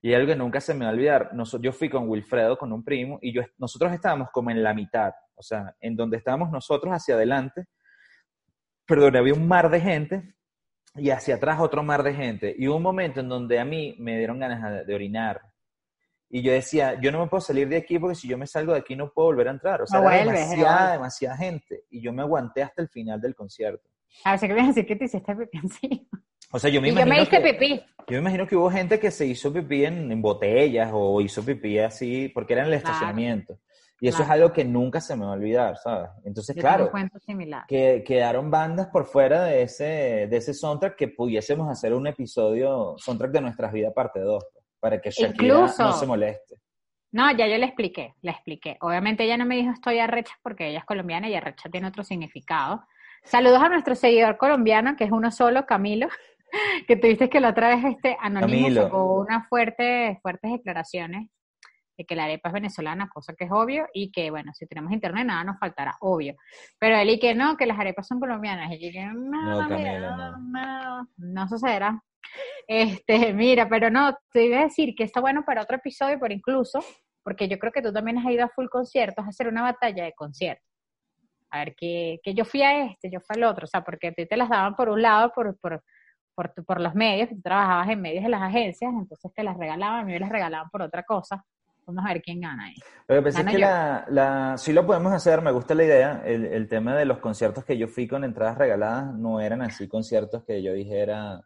Y 0.00 0.14
algo 0.14 0.28
que 0.28 0.36
nunca 0.36 0.60
se 0.60 0.74
me 0.74 0.84
va 0.84 0.90
a 0.90 0.94
olvidar, 0.94 1.30
noso- 1.34 1.60
yo 1.60 1.72
fui 1.72 1.88
con 1.88 2.08
Wilfredo, 2.08 2.56
con 2.56 2.72
un 2.72 2.84
primo, 2.84 3.18
y 3.20 3.32
yo, 3.32 3.42
nosotros 3.56 3.92
estábamos 3.92 4.30
como 4.30 4.50
en 4.50 4.62
la 4.62 4.72
mitad, 4.72 5.12
o 5.34 5.42
sea, 5.42 5.74
en 5.80 5.96
donde 5.96 6.18
estábamos 6.18 6.50
nosotros 6.52 6.92
hacia 6.92 7.16
adelante, 7.16 7.64
perdón, 8.86 9.16
había 9.16 9.34
un 9.34 9.48
mar 9.48 9.68
de 9.70 9.80
gente 9.80 10.34
y 11.00 11.10
hacia 11.10 11.36
atrás 11.36 11.60
otro 11.60 11.82
mar 11.82 12.02
de 12.02 12.14
gente. 12.14 12.54
Y 12.58 12.68
hubo 12.68 12.76
un 12.76 12.82
momento 12.82 13.20
en 13.20 13.28
donde 13.28 13.58
a 13.58 13.64
mí 13.64 13.94
me 13.98 14.16
dieron 14.18 14.38
ganas 14.38 14.86
de, 14.86 14.94
orinar. 14.94 15.40
Y 16.30 16.42
yo 16.42 16.52
decía, 16.52 17.00
yo 17.00 17.10
no 17.10 17.20
me 17.20 17.26
puedo 17.28 17.40
salir 17.40 17.68
de 17.68 17.76
aquí 17.78 17.98
porque 17.98 18.14
si 18.14 18.28
yo 18.28 18.36
me 18.36 18.46
salgo 18.46 18.72
de 18.72 18.80
aquí 18.80 18.94
no 18.94 19.10
puedo 19.12 19.28
volver 19.28 19.48
a 19.48 19.52
entrar. 19.52 19.82
O 19.82 19.86
sea, 19.86 20.00
No 20.00 20.10
era 20.10 20.24
demasiada, 20.24 20.92
demasiada 20.92 21.36
gente. 21.36 21.84
Y 21.90 22.00
yo 22.02 22.12
me 22.12 22.22
aguanté 22.22 22.62
hasta 22.62 22.82
el 22.82 22.88
final 22.88 23.20
del 23.20 23.34
concierto. 23.34 23.88
A 24.24 24.32
ver, 24.32 24.40
si 24.40 24.48
querías 24.48 24.66
decir 24.68 24.86
que 24.86 24.96
te 24.96 25.04
hiciste 25.06 25.34
pipí 25.34 25.58
encima. 25.58 26.00
O 26.50 26.58
sea, 26.58 26.70
yo 26.70 26.80
me 26.80 26.88
Y 26.88 26.90
yo 26.90 26.96
me 26.96 27.02
imagino 27.02 27.22
hice 27.24 27.42
que- 27.42 27.52
pipí. 27.54 27.80
yo 27.80 28.12
me 28.12 28.18
imagino 28.18 28.46
que 28.46 28.56
hubo 28.56 28.70
gente 28.70 28.98
que 28.98 29.10
se 29.10 29.26
hizo 29.26 29.52
pipí 29.52 29.84
en, 29.84 30.10
en 30.10 30.22
botellas 30.22 30.90
o 30.92 31.20
hizo 31.20 31.44
pipí 31.44 31.78
así, 31.78 32.28
porque 32.30 32.54
era 32.54 32.62
en 32.62 32.68
el 32.68 32.74
estacionamiento. 32.74 33.58
Y 34.00 34.08
eso 34.08 34.18
Claro. 34.18 34.32
es 34.34 34.40
algo 34.40 34.52
que 34.52 34.64
nunca 34.64 35.00
se 35.00 35.16
me 35.16 35.24
va 35.24 35.32
a 35.32 35.34
olvidar, 35.34 35.76
¿sabes? 35.76 36.10
Entonces, 36.24 36.54
Yo 36.54 36.60
claro, 36.62 36.90
que 37.66 38.04
quedaron 38.06 38.50
bandas 38.50 38.86
por 38.88 39.06
fuera 39.06 39.42
de 39.44 39.62
ese, 39.62 40.28
de 40.30 40.36
ese 40.36 40.54
soundtrack 40.54 40.94
que 40.96 41.08
pudiésemos 41.08 41.68
hacer 41.68 41.92
un 41.94 42.06
episodio, 42.06 42.94
soundtrack 42.98 43.32
de 43.32 43.40
nuestras 43.40 43.72
vidas 43.72 43.92
parte 43.94 44.20
2. 44.20 44.44
para 44.80 45.00
que 45.00 45.10
Shakira 45.10 45.32
Incluso- 45.56 45.82
no 45.82 45.92
se 45.92 46.06
moleste. 46.06 46.54
No, 47.10 47.28
ya 47.36 47.48
yo 47.48 47.58
le 47.58 47.64
expliqué, 47.66 48.14
le 48.22 48.30
expliqué. 48.30 48.76
Obviamente 48.80 49.24
ella 49.24 49.36
no 49.36 49.44
me 49.44 49.56
dijo 49.56 49.72
estoy 49.72 49.98
arrecha 49.98 50.34
porque 50.40 50.68
ella 50.68 50.78
es 50.78 50.84
colombiana 50.84 51.28
y 51.28 51.34
arrecha 51.34 51.68
tiene 51.68 51.88
otro 51.88 52.04
significado. 52.04 52.84
Saludos 53.24 53.60
a 53.60 53.68
nuestro 53.70 53.96
seguidor 53.96 54.36
colombiano, 54.36 54.94
que 54.94 55.02
es 55.02 55.10
uno 55.10 55.32
solo, 55.32 55.66
Camilo, 55.66 56.06
que 56.86 56.94
tuviste 56.96 57.28
que 57.28 57.40
la 57.40 57.48
otra 57.50 57.70
vez 57.74 57.84
este 57.86 58.16
anónimo 58.20 58.62
Camilo. 58.62 58.82
sacó 58.84 59.20
unas 59.22 59.48
fuertes, 59.48 60.18
fuertes 60.22 60.52
declaraciones 60.52 61.28
de 61.98 62.06
que 62.06 62.14
la 62.16 62.24
arepa 62.24 62.48
es 62.48 62.52
venezolana, 62.54 63.08
cosa 63.10 63.34
que 63.34 63.44
es 63.44 63.50
obvio, 63.52 63.86
y 63.92 64.10
que 64.10 64.30
bueno, 64.30 64.52
si 64.54 64.66
tenemos 64.66 64.92
internet 64.92 65.26
nada 65.26 65.44
nos 65.44 65.58
faltará, 65.58 65.96
obvio. 66.00 66.34
Pero 66.78 66.96
él 66.96 67.10
y 67.10 67.18
que 67.18 67.34
no, 67.34 67.56
que 67.56 67.66
las 67.66 67.78
arepas 67.78 68.06
son 68.06 68.20
colombianas, 68.20 68.70
y 68.72 68.78
yo 68.86 68.92
que 68.92 69.04
no, 69.04 69.68
No, 69.68 69.68
no. 69.68 70.38
no, 70.38 71.08
no 71.16 71.48
sucederá. 71.48 72.02
Este, 72.66 73.32
mira, 73.32 73.68
pero 73.68 73.90
no, 73.90 74.16
te 74.32 74.44
iba 74.46 74.58
a 74.60 74.64
decir 74.64 74.94
que 74.94 75.04
está 75.04 75.20
bueno 75.20 75.44
para 75.44 75.62
otro 75.62 75.76
episodio, 75.76 76.18
pero 76.20 76.32
incluso, 76.34 76.80
porque 77.22 77.48
yo 77.48 77.58
creo 77.58 77.72
que 77.72 77.82
tú 77.82 77.92
también 77.92 78.18
has 78.18 78.26
ido 78.30 78.44
a 78.44 78.48
full 78.48 78.68
conciertos, 78.68 79.24
a 79.24 79.28
hacer 79.28 79.48
una 79.48 79.62
batalla 79.62 80.04
de 80.04 80.12
conciertos. 80.12 80.64
A 81.50 81.60
ver, 81.60 81.74
que, 81.74 82.20
que 82.22 82.34
yo 82.34 82.44
fui 82.44 82.62
a 82.62 82.84
este, 82.84 83.10
yo 83.10 83.20
fui 83.20 83.34
al 83.36 83.44
otro, 83.44 83.64
o 83.64 83.66
sea, 83.68 83.82
porque 83.82 84.08
a 84.08 84.12
ti 84.12 84.26
te 84.26 84.36
las 84.36 84.50
daban 84.50 84.76
por 84.76 84.88
un 84.90 85.00
lado, 85.00 85.32
por, 85.34 85.58
por, 85.58 85.82
por, 86.34 86.52
tu- 86.52 86.64
por 86.64 86.78
los 86.80 86.94
medios, 86.94 87.30
tú 87.30 87.40
trabajabas 87.40 87.88
en 87.88 88.00
medios 88.02 88.22
de 88.22 88.28
las 88.30 88.42
agencias, 88.42 88.92
entonces 88.92 89.32
te 89.34 89.42
las 89.42 89.56
regalaban, 89.56 90.00
a 90.00 90.04
mí 90.04 90.12
me 90.12 90.20
las 90.20 90.28
regalaban 90.28 90.68
por 90.70 90.82
otra 90.82 91.02
cosa. 91.04 91.42
Vamos 91.88 92.04
a 92.04 92.12
ver 92.12 92.20
quién 92.20 92.38
gana 92.40 92.66
ahí. 92.66 92.74
Lo 93.08 93.16
que 93.16 93.22
pasa 93.22 93.40
es 93.40 93.46
que 93.46 93.58
la, 93.58 94.04
la, 94.10 94.58
sí 94.58 94.74
lo 94.74 94.86
podemos 94.86 95.10
hacer, 95.10 95.40
me 95.40 95.50
gusta 95.50 95.74
la 95.74 95.84
idea. 95.84 96.22
El, 96.22 96.44
el 96.44 96.68
tema 96.68 96.94
de 96.94 97.06
los 97.06 97.18
conciertos 97.18 97.64
que 97.64 97.78
yo 97.78 97.88
fui 97.88 98.06
con 98.06 98.24
entradas 98.24 98.58
regaladas 98.58 99.14
no 99.14 99.40
eran 99.40 99.62
así 99.62 99.88
conciertos 99.88 100.44
que 100.44 100.62
yo 100.62 100.74
dijera. 100.74 101.40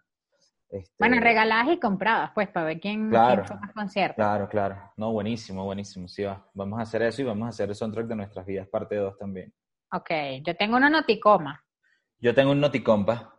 Este, 0.68 0.92
Bueno, 0.98 1.20
regaladas 1.20 1.68
y 1.68 1.78
compradas, 1.78 2.32
pues, 2.34 2.48
para 2.48 2.66
ver 2.66 2.80
quién, 2.80 3.08
Claro. 3.08 3.44
quién 3.44 3.46
fue 3.46 3.56
más 3.60 3.72
concierto. 3.72 4.16
Claro, 4.16 4.48
claro. 4.48 4.92
No, 4.96 5.12
buenísimo, 5.12 5.64
buenísimo. 5.64 6.08
Sí, 6.08 6.24
va. 6.24 6.44
Vamos 6.54 6.80
a 6.80 6.82
hacer 6.82 7.02
eso 7.02 7.22
y 7.22 7.24
vamos 7.26 7.46
a 7.46 7.50
hacer 7.50 7.68
el 7.68 7.76
soundtrack 7.76 8.06
de 8.08 8.16
nuestras 8.16 8.44
vidas, 8.44 8.66
parte 8.66 8.96
2 8.96 9.16
también. 9.16 9.54
Ok, 9.92 10.10
yo 10.44 10.56
tengo 10.56 10.76
una 10.76 10.90
noticoma. 10.90 11.62
Yo 12.18 12.34
tengo 12.34 12.50
un 12.50 12.60
noticompa. 12.60 13.32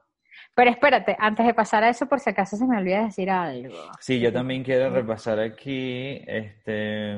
Pero 0.55 0.69
espérate, 0.69 1.15
antes 1.19 1.45
de 1.45 1.53
pasar 1.53 1.83
a 1.83 1.89
eso, 1.89 2.05
por 2.05 2.19
si 2.19 2.29
acaso 2.29 2.55
se 2.55 2.65
me 2.65 2.77
olvida 2.77 3.05
decir 3.05 3.29
algo. 3.29 3.75
Sí, 3.99 4.19
yo 4.19 4.31
también 4.31 4.63
quiero 4.63 4.89
repasar 4.91 5.39
aquí. 5.39 6.21
Este. 6.27 7.15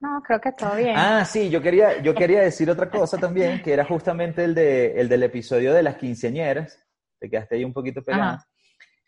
No, 0.00 0.20
creo 0.22 0.40
que 0.40 0.52
todo 0.52 0.76
bien. 0.76 0.94
Ah, 0.96 1.24
sí, 1.24 1.48
yo 1.48 1.62
quería, 1.62 2.02
yo 2.02 2.14
quería 2.14 2.40
decir 2.40 2.68
otra 2.68 2.90
cosa 2.90 3.16
también, 3.16 3.62
que 3.62 3.72
era 3.72 3.84
justamente 3.84 4.44
el, 4.44 4.54
de, 4.54 5.00
el 5.00 5.08
del 5.08 5.22
episodio 5.22 5.72
de 5.72 5.82
las 5.84 5.96
quinceañeras. 5.96 6.84
Te 7.18 7.30
quedaste 7.30 7.56
ahí 7.56 7.64
un 7.64 7.72
poquito 7.72 8.02
pegado. 8.02 8.34
Ajá. 8.34 8.46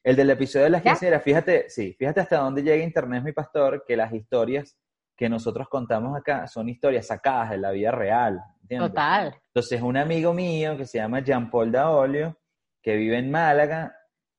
El 0.05 0.17
del 0.17 0.31
episodio 0.31 0.65
de 0.65 0.71
las 0.71 0.83
¿Ya? 0.83 0.93
quinceañeras, 0.93 1.23
fíjate, 1.23 1.69
sí, 1.69 1.95
fíjate 1.99 2.21
hasta 2.21 2.39
dónde 2.39 2.63
llega 2.63 2.83
Internet, 2.83 3.23
mi 3.25 3.33
pastor, 3.33 3.85
que 3.87 3.97
las 3.97 4.13
historias 4.13 4.79
que 5.19 5.29
nosotros 5.29 5.69
contamos 5.69 6.17
acá 6.17 6.47
son 6.47 6.69
historias 6.69 7.09
sacadas 7.09 7.51
de 7.51 7.59
la 7.59 7.73
vida 7.73 7.91
real. 7.91 8.41
¿entiendes? 8.63 8.91
Total. 8.91 9.35
Entonces, 9.49 9.83
un 9.83 9.97
amigo 9.97 10.33
mío 10.33 10.77
que 10.77 10.87
se 10.87 10.99
llama 10.99 11.21
Jean 11.21 11.51
Paul 11.51 11.73
Daolio, 11.73 12.39
que 12.81 12.95
vive 12.95 13.19
en 13.19 13.29
Málaga, 13.31 13.93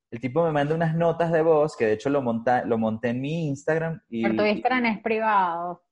el 0.09 0.21
tipo 0.21 0.41
me 0.43 0.51
manda 0.51 0.73
unas 0.73 0.95
notas 0.95 1.31
de 1.33 1.41
voz, 1.41 1.75
que 1.77 1.85
de 1.85 1.93
hecho 1.93 2.09
lo, 2.09 2.21
monta, 2.21 2.63
lo 2.63 2.77
monté 2.77 3.09
en 3.09 3.19
mi 3.19 3.49
Instagram. 3.49 4.01
Y, 4.07 4.23
Pero 4.23 4.35
tu 4.37 4.45
Instagram 4.45 4.85
es 4.85 5.01
privado. 5.03 5.83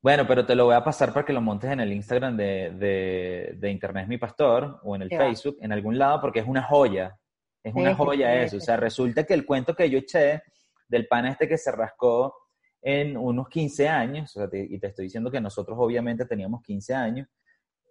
bueno, 0.00 0.24
pero 0.26 0.46
te 0.46 0.54
lo 0.54 0.66
voy 0.66 0.74
a 0.76 0.84
pasar 0.84 1.12
para 1.12 1.26
que 1.26 1.32
lo 1.32 1.40
montes 1.40 1.70
en 1.70 1.80
el 1.80 1.92
Instagram 1.92 2.36
de, 2.36 2.70
de, 2.78 3.54
de 3.58 3.70
Internet 3.72 4.04
es 4.04 4.08
mi 4.08 4.18
pastor 4.18 4.78
o 4.84 4.94
en 4.94 5.02
el 5.02 5.08
Sí, 5.08 5.16
va. 5.16 5.24
Facebook, 5.24 5.56
en 5.60 5.72
algún 5.72 5.98
lado, 5.98 6.20
porque 6.20 6.38
es 6.38 6.46
una 6.46 6.62
joya. 6.62 7.18
Es 7.62 7.74
Sí, 7.74 7.80
una 7.80 7.94
joya 7.96 8.32
sí, 8.32 8.38
eso. 8.44 8.56
O 8.58 8.60
sea, 8.60 8.76
resulta 8.76 9.24
que 9.24 9.34
el 9.34 9.44
cuento 9.44 9.74
que 9.74 9.90
yo 9.90 9.98
eché 9.98 10.42
del 10.88 11.08
pana 11.08 11.30
este 11.32 11.48
que 11.48 11.58
se 11.58 11.72
rascó 11.72 12.34
en 12.82 13.16
unos 13.16 13.48
15 13.48 13.88
años, 13.88 14.34
o 14.36 14.40
sea, 14.40 14.48
te- 14.48 14.66
y 14.68 14.78
te 14.78 14.88
estoy 14.88 15.04
diciendo 15.06 15.30
que 15.30 15.40
nosotros 15.40 15.76
obviamente 15.80 16.24
teníamos 16.24 16.62
15 16.62 16.94
años, 16.94 17.28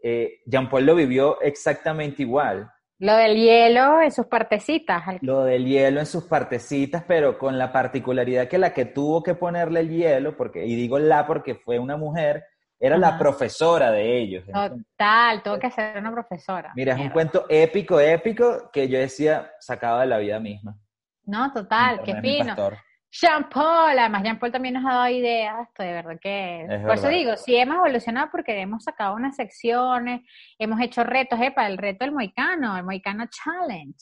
eh, 0.01 0.39
Jean 0.45 0.69
Paul 0.69 0.85
lo 0.85 0.95
vivió 0.95 1.39
exactamente 1.41 2.21
igual. 2.23 2.69
Lo 2.99 3.15
del 3.15 3.35
hielo 3.37 4.01
en 4.01 4.11
sus 4.11 4.25
partecitas. 4.27 5.01
Lo 5.21 5.43
del 5.43 5.65
hielo 5.65 5.99
en 6.01 6.05
sus 6.05 6.25
partecitas, 6.25 7.03
pero 7.07 7.37
con 7.37 7.57
la 7.57 7.71
particularidad 7.71 8.47
que 8.47 8.57
la 8.57 8.73
que 8.73 8.85
tuvo 8.85 9.23
que 9.23 9.35
ponerle 9.35 9.81
el 9.81 9.89
hielo, 9.89 10.35
porque, 10.35 10.65
y 10.65 10.75
digo 10.75 10.99
la 10.99 11.25
porque 11.25 11.55
fue 11.55 11.79
una 11.79 11.95
mujer, 11.95 12.43
era 12.77 12.97
la 12.97 13.17
profesora 13.17 13.91
de 13.91 14.17
ellos. 14.17 14.45
Total, 14.45 15.43
tuvo 15.43 15.59
que 15.59 15.69
ser 15.71 15.97
una 15.97 16.11
profesora. 16.11 16.71
Mira, 16.75 16.93
es 16.93 16.99
un 16.99 17.09
cuento 17.09 17.45
épico, 17.49 17.99
épico, 17.99 18.69
que 18.71 18.87
yo 18.87 18.97
decía 18.99 19.51
sacado 19.59 19.99
de 19.99 20.05
la 20.05 20.17
vida 20.17 20.39
misma. 20.39 20.77
No, 21.25 21.51
total, 21.53 22.01
qué 22.03 22.15
fino. 22.21 22.45
pastor. 22.47 22.77
Jean 23.11 23.49
Paul, 23.49 23.97
además 23.97 24.23
Jean 24.23 24.39
Paul 24.39 24.51
también 24.51 24.75
nos 24.75 24.85
ha 24.85 24.93
dado 24.93 25.09
ideas, 25.09 25.67
esto 25.67 25.83
de 25.83 25.93
verdad 25.93 26.19
que... 26.21 26.61
Es 26.69 26.81
Por 26.81 26.93
eso 26.93 27.07
digo, 27.07 27.35
sí 27.37 27.55
hemos 27.55 27.77
evolucionado 27.77 28.29
porque 28.31 28.59
hemos 28.59 28.83
sacado 28.83 29.15
unas 29.15 29.35
secciones, 29.35 30.21
hemos 30.59 30.79
hecho 30.79 31.03
retos, 31.03 31.39
eh, 31.41 31.51
para 31.51 31.67
el 31.67 31.77
reto 31.77 32.05
del 32.05 32.13
Moicano, 32.13 32.77
el 32.77 32.83
Moicano 32.83 33.25
Challenge, 33.27 33.97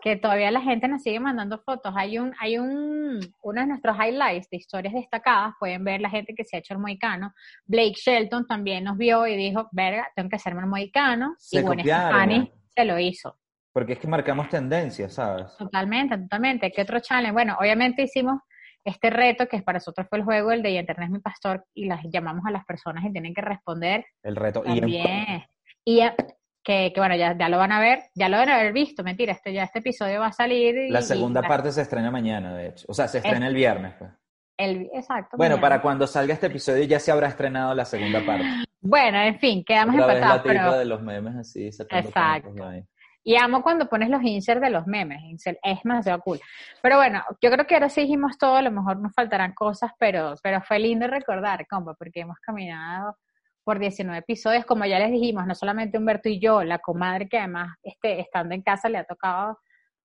que 0.00 0.16
todavía 0.16 0.50
la 0.50 0.60
gente 0.60 0.86
nos 0.86 1.02
sigue 1.02 1.18
mandando 1.18 1.58
fotos. 1.58 1.94
Hay 1.96 2.18
un, 2.18 2.32
hay 2.38 2.58
un, 2.58 3.20
uno 3.42 3.60
de 3.60 3.66
nuestros 3.66 3.96
highlights 3.96 4.48
de 4.50 4.56
historias 4.56 4.94
destacadas, 4.94 5.54
pueden 5.58 5.82
ver 5.82 6.00
la 6.00 6.10
gente 6.10 6.34
que 6.34 6.44
se 6.44 6.56
ha 6.56 6.58
hecho 6.60 6.74
el 6.74 6.80
Moicano. 6.80 7.32
Blake 7.64 7.94
Shelton 7.96 8.46
también 8.46 8.84
nos 8.84 8.96
vio 8.96 9.26
y 9.26 9.36
dijo, 9.36 9.68
verga, 9.72 10.08
tengo 10.14 10.28
que 10.28 10.36
hacerme 10.36 10.60
el 10.60 10.68
Moicano. 10.68 11.34
Se 11.38 11.60
y 11.60 11.62
Stefani 11.62 12.36
¿eh? 12.36 12.52
se 12.68 12.84
lo 12.84 12.98
hizo. 12.98 13.36
Porque 13.76 13.92
es 13.92 13.98
que 13.98 14.06
marcamos 14.08 14.48
tendencias, 14.48 15.12
¿sabes? 15.12 15.54
Totalmente, 15.58 16.16
totalmente. 16.16 16.72
¿Qué 16.72 16.80
otro 16.80 16.98
challenge? 16.98 17.32
Bueno, 17.32 17.58
obviamente 17.60 18.00
hicimos 18.04 18.40
este 18.82 19.10
reto 19.10 19.46
que 19.46 19.60
para 19.60 19.76
nosotros 19.76 20.06
fue 20.08 20.16
el 20.16 20.24
juego, 20.24 20.50
el 20.50 20.62
de 20.62 20.70
Internet 20.70 21.08
es 21.08 21.12
mi 21.12 21.18
pastor, 21.18 21.66
y 21.74 21.84
las 21.84 22.00
llamamos 22.10 22.46
a 22.46 22.50
las 22.50 22.64
personas 22.64 23.04
y 23.04 23.12
tienen 23.12 23.34
que 23.34 23.42
responder 23.42 24.06
El 24.22 24.34
reto. 24.34 24.62
Y 24.64 24.70
en- 24.70 24.80
también. 24.80 25.44
Y 25.84 26.00
que, 26.64 26.90
que 26.94 27.00
bueno, 27.00 27.16
ya, 27.16 27.36
ya 27.36 27.50
lo 27.50 27.58
van 27.58 27.70
a 27.70 27.78
ver, 27.78 28.04
ya 28.14 28.30
lo 28.30 28.38
van 28.38 28.48
a 28.48 28.54
haber 28.54 28.72
visto, 28.72 29.04
mentira, 29.04 29.32
este, 29.32 29.52
ya 29.52 29.64
este 29.64 29.80
episodio 29.80 30.20
va 30.20 30.28
a 30.28 30.32
salir. 30.32 30.74
y- 30.74 30.88
la 30.88 31.02
segunda 31.02 31.42
y- 31.44 31.46
parte 31.48 31.70
se 31.70 31.82
estrena 31.82 32.10
mañana, 32.10 32.54
de 32.56 32.68
hecho. 32.68 32.86
O 32.88 32.94
sea, 32.94 33.08
se 33.08 33.18
estrena 33.18 33.46
el 33.46 33.54
viernes. 33.54 33.92
Pues. 33.98 34.10
El, 34.56 34.88
exacto. 34.94 35.36
Bueno, 35.36 35.56
mañana. 35.56 35.60
para 35.60 35.82
cuando 35.82 36.06
salga 36.06 36.32
este 36.32 36.46
episodio 36.46 36.82
ya 36.84 36.98
se 36.98 37.12
habrá 37.12 37.28
estrenado 37.28 37.74
la 37.74 37.84
segunda 37.84 38.24
parte. 38.24 38.46
Bueno, 38.88 39.18
en 39.20 39.36
fin, 39.40 39.64
quedamos 39.66 39.96
Otra 39.96 40.06
vez 40.06 40.20
la 40.20 40.26
empatados, 40.26 40.42
tipa 40.44 40.64
pero... 40.66 40.78
de 40.78 40.84
los 40.84 41.02
memes 41.02 41.34
así, 41.34 41.66
Exacto. 41.66 42.54
Y 43.28 43.34
amo 43.34 43.60
cuando 43.60 43.88
pones 43.88 44.08
los 44.08 44.22
inserts 44.22 44.60
de 44.62 44.70
los 44.70 44.86
memes, 44.86 45.20
insert- 45.22 45.58
es 45.64 45.82
demasiado 45.82 46.20
cool. 46.20 46.38
Pero 46.80 46.96
bueno, 46.96 47.24
yo 47.42 47.50
creo 47.50 47.66
que 47.66 47.74
ahora 47.74 47.88
sí 47.88 48.02
dijimos 48.02 48.38
todo, 48.38 48.54
a 48.54 48.62
lo 48.62 48.70
mejor 48.70 48.98
nos 49.00 49.12
faltarán 49.14 49.52
cosas, 49.52 49.90
pero, 49.98 50.34
pero 50.44 50.62
fue 50.62 50.78
lindo 50.78 51.08
recordar, 51.08 51.66
compa, 51.66 51.94
porque 51.94 52.20
hemos 52.20 52.38
caminado 52.38 53.16
por 53.64 53.80
19 53.80 54.20
episodios, 54.20 54.64
como 54.64 54.84
ya 54.84 55.00
les 55.00 55.10
dijimos, 55.10 55.44
no 55.44 55.56
solamente 55.56 55.98
Humberto 55.98 56.28
y 56.28 56.38
yo, 56.38 56.62
la 56.62 56.78
comadre 56.78 57.28
que 57.28 57.36
además 57.38 57.76
este, 57.82 58.20
estando 58.20 58.54
en 58.54 58.62
casa 58.62 58.88
le 58.88 58.98
ha 58.98 59.04
tocado, 59.04 59.58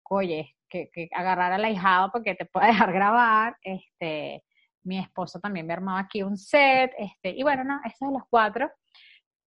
oye, 0.05 0.55
que, 0.69 0.89
que 0.93 1.09
agarrar 1.13 1.51
al 1.53 1.65
ahijado 1.65 2.13
porque 2.13 2.37
te 2.37 2.45
puede 2.47 2.69
dejar 2.69 2.93
grabar, 2.93 3.57
este, 3.63 4.45
mi 4.85 4.97
esposo 5.01 5.41
también 5.41 5.67
me 5.67 5.73
ha 5.73 5.77
armado 5.77 5.99
aquí 5.99 6.23
un 6.23 6.37
set, 6.37 6.93
este, 6.97 7.31
y 7.31 7.43
bueno, 7.43 7.65
no, 7.65 7.81
estos 7.85 8.11
de 8.11 8.15
los 8.15 8.23
cuatro. 8.31 8.71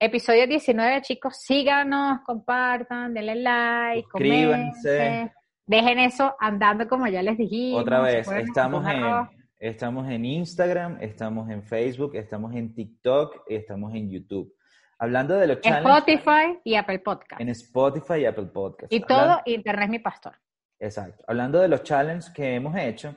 Episodio 0.02 0.46
19, 0.46 1.02
chicos, 1.02 1.36
síganos, 1.42 2.20
compartan, 2.24 3.12
denle 3.12 3.34
like, 3.34 4.08
Suscríbanse. 4.10 4.96
comenten, 4.96 5.32
dejen 5.66 5.98
eso 5.98 6.34
andando 6.40 6.88
como 6.88 7.06
ya 7.06 7.22
les 7.22 7.36
dijimos. 7.36 7.82
Otra 7.82 8.00
vez, 8.00 8.26
estamos 8.26 8.82
en, 8.86 9.04
arroz. 9.04 9.28
estamos 9.58 10.08
en 10.08 10.24
Instagram, 10.24 10.96
estamos 11.02 11.50
en 11.50 11.62
Facebook, 11.62 12.16
estamos 12.16 12.54
en 12.54 12.74
TikTok 12.74 13.42
y 13.46 13.56
estamos 13.56 13.94
en 13.94 14.10
YouTube. 14.10 14.56
Hablando 14.98 15.34
de 15.36 15.48
los 15.48 15.56
En 15.58 15.64
challenges, 15.64 16.14
Spotify 16.14 16.60
y 16.64 16.74
Apple 16.76 16.98
Podcast. 17.00 17.38
en 17.38 17.48
Spotify 17.50 18.20
y 18.20 18.24
Apple 18.24 18.46
Podcast. 18.46 18.90
Y 18.90 19.00
todo, 19.00 19.42
Internet 19.44 19.90
mi 19.90 19.98
pastor. 19.98 20.32
Exacto. 20.78 21.22
Hablando 21.28 21.58
de 21.58 21.68
los 21.68 21.82
challenges 21.82 22.30
que 22.30 22.54
hemos 22.54 22.74
hecho, 22.74 23.14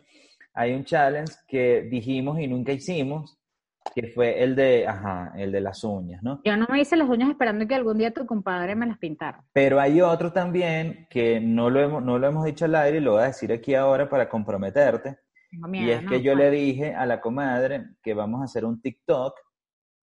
hay 0.53 0.73
un 0.73 0.83
challenge 0.83 1.33
que 1.47 1.83
dijimos 1.83 2.37
y 2.41 2.47
nunca 2.47 2.73
hicimos, 2.73 3.37
que 3.93 4.07
fue 4.07 4.41
el 4.43 4.55
de, 4.55 4.87
ajá, 4.87 5.33
el 5.37 5.51
de 5.51 5.61
las 5.61 5.83
uñas, 5.83 6.23
¿no? 6.23 6.41
Yo 6.43 6.55
no 6.57 6.65
me 6.69 6.79
hice 6.79 6.95
las 6.95 7.09
uñas 7.09 7.29
esperando 7.29 7.67
que 7.67 7.75
algún 7.75 7.97
día 7.97 8.11
tu 8.11 8.25
compadre 8.25 8.75
me 8.75 8.85
las 8.87 8.97
pintara. 8.97 9.43
Pero 9.53 9.79
hay 9.79 10.01
otro 10.01 10.31
también 10.31 11.07
que 11.09 11.39
no 11.39 11.69
lo 11.69 11.79
hemos, 11.81 12.03
no 12.03 12.17
lo 12.17 12.27
hemos 12.27 12.45
dicho 12.45 12.65
al 12.65 12.75
aire 12.75 12.97
y 12.97 13.01
lo 13.01 13.13
voy 13.13 13.23
a 13.23 13.27
decir 13.27 13.51
aquí 13.51 13.75
ahora 13.75 14.09
para 14.09 14.29
comprometerte. 14.29 15.19
Tengo 15.51 15.67
Y 15.67 15.71
miedo, 15.71 15.93
es 15.93 16.03
¿no? 16.03 16.09
que 16.09 16.21
yo 16.21 16.33
le 16.35 16.49
dije 16.49 16.95
a 16.95 17.05
la 17.05 17.21
comadre 17.21 17.85
que 18.01 18.13
vamos 18.13 18.41
a 18.41 18.45
hacer 18.45 18.65
un 18.65 18.81
TikTok 18.81 19.37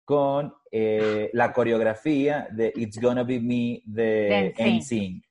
con 0.03 0.53
eh, 0.71 1.30
la 1.34 1.51
coreografía 1.53 2.47
de 2.51 2.71
It's 2.75 2.99
Gonna 2.99 3.23
Be 3.23 3.39
Me 3.39 3.82
de 3.86 4.53
NSYNC. 4.57 5.23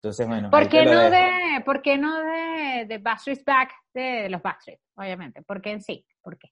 Entonces, 0.00 0.28
bueno, 0.28 0.50
¿Por 0.50 0.68
qué 0.68 0.84
no 0.84 0.98
dejo. 1.00 1.10
de, 1.10 1.60
por 1.64 1.82
qué 1.82 1.98
no 1.98 2.22
de, 2.22 2.86
de 2.86 2.98
Backstreet's 2.98 3.44
Back 3.44 3.70
de, 3.92 4.00
de 4.22 4.28
los 4.30 4.40
Backstreet? 4.40 4.78
Obviamente. 4.96 5.42
¿Por 5.42 5.60
qué 5.60 5.72
en 5.72 5.82
sí? 5.82 6.06
¿Por 6.22 6.38
qué? 6.38 6.48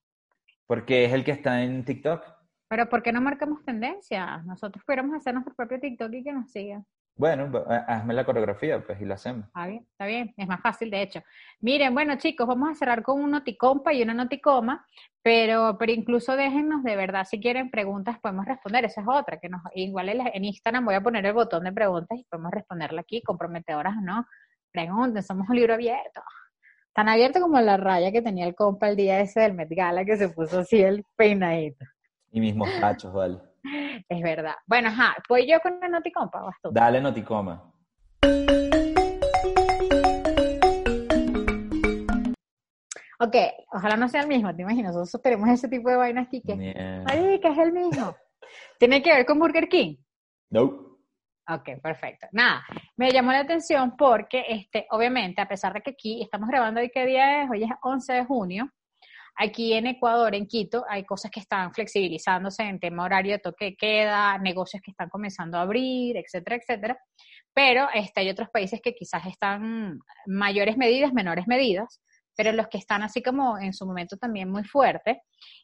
Porque 0.67 1.05
es 1.05 1.13
el 1.13 1.23
que 1.23 1.31
está 1.31 1.63
en 1.63 1.83
TikTok. 1.85 2.23
Pero 2.69 2.89
¿por 2.89 3.01
qué 3.01 3.13
no 3.13 3.21
marcamos 3.21 3.63
tendencia? 3.63 4.37
Nosotros 4.45 4.83
pudiéramos 4.85 5.15
hacer 5.15 5.33
nuestro 5.33 5.55
propio 5.55 5.79
TikTok 5.79 6.13
y 6.13 6.23
que 6.23 6.33
nos 6.33 6.51
sigan. 6.51 6.85
Bueno, 7.15 7.49
ha- 7.67 7.77
hazme 7.95 8.13
la 8.13 8.25
coreografía, 8.25 8.85
pues, 8.85 9.01
y 9.01 9.05
la 9.05 9.15
hacemos. 9.15 9.45
Está 9.47 9.65
bien, 9.65 9.87
está 9.89 10.05
bien, 10.05 10.33
es 10.37 10.47
más 10.47 10.61
fácil 10.61 10.91
de 10.91 11.01
hecho. 11.01 11.23
Miren, 11.61 11.93
bueno 11.95 12.15
chicos, 12.17 12.45
vamos 12.45 12.69
a 12.69 12.75
cerrar 12.75 13.01
con 13.01 13.19
un 13.23 13.31
noticompa 13.31 13.91
y 13.93 14.03
una 14.03 14.13
noticoma, 14.13 14.85
pero, 15.23 15.77
pero 15.79 15.91
incluso 15.93 16.35
déjennos 16.35 16.83
de 16.83 16.95
verdad, 16.95 17.23
si 17.25 17.39
quieren 17.39 17.71
preguntas 17.71 18.19
podemos 18.19 18.45
responder, 18.45 18.85
esa 18.85 19.01
es 19.01 19.07
otra, 19.09 19.39
que 19.39 19.49
nos, 19.49 19.61
igual 19.73 20.09
en 20.09 20.45
Instagram 20.45 20.85
voy 20.85 20.93
a 20.95 21.01
poner 21.01 21.25
el 21.25 21.33
botón 21.33 21.63
de 21.63 21.71
preguntas 21.71 22.19
y 22.19 22.25
podemos 22.29 22.51
responderla 22.51 23.01
aquí, 23.01 23.23
comprometedoras 23.23 23.95
o 23.97 24.01
no, 24.01 24.27
pregunten, 24.71 25.23
somos 25.23 25.49
un 25.49 25.55
libro 25.55 25.73
abierto. 25.73 26.21
Tan 26.97 27.09
abierto 27.09 27.39
como 27.39 27.61
la 27.61 27.77
raya 27.77 28.11
que 28.11 28.23
tenía 28.23 28.47
el 28.47 28.55
compa 28.55 28.89
el 28.89 28.95
día 28.95 29.19
ese 29.19 29.41
del 29.41 29.53
Met 29.53 29.69
Gala 29.69 30.03
que 30.03 30.17
se 30.17 30.29
puso 30.29 30.61
así 30.61 30.81
el 30.81 31.05
peinadito. 31.15 31.85
Y 32.31 32.39
mis 32.39 32.55
mostachos, 32.55 33.13
vale. 33.13 33.37
Es 34.09 34.23
verdad. 34.23 34.55
Bueno, 34.65 34.87
ajá, 34.87 35.15
voy 35.29 35.47
yo 35.47 35.59
con 35.59 35.79
la 35.79 35.89
noticompa, 35.89 36.41
vas 36.41 36.55
tú. 36.59 36.71
Dale, 36.71 36.99
noticoma. 36.99 37.71
Ok, 43.19 43.35
ojalá 43.73 43.95
no 43.95 44.09
sea 44.09 44.21
el 44.21 44.27
mismo, 44.27 44.55
te 44.55 44.63
imaginas, 44.63 44.95
nosotros 44.95 45.21
tenemos 45.21 45.49
ese 45.49 45.67
tipo 45.67 45.91
de 45.91 45.97
vainas 45.97 46.25
aquí 46.25 46.41
que, 46.41 46.55
Mierda. 46.55 47.03
ay, 47.05 47.39
que 47.39 47.47
es 47.47 47.57
el 47.59 47.73
mismo. 47.73 48.15
Tiene 48.79 49.03
que 49.03 49.13
ver 49.13 49.25
con 49.27 49.37
Burger 49.37 49.69
King. 49.69 49.97
No. 50.49 50.86
Ok, 51.49 51.81
perfecto. 51.81 52.27
Nada, 52.33 52.65
me 52.97 53.09
llamó 53.11 53.31
la 53.31 53.39
atención 53.39 53.95
porque, 53.95 54.43
este, 54.49 54.85
obviamente, 54.91 55.41
a 55.41 55.47
pesar 55.47 55.73
de 55.73 55.81
que 55.81 55.91
aquí 55.91 56.21
estamos 56.21 56.49
grabando 56.49 56.81
hoy, 56.81 56.89
¿qué 56.93 57.05
día 57.05 57.43
es? 57.43 57.49
Hoy 57.49 57.63
es 57.63 57.69
11 57.83 58.13
de 58.13 58.25
junio. 58.25 58.69
Aquí 59.37 59.73
en 59.73 59.87
Ecuador, 59.87 60.35
en 60.35 60.45
Quito, 60.45 60.83
hay 60.89 61.05
cosas 61.05 61.31
que 61.31 61.39
están 61.39 61.73
flexibilizándose 61.73 62.63
en 62.63 62.79
tema 62.79 63.05
horario 63.05 63.33
de 63.33 63.39
toque 63.39 63.77
queda, 63.77 64.37
negocios 64.39 64.81
que 64.83 64.91
están 64.91 65.09
comenzando 65.09 65.57
a 65.57 65.61
abrir, 65.61 66.17
etcétera, 66.17 66.57
etcétera. 66.57 66.99
Pero 67.53 67.87
este, 67.93 68.21
hay 68.21 68.29
otros 68.29 68.49
países 68.49 68.81
que 68.81 68.93
quizás 68.93 69.25
están 69.25 69.99
mayores 70.25 70.75
medidas, 70.75 71.13
menores 71.13 71.47
medidas, 71.47 72.01
pero 72.35 72.51
los 72.51 72.67
que 72.67 72.77
están 72.77 73.03
así 73.03 73.23
como 73.23 73.57
en 73.57 73.73
su 73.73 73.85
momento 73.85 74.17
también 74.17 74.49
muy 74.51 74.65
fuerte. 74.65 75.21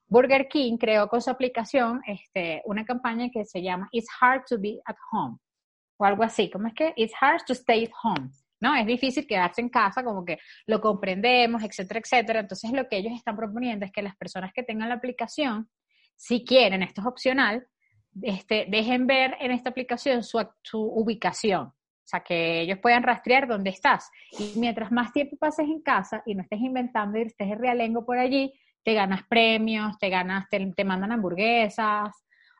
Burger 0.07 0.47
King 0.47 0.77
creó 0.77 1.09
con 1.09 1.21
su 1.21 1.29
aplicación 1.29 2.01
este, 2.07 2.61
una 2.65 2.86
campaña 2.86 3.29
que 3.34 3.43
se 3.43 3.61
llama 3.61 3.89
It's 3.91 4.07
Hard 4.21 4.43
to 4.47 4.57
Be 4.59 4.79
at 4.86 4.95
Home 5.11 5.39
o 5.97 6.05
algo 6.05 6.23
así, 6.23 6.49
como 6.49 6.67
es 6.67 6.73
que 6.73 6.93
it's 6.95 7.13
hard 7.19 7.43
to 7.45 7.53
stay 7.53 7.85
at 7.85 7.91
home, 8.03 8.29
¿no? 8.59 8.75
Es 8.75 8.85
difícil 8.85 9.27
quedarse 9.27 9.61
en 9.61 9.69
casa, 9.69 10.03
como 10.03 10.23
que 10.25 10.39
lo 10.65 10.81
comprendemos, 10.81 11.63
etcétera, 11.63 11.99
etcétera. 11.99 12.39
Entonces 12.41 12.71
lo 12.71 12.87
que 12.87 12.97
ellos 12.97 13.13
están 13.13 13.35
proponiendo 13.35 13.85
es 13.85 13.91
que 13.91 14.01
las 14.01 14.15
personas 14.15 14.51
que 14.53 14.63
tengan 14.63 14.89
la 14.89 14.95
aplicación, 14.95 15.69
si 16.15 16.43
quieren, 16.43 16.83
esto 16.83 17.01
es 17.01 17.07
opcional, 17.07 17.67
este, 18.21 18.65
dejen 18.69 19.07
ver 19.07 19.35
en 19.39 19.51
esta 19.51 19.69
aplicación 19.69 20.23
su, 20.23 20.45
su 20.61 20.81
ubicación. 20.81 21.73
O 22.03 22.05
sea, 22.05 22.19
que 22.19 22.61
ellos 22.61 22.79
puedan 22.81 23.03
rastrear 23.03 23.47
dónde 23.47 23.69
estás. 23.69 24.11
Y 24.37 24.59
mientras 24.59 24.91
más 24.91 25.13
tiempo 25.13 25.37
pases 25.37 25.67
en 25.67 25.81
casa 25.81 26.21
y 26.25 26.35
no 26.35 26.43
estés 26.43 26.59
inventando 26.59 27.17
y 27.17 27.23
estés 27.23 27.49
de 27.49 27.55
realengo 27.55 28.05
por 28.05 28.17
allí, 28.17 28.53
te 28.83 28.93
ganas 28.93 29.23
premios, 29.27 29.97
te 29.99 30.09
ganas, 30.09 30.49
te, 30.49 30.59
te 30.75 30.83
mandan 30.83 31.13
hamburguesas. 31.13 32.11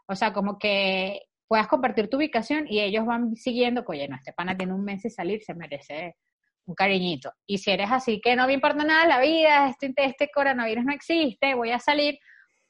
O 0.08 0.16
sea, 0.16 0.32
como 0.32 0.58
que 0.58 1.22
puedas 1.54 1.68
compartir 1.68 2.10
tu 2.10 2.18
ubicación 2.18 2.66
y 2.68 2.80
ellos 2.80 3.06
van 3.06 3.36
siguiendo, 3.36 3.84
oye, 3.86 4.08
no, 4.08 4.16
este 4.16 4.34
pana 4.34 4.58
tiene 4.58 4.74
un 4.74 4.84
mes 4.84 5.06
y 5.06 5.12
salir, 5.12 5.44
se 5.44 5.54
merece 5.54 6.16
un 6.66 6.74
cariñito. 6.74 7.32
Y 7.46 7.60
si 7.60 7.70
eres 7.70 7.92
así, 7.92 8.20
que 8.20 8.36
no 8.36 8.48
me 8.48 8.54
importa 8.54 8.84
nada 8.84 9.06
la 9.06 9.20
vida, 9.20 9.70
este, 9.70 9.94
este 9.98 10.32
coronavirus 10.34 10.84
no 10.84 10.94
existe, 10.94 11.54
voy 11.54 11.70
a 11.70 11.78
salir, 11.78 12.18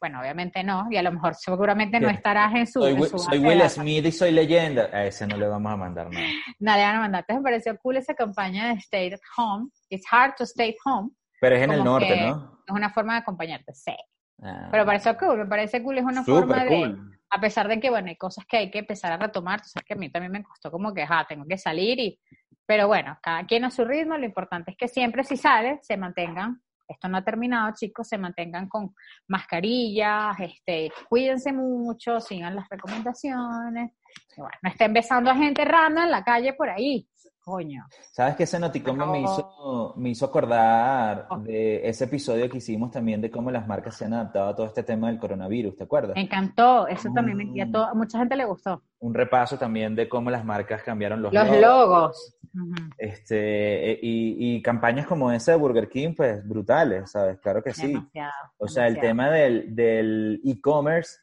bueno, 0.02 0.20
obviamente 0.20 0.66
no, 0.66 0.88
y 0.92 0.98
a 0.98 1.02
lo 1.02 1.14
mejor 1.14 1.34
seguramente 1.36 1.98
no 2.02 2.10
estarás 2.10 2.54
en 2.56 2.68
su... 2.68 2.82
Soy, 2.82 2.92
en 2.92 3.06
su 3.06 3.20
soy 3.20 3.40
de 3.40 3.48
Will. 3.48 3.70
Smith 3.70 4.06
y 4.06 4.12
soy 4.12 4.32
leyenda. 4.32 4.90
A 4.92 5.06
ese 5.06 5.28
no 5.28 5.38
le 5.38 5.48
vamos 5.48 5.72
a 5.72 5.78
mandar 5.78 6.10
nada. 6.12 6.26
Nada, 6.60 6.78
le 6.78 6.84
van 6.84 6.96
a 6.98 7.00
mandar. 7.00 7.22
Entonces 7.22 7.42
me 7.42 7.44
pareció 7.44 7.78
cool 7.78 7.96
esa 7.96 8.14
campaña 8.14 8.68
de 8.68 8.74
Stay 8.82 9.14
at 9.14 9.20
Home. 9.38 9.70
It's 9.90 10.06
hard 10.12 10.34
to 10.36 10.44
stay 10.44 10.72
at 10.72 10.76
home. 10.84 11.12
Pero 11.40 11.56
es 11.56 11.62
en 11.62 11.72
el 11.72 11.78
Como 11.78 11.92
norte, 11.92 12.08
que 12.10 12.20
¿no? 12.20 12.62
Es 12.68 12.76
una 12.76 12.90
forma 12.90 13.14
de 13.14 13.20
acompañarte, 13.20 13.74
sí. 13.74 13.96
Ah, 14.42 14.68
Pero 14.72 14.86
pareció 14.86 15.18
cool, 15.18 15.38
me 15.38 15.46
parece 15.46 15.82
cool, 15.82 16.00
es 16.00 16.04
una 16.04 16.26
Súper 16.26 16.48
forma 16.48 16.64
de, 16.66 16.70
cool. 16.70 17.13
A 17.34 17.42
pesar 17.42 17.68
de 17.68 17.80
que, 17.80 17.90
bueno, 17.90 18.10
hay 18.10 18.16
cosas 18.16 18.46
que 18.46 18.58
hay 18.58 18.70
que 18.70 18.80
empezar 18.80 19.12
a 19.12 19.18
retomar, 19.18 19.62
tú 19.62 19.70
sabes 19.70 19.86
que 19.86 19.94
a 19.94 19.98
mí 19.98 20.10
también 20.12 20.32
me 20.32 20.44
costó 20.44 20.70
como 20.70 20.94
que, 20.94 21.02
ajá, 21.02 21.26
tengo 21.28 21.46
que 21.46 21.58
salir 21.58 22.00
y, 22.00 22.20
pero 22.66 22.88
bueno, 22.88 23.18
cada 23.22 23.46
quien 23.46 23.66
a 23.66 23.72
su 23.72 23.84
ritmo, 23.86 24.18
lo 24.18 24.26
importante 24.26 24.72
es 24.72 24.78
que 24.78 24.88
siempre 24.88 25.24
si 25.24 25.36
sale, 25.36 25.80
se 25.82 25.98
mantengan, 25.98 26.62
esto 26.88 27.08
no 27.08 27.18
ha 27.18 27.24
terminado, 27.24 27.74
chicos, 27.74 28.08
se 28.08 28.18
mantengan 28.18 28.68
con 28.68 28.94
mascarillas, 29.28 30.40
este, 30.40 30.92
cuídense 31.10 31.52
mucho, 31.52 32.20
sigan 32.20 32.56
las 32.56 32.70
recomendaciones, 32.70 33.92
no 34.38 34.70
estén 34.70 34.94
besando 34.94 35.32
a 35.32 35.36
gente 35.36 35.66
random 35.66 36.04
en 36.04 36.12
la 36.12 36.24
calle 36.24 36.54
por 36.54 36.70
ahí, 36.70 37.08
coño. 37.44 37.86
¿Sabes 38.12 38.36
que 38.36 38.44
ese 38.44 38.60
noticoma 38.60 39.06
me 39.06 39.22
hizo, 39.22 39.94
me 39.98 40.10
hizo 40.10 40.26
acordar 40.26 41.28
de 41.44 41.88
ese 41.88 42.06
episodio 42.06 42.50
que 42.50 42.58
hicimos 42.58 42.92
también 42.92 43.20
de 43.22 43.30
cómo 43.30 43.52
las 43.52 43.68
marcas 43.68 43.98
se 43.98 44.06
han 44.06 44.14
adaptado 44.14 44.48
a 44.50 44.56
todo 44.56 44.66
este 44.66 44.84
tema 44.84 45.08
del 45.10 45.20
coronavirus, 45.20 45.76
¿te 45.76 45.84
acuerdas? 45.84 46.16
Me 46.16 46.22
encantó, 46.22 46.88
eso 46.88 47.10
también 47.14 47.38
me, 47.38 47.62
a, 47.62 47.70
to- 47.70 47.84
a 47.86 47.94
mucha 47.94 48.18
gente 48.20 48.36
le 48.36 48.46
gustó. 48.46 48.82
Un 49.00 49.14
repaso 49.14 49.58
también 49.58 49.94
de 49.96 50.08
cómo 50.08 50.32
las 50.32 50.46
marcas 50.46 50.82
cambiaron 50.84 51.22
los, 51.22 51.34
Los 51.34 51.50
logos. 51.60 52.38
Ujú. 52.56 52.76
Este, 52.98 53.92
e- 53.92 54.00
y, 54.02 54.56
y 54.56 54.62
campañas 54.62 55.06
como 55.06 55.32
esa 55.32 55.52
de 55.52 55.58
Burger 55.58 55.90
King, 55.90 56.14
pues 56.16 56.48
brutales, 56.48 57.12
¿sabes? 57.12 57.40
Claro 57.40 57.62
que 57.62 57.74
sí. 57.74 57.88
Demasiado, 57.88 58.32
O 58.58 58.68
sea, 58.68 58.88
el 58.88 59.00
tema 59.00 59.30
del, 59.30 59.76
del 59.76 60.42
e-commerce 60.46 61.18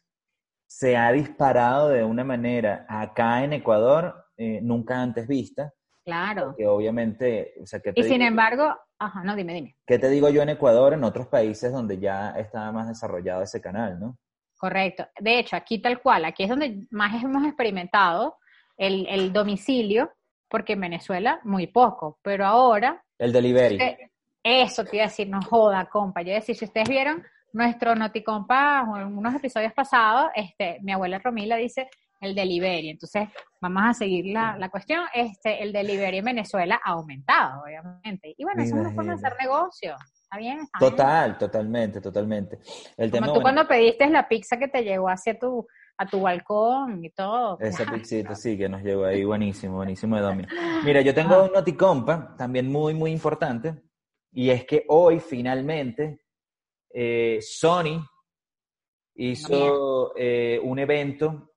se 0.67 0.97
ha 0.97 1.11
disparado 1.13 1.89
de 1.89 2.05
una 2.05 2.25
manera 2.25 2.85
acá 2.89 3.43
en 3.43 3.55
Ecuador 3.55 4.15
eh, 4.37 4.61
nunca 4.63 5.01
antes 5.03 5.27
vista, 5.27 5.73
Claro. 6.11 6.55
que 6.57 6.67
obviamente, 6.67 7.55
o 7.63 7.67
sea, 7.67 7.81
¿qué 7.81 7.93
te, 7.93 8.01
Y 8.01 8.05
sin 8.05 8.23
embargo, 8.23 8.75
ajá, 8.99 9.23
no, 9.25 9.37
dime, 9.37 9.55
dime. 9.55 9.77
qué 9.87 9.99
te 9.99 10.09
digo 10.09 10.29
yo 10.31 10.43
en 10.43 10.49
Ecuador, 10.51 10.93
en 10.93 11.05
otros 11.05 11.27
países 11.29 11.73
donde 11.73 11.99
ya 11.99 12.31
está 12.33 12.71
más 12.73 12.89
desarrollado 12.89 13.43
ese 13.43 13.61
canal, 13.61 13.99
¿no? 13.99 14.17
Correcto. 14.59 15.07
De 15.19 15.39
hecho, 15.39 15.57
aquí 15.57 15.79
tal 15.81 16.01
cual, 16.03 16.25
aquí 16.25 16.43
es 16.43 16.49
donde 16.51 16.87
más 16.91 17.23
hemos 17.23 17.45
experimentado 17.47 18.37
el, 18.77 19.07
el 19.09 19.33
domicilio, 19.33 20.13
porque 20.49 20.73
en 20.75 20.81
Venezuela 20.81 21.41
muy 21.45 21.67
poco, 21.69 22.19
pero 22.23 22.45
ahora, 22.45 23.03
El 23.19 23.33
delivery. 23.33 23.79
eso 24.43 24.85
te 24.85 24.97
iba 24.97 25.05
a 25.05 25.09
decir, 25.09 25.29
no 25.29 25.41
joda, 25.43 25.87
compa. 25.89 26.23
Yo 26.23 26.29
iba 26.29 26.37
a 26.39 26.41
decir, 26.41 26.57
si 26.57 26.65
ustedes 26.65 26.89
vieron 26.89 27.23
nuestro 27.53 27.95
Noticompa 27.95 28.83
unos 28.85 29.35
episodios 29.35 29.73
pasados, 29.73 30.31
este, 30.35 30.79
mi 30.83 30.93
abuela 30.93 31.19
Romila 31.19 31.57
dice 31.57 31.89
el 32.21 32.35
delivery. 32.35 32.91
Entonces, 32.91 33.29
vamos 33.61 33.83
a 33.85 33.95
seguir 33.95 34.27
la, 34.27 34.57
la 34.59 34.69
cuestión. 34.69 35.05
Este, 35.15 35.63
el 35.63 35.73
delivery 35.73 36.19
en 36.19 36.25
Venezuela 36.25 36.81
ha 36.85 36.91
aumentado, 36.91 37.63
obviamente. 37.65 38.35
Y 38.37 38.45
bueno, 38.45 38.63
eso 38.63 38.75
es 38.75 38.81
una 38.81 38.93
forma 38.93 39.15
de 39.15 39.19
hacer 39.19 39.37
negocio. 39.41 39.97
Está 40.23 40.39
bien, 40.39 40.61
está 40.61 40.79
bien. 40.79 40.91
Total, 40.91 41.39
totalmente, 41.39 42.01
totalmente. 42.01 42.59
El 42.97 43.11
tema, 43.11 43.27
Como 43.27 43.39
tú 43.39 43.41
bueno, 43.41 43.57
cuando 43.61 43.69
pediste 43.69 44.09
la 44.09 44.29
pizza 44.29 44.59
que 44.59 44.69
te 44.69 44.85
llegó 44.85 45.09
hacia 45.09 45.39
tu, 45.39 45.67
a 45.97 46.07
tu 46.07 46.21
balcón 46.21 47.05
y 47.05 47.11
todo. 47.11 47.59
Esa 47.59 47.85
pizzita, 47.91 48.35
sí, 48.35 48.57
que 48.57 48.69
nos 48.69 48.83
llegó 48.83 49.05
ahí, 49.05 49.25
buenísimo, 49.25 49.77
buenísimo 49.77 50.17
de 50.17 50.23
Domino. 50.23 50.49
Mira, 50.85 51.01
yo 51.01 51.13
tengo 51.15 51.45
un 51.45 51.53
noticompa, 51.53 52.37
también 52.37 52.71
muy, 52.71 52.95
muy 52.95 53.11
importante, 53.11 53.83
y 54.33 54.51
es 54.51 54.65
que 54.65 54.85
hoy 54.89 55.21
finalmente 55.21 56.21
eh, 56.93 57.39
Sony 57.43 58.01
hizo 59.17 60.13
eh, 60.17 60.61
un 60.63 60.79
evento 60.79 61.50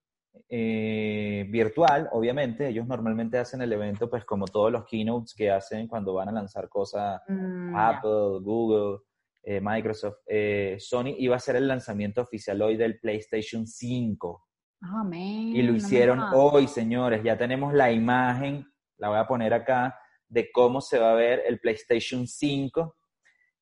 eh, 0.56 1.48
virtual, 1.50 2.10
obviamente, 2.12 2.68
ellos 2.68 2.86
normalmente 2.86 3.40
hacen 3.40 3.64
el 3.64 3.74
evento 3.74 4.08
pues 4.08 4.24
como 4.24 4.46
todos 4.46 4.72
los 4.72 4.86
keynotes 4.86 5.34
que 5.34 5.50
hacen 5.50 5.88
cuando 5.88 6.14
van 6.14 6.30
a 6.30 6.32
lanzar 6.32 6.70
cosas 6.70 7.20
Mm. 7.28 7.76
Apple, 7.76 8.40
Google, 8.42 9.00
eh, 9.42 9.60
Microsoft. 9.60 10.18
Eh, 10.28 10.78
Sony 10.78 11.16
iba 11.18 11.34
a 11.34 11.38
hacer 11.38 11.56
el 11.56 11.68
lanzamiento 11.68 12.22
oficial 12.22 12.62
hoy 12.62 12.78
del 12.78 13.00
PlayStation 13.00 13.66
5. 13.66 14.46
Ah, 14.82 15.04
man, 15.04 15.14
Y 15.16 15.64
lo 15.64 15.74
hicieron 15.74 16.20
hoy, 16.34 16.68
señores. 16.68 17.24
Ya 17.24 17.36
tenemos 17.36 17.74
la 17.74 17.92
imagen, 17.92 18.64
la 18.98 19.10
voy 19.10 19.18
a 19.18 19.26
poner 19.26 19.56
acá, 19.56 19.98
de 20.28 20.52
cómo 20.52 20.82
se 20.82 21.00
va 21.00 21.14
a 21.14 21.16
ver 21.16 21.42
el 21.48 21.60
PlayStation 21.62 22.28
5. 22.28 22.96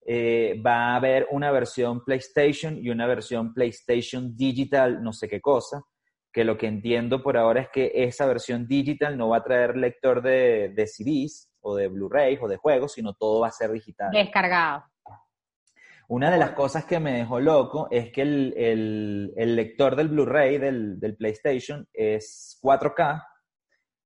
Eh, 0.08 0.62
va 0.66 0.88
a 0.88 0.96
haber 0.98 1.28
una 1.32 1.52
versión 1.52 2.04
PlayStation 2.04 2.78
y 2.78 2.90
una 2.90 3.08
versión 3.08 3.54
PlayStation 3.54 4.36
Digital, 4.36 5.02
no 5.02 5.14
sé 5.14 5.30
qué 5.30 5.40
cosa, 5.40 5.86
que 6.34 6.44
lo 6.46 6.58
que 6.58 6.68
entiendo 6.68 7.22
por 7.22 7.38
ahora 7.38 7.62
es 7.62 7.70
que 7.70 7.92
esa 7.94 8.26
versión 8.26 8.68
digital 8.68 9.18
no 9.18 9.30
va 9.30 9.38
a 9.38 9.44
traer 9.44 9.76
lector 9.78 10.22
de, 10.22 10.70
de 10.70 10.88
CDs 10.88 11.52
o 11.62 11.76
de 11.76 11.88
Blu-ray 11.90 12.38
o 12.42 12.48
de 12.48 12.58
juegos, 12.58 12.94
sino 12.94 13.14
todo 13.14 13.42
va 13.42 13.48
a 13.48 13.52
ser 13.52 13.72
digital. 13.72 14.10
Descargado. 14.12 14.86
Una 16.08 16.30
de 16.30 16.38
las 16.38 16.52
cosas 16.52 16.86
que 16.86 17.00
me 17.00 17.14
dejó 17.14 17.40
loco 17.40 17.88
es 17.90 18.12
que 18.12 18.22
el, 18.22 18.54
el- 18.58 19.34
el 19.38 19.56
lector 19.56 19.96
del 19.96 20.10
Blu-ray 20.10 20.58
del, 20.58 21.00
del 21.00 21.16
PlayStation 21.16 21.88
es 21.94 22.60
4K, 22.62 23.24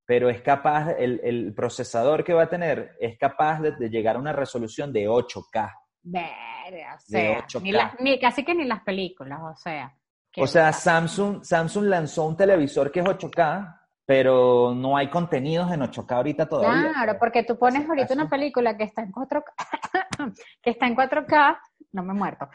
pero 0.05 0.29
es 0.29 0.41
capaz, 0.41 0.91
el, 0.99 1.19
el 1.23 1.53
procesador 1.55 2.23
que 2.23 2.33
va 2.33 2.43
a 2.43 2.49
tener 2.49 2.91
es 2.99 3.17
capaz 3.17 3.59
de, 3.61 3.71
de 3.75 3.89
llegar 3.89 4.17
a 4.17 4.19
una 4.19 4.33
resolución 4.33 4.93
de 4.93 5.07
8K. 5.09 5.73
Verga, 6.03 6.93
o 6.93 6.97
De 6.97 7.19
sea, 7.19 7.39
8K. 7.47 7.61
ni 7.63 7.71
la- 7.71 7.95
ni- 7.99 8.19
casi 8.19 8.43
que 8.45 8.53
ni 8.53 8.65
las 8.65 8.83
películas, 8.83 9.39
o 9.41 9.55
sea. 9.55 9.91
O 10.37 10.47
sea, 10.47 10.73
Samsung, 10.73 11.43
Samsung 11.43 11.85
lanzó 11.85 12.25
un 12.25 12.35
televisor 12.35 12.91
que 12.91 12.99
es 12.99 13.05
8K 13.05 13.85
pero 14.05 14.73
no 14.75 14.95
hay 14.95 15.09
contenidos 15.09 15.71
en 15.71 15.81
8K 15.81 16.11
ahorita 16.11 16.47
todavía. 16.47 16.91
Claro, 16.93 17.17
porque 17.19 17.43
tú 17.43 17.57
pones 17.57 17.87
ahorita 17.87 18.13
una 18.13 18.29
película 18.29 18.77
que 18.77 18.83
está 18.83 19.01
en 19.01 19.11
4K, 19.11 19.43
que 20.61 20.69
está 20.69 20.87
en 20.87 20.95
4K, 20.95 21.59
no 21.91 22.03
me 22.03 22.13
he 22.13 22.15
muerto, 22.15 22.47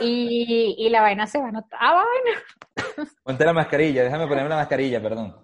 y, 0.00 0.74
y 0.76 0.88
la 0.90 1.02
vaina 1.02 1.26
se 1.26 1.38
va 1.38 1.48
a 1.48 1.52
notar. 1.52 1.78
¡Ah, 1.80 2.02
vaina! 2.02 3.08
Ponte 3.22 3.44
la 3.44 3.52
mascarilla, 3.52 4.02
déjame 4.02 4.26
ponerme 4.26 4.50
la 4.50 4.56
mascarilla, 4.56 5.00
perdón. 5.00 5.36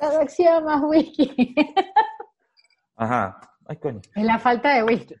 La 0.00 0.10
reacción 0.10 0.64
más 0.64 0.82
whisky. 0.82 1.54
Ajá. 2.96 3.40
Ay, 3.66 3.76
coño. 3.76 4.00
Es 4.14 4.24
la 4.24 4.38
falta 4.38 4.74
de 4.74 4.82
whisky. 4.82 5.14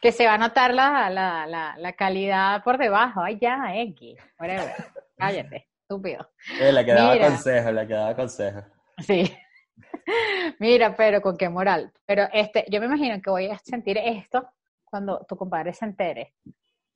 Que 0.00 0.12
se 0.12 0.26
va 0.26 0.34
a 0.34 0.38
notar 0.38 0.74
la, 0.74 1.10
la, 1.10 1.46
la, 1.46 1.74
la 1.76 1.92
calidad 1.92 2.62
por 2.62 2.78
debajo. 2.78 3.20
Ay, 3.20 3.38
ya, 3.40 3.74
X. 3.74 4.18
Whatever. 4.38 4.74
Cállate, 5.18 5.68
estúpido. 5.80 6.30
Eh, 6.60 6.72
la 6.72 6.84
que 6.84 6.92
daba 6.92 7.14
Mira. 7.14 7.26
consejo, 7.28 7.72
la 7.72 7.86
que 7.86 7.94
daba 7.94 8.14
consejo. 8.14 8.60
Sí. 8.98 9.36
Mira, 10.58 10.94
pero 10.96 11.20
con 11.20 11.36
qué 11.36 11.48
moral. 11.48 11.92
Pero 12.06 12.28
este, 12.32 12.64
yo 12.68 12.80
me 12.80 12.86
imagino 12.86 13.20
que 13.20 13.30
voy 13.30 13.48
a 13.48 13.58
sentir 13.58 13.98
esto 13.98 14.48
cuando 14.84 15.24
tu 15.28 15.36
compadre 15.36 15.72
se 15.72 15.84
entere. 15.84 16.34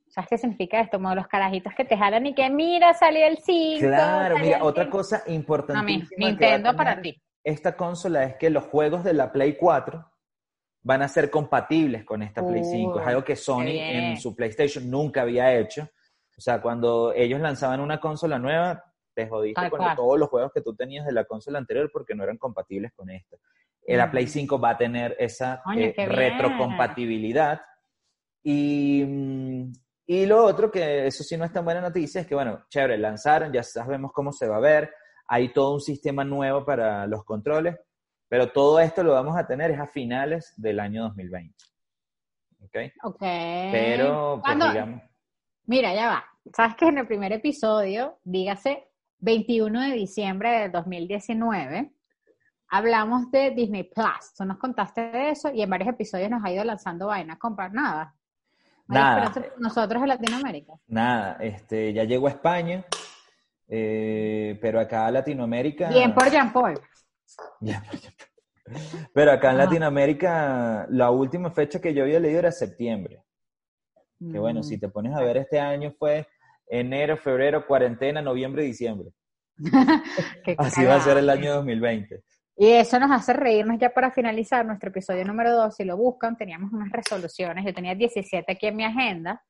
¿Sabes 0.09 0.28
qué 0.28 0.38
significa 0.38 0.80
esto? 0.80 0.98
Como 0.98 1.14
los 1.14 1.26
carajitos 1.26 1.74
que 1.74 1.84
te 1.84 1.96
jalan 1.96 2.26
y 2.26 2.34
que 2.34 2.50
mira, 2.50 2.92
salió 2.92 3.26
el 3.26 3.38
5. 3.38 3.80
Claro, 3.80 4.38
mira, 4.38 4.62
otra 4.62 4.84
5". 4.84 4.90
cosa 4.96 5.22
A 5.74 5.82
mí, 5.82 6.03
a 6.03 6.18
Nintendo 6.18 6.76
para 6.76 7.00
ti. 7.00 7.20
Esta 7.42 7.76
consola 7.76 8.24
es 8.24 8.36
que 8.36 8.50
los 8.50 8.64
juegos 8.64 9.05
de 9.05 9.14
la 9.14 9.32
Play 9.32 9.57
4 9.57 10.11
van 10.83 11.03
a 11.03 11.09
ser 11.09 11.30
compatibles 11.30 12.05
con 12.05 12.22
esta 12.22 12.47
Play 12.47 12.64
5. 12.64 13.01
Es 13.01 13.07
algo 13.07 13.24
que 13.24 13.37
Sony 13.37 13.78
en 13.78 14.16
su 14.20 14.35
PlayStation 14.35 14.91
nunca 14.91 15.22
había 15.22 15.55
hecho. 15.57 15.83
O 16.37 16.41
sea, 16.41 16.61
cuando 16.61 17.12
ellos 17.12 17.41
lanzaban 17.41 17.80
una 17.80 18.01
consola 18.01 18.39
nueva, 18.39 18.85
te 19.14 19.28
jodiste 19.28 19.70
con 19.70 19.80
todos 19.95 20.18
los 20.18 20.28
juegos 20.28 20.53
que 20.53 20.62
tú 20.62 20.74
tenías 20.74 21.07
de 21.07 21.12
la 21.12 21.24
consola 21.24 21.59
anterior 21.59 21.91
porque 21.93 22.14
no 22.14 22.24
eran 22.24 22.39
compatibles 22.39 22.93
con 22.95 23.11
esta. 23.11 23.37
Eh, 23.85 23.97
La 23.97 24.11
Play 24.11 24.26
5 24.26 24.61
va 24.61 24.70
a 24.70 24.76
tener 24.76 25.16
esa 25.18 25.62
eh, 25.76 25.95
retrocompatibilidad. 25.97 27.61
Y, 28.43 29.05
mm, 29.07 29.72
y 30.07 30.26
lo 30.26 30.45
otro, 30.45 30.70
que 30.70 31.07
eso 31.07 31.22
sí 31.22 31.37
no 31.37 31.45
es 31.45 31.53
tan 31.53 31.64
buena 31.64 31.80
noticia, 31.80 32.20
es 32.20 32.26
que, 32.26 32.35
bueno, 32.35 32.64
chévere, 32.68 32.99
lanzaron, 32.99 33.53
ya 33.53 33.62
sabemos 33.62 34.12
cómo 34.12 34.33
se 34.33 34.49
va 34.49 34.57
a 34.57 34.61
ver, 34.61 34.93
hay 35.28 35.53
todo 35.53 35.74
un 35.74 35.80
sistema 35.80 36.24
nuevo 36.24 36.64
para 36.64 37.07
los 37.07 37.24
controles, 37.24 37.76
pero 38.33 38.51
todo 38.51 38.80
esto 38.80 39.03
lo 39.03 39.12
vamos 39.12 39.37
a 39.37 39.47
tener 39.47 39.70
es 39.72 39.78
a 39.78 39.87
finales 39.87 40.55
del 40.57 40.80
año 40.80 41.03
2020. 41.03 41.55
¿Ok? 42.62 42.76
Ok. 43.03 43.18
Pero, 43.20 44.41
pues, 44.43 44.57
digamos, 44.57 45.03
Mira, 45.66 45.95
ya 45.95 46.09
va. 46.09 46.24
Sabes 46.57 46.76
que 46.76 46.87
en 46.87 46.97
el 46.97 47.07
primer 47.07 47.30
episodio, 47.33 48.20
dígase 48.24 48.89
21 49.18 49.83
de 49.83 49.93
diciembre 49.93 50.61
del 50.61 50.72
2019, 50.72 51.93
hablamos 52.68 53.30
de 53.30 53.51
Disney 53.51 53.83
Plus. 53.83 54.33
Tú 54.35 54.47
nos 54.47 54.57
contaste 54.57 55.11
de 55.11 55.28
eso 55.28 55.53
y 55.53 55.61
en 55.61 55.68
varios 55.68 55.91
episodios 55.91 56.30
nos 56.30 56.43
ha 56.43 56.51
ido 56.51 56.64
lanzando 56.64 57.09
vainas. 57.09 57.37
Comprar 57.37 57.74
nada. 57.74 58.14
Nada. 58.87 59.30
por 59.30 59.61
Nosotros 59.61 60.01
en 60.01 60.09
Latinoamérica. 60.09 60.72
nada, 60.87 61.37
este, 61.39 61.93
ya 61.93 62.05
llegó 62.05 62.28
a 62.28 62.30
España, 62.30 62.83
eh, 63.68 64.59
pero 64.62 64.80
acá 64.80 65.05
a 65.05 65.11
Latinoamérica... 65.11 65.91
Bien 65.91 66.14
por 66.14 66.30
Jean 66.30 66.51
Paul. 66.51 66.80
Ya, 67.61 67.83
ya. 67.93 68.11
Pero 69.14 69.33
acá 69.33 69.51
en 69.51 69.57
Ajá. 69.57 69.64
Latinoamérica, 69.64 70.87
la 70.91 71.11
última 71.11 71.51
fecha 71.51 71.81
que 71.81 71.95
yo 71.95 72.03
había 72.05 72.20
leído 72.20 72.39
era 72.39 72.53
septiembre. 72.53 73.23
Que 74.31 74.39
bueno, 74.39 74.61
Mm. 74.61 74.64
si 74.64 74.79
te 74.79 74.89
pones 74.89 75.14
a 75.14 75.20
ver 75.23 75.37
este 75.37 75.59
año 75.59 75.93
fue 75.99 76.27
enero, 76.68 77.16
febrero, 77.16 77.66
cuarentena, 77.66 78.23
noviembre, 78.23 78.62
diciembre. 78.62 79.11
Así 80.59 80.85
va 80.85 80.97
a 80.97 81.01
ser 81.01 81.18
el 81.18 81.29
año 81.29 81.55
2020. 81.55 82.23
Y 82.57 82.68
eso 82.68 82.99
nos 83.01 83.11
hace 83.11 83.33
reírnos 83.33 83.79
ya 83.79 83.91
para 83.91 84.11
finalizar 84.12 84.64
nuestro 84.64 84.91
episodio 84.91 85.25
número 85.25 85.53
2. 85.53 85.75
Si 85.75 85.85
lo 85.85 85.97
buscan, 85.97 86.37
teníamos 86.37 86.73
unas 86.73 86.91
resoluciones. 86.93 87.64
Yo 87.64 87.75
tenía 87.75 87.95
17 87.95 88.53
aquí 88.53 88.66
en 88.66 88.77
mi 88.77 88.85
agenda. 88.85 89.43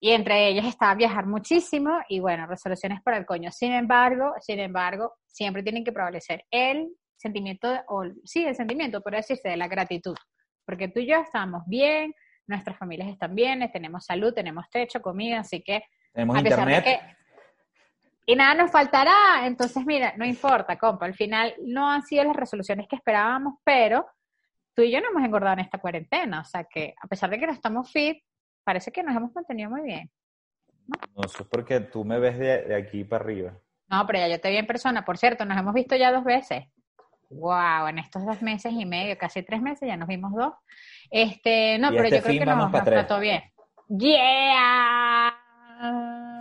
Y 0.00 0.10
entre 0.10 0.48
ellas 0.48 0.66
estaba 0.66 0.94
viajar 0.94 1.26
muchísimo 1.26 1.90
y 2.08 2.20
bueno, 2.20 2.46
resoluciones 2.46 3.00
para 3.02 3.16
el 3.18 3.24
coño. 3.26 3.50
Sin 3.52 3.72
embargo, 3.72 4.34
sin 4.40 4.58
embargo, 4.58 5.14
siempre 5.26 5.62
tienen 5.62 5.84
que 5.84 5.92
prevalecer 5.92 6.44
el 6.50 6.88
sentimiento, 7.26 7.68
o 7.88 8.04
sí, 8.24 8.44
el 8.44 8.54
sentimiento, 8.54 9.00
por 9.00 9.14
decirse, 9.14 9.48
de 9.48 9.56
la 9.56 9.68
gratitud. 9.68 10.16
Porque 10.64 10.88
tú 10.88 11.00
y 11.00 11.06
yo 11.06 11.16
estamos 11.20 11.62
bien, 11.66 12.14
nuestras 12.46 12.76
familias 12.78 13.08
están 13.08 13.34
bien, 13.34 13.70
tenemos 13.72 14.04
salud, 14.04 14.32
tenemos 14.32 14.68
techo, 14.70 15.00
comida, 15.00 15.40
así 15.40 15.62
que 15.62 15.84
Tenemos 16.12 16.36
a 16.38 16.42
pesar 16.42 16.68
internet. 16.68 16.84
de 16.84 16.90
que 16.90 17.16
y 18.28 18.34
nada 18.34 18.54
nos 18.54 18.72
faltará, 18.72 19.46
entonces 19.46 19.86
mira, 19.86 20.14
no 20.16 20.24
importa, 20.24 20.76
compa, 20.76 21.06
al 21.06 21.14
final 21.14 21.54
no 21.64 21.88
han 21.88 22.02
sido 22.02 22.24
las 22.24 22.34
resoluciones 22.34 22.88
que 22.88 22.96
esperábamos, 22.96 23.54
pero 23.62 24.04
tú 24.74 24.82
y 24.82 24.90
yo 24.90 25.00
no 25.00 25.10
hemos 25.10 25.22
engordado 25.22 25.54
en 25.54 25.60
esta 25.60 25.78
cuarentena, 25.78 26.40
o 26.40 26.44
sea 26.44 26.64
que 26.64 26.92
a 27.00 27.06
pesar 27.06 27.30
de 27.30 27.38
que 27.38 27.46
no 27.46 27.52
estamos 27.52 27.90
fit, 27.92 28.18
parece 28.64 28.90
que 28.90 29.04
nos 29.04 29.14
hemos 29.14 29.32
mantenido 29.32 29.70
muy 29.70 29.82
bien. 29.82 30.10
No, 31.14 31.22
eso 31.24 31.42
es 31.44 31.48
porque 31.48 31.78
tú 31.80 32.04
me 32.04 32.18
ves 32.18 32.36
de, 32.38 32.62
de 32.62 32.74
aquí 32.74 33.04
para 33.04 33.24
arriba. 33.24 33.52
No, 33.88 34.04
pero 34.08 34.18
ya 34.18 34.28
yo 34.28 34.40
te 34.40 34.50
vi 34.50 34.56
en 34.56 34.66
persona, 34.66 35.04
por 35.04 35.18
cierto, 35.18 35.44
nos 35.44 35.56
hemos 35.56 35.72
visto 35.72 35.94
ya 35.94 36.10
dos 36.10 36.24
veces. 36.24 36.64
Wow, 37.30 37.88
en 37.88 37.98
estos 37.98 38.24
dos 38.24 38.40
meses 38.42 38.72
y 38.72 38.84
medio, 38.86 39.18
casi 39.18 39.42
tres 39.42 39.60
meses, 39.60 39.88
ya 39.88 39.96
nos 39.96 40.08
vimos 40.08 40.32
dos. 40.32 40.54
Este, 41.10 41.78
no, 41.78 41.88
Y 41.88 41.96
pero 41.96 42.04
este 42.04 42.16
yo 42.16 42.22
creo 42.22 42.38
que 42.38 42.46
nos, 42.46 42.70
nos 42.70 42.84
trató 42.84 43.18
bien. 43.18 43.42
Yeah. 43.88 45.34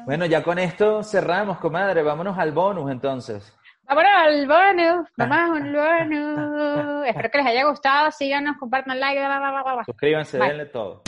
Bueno, 0.05 0.25
ya 0.25 0.43
con 0.43 0.59
esto 0.59 1.03
cerramos, 1.03 1.57
comadre. 1.57 2.03
Vámonos 2.03 2.37
al 2.37 2.51
bonus 2.51 2.91
entonces. 2.91 3.55
Vámonos 3.87 4.11
al 4.15 4.47
bonus, 4.47 5.09
vamos 5.15 5.61
al 5.61 5.73
bonus. 5.73 7.05
Espero 7.07 7.29
que 7.29 7.37
les 7.37 7.47
haya 7.47 7.65
gustado, 7.65 8.11
síganos, 8.11 8.57
compartan 8.57 8.99
like, 8.99 9.19
bla, 9.19 9.39
bla, 9.39 9.51
bla, 9.51 9.63
bla, 9.63 9.73
bla. 9.75 9.83
Suscríbanse, 9.85 10.39
Bye. 10.39 10.47
denle 10.49 10.65
todo. 10.65 11.03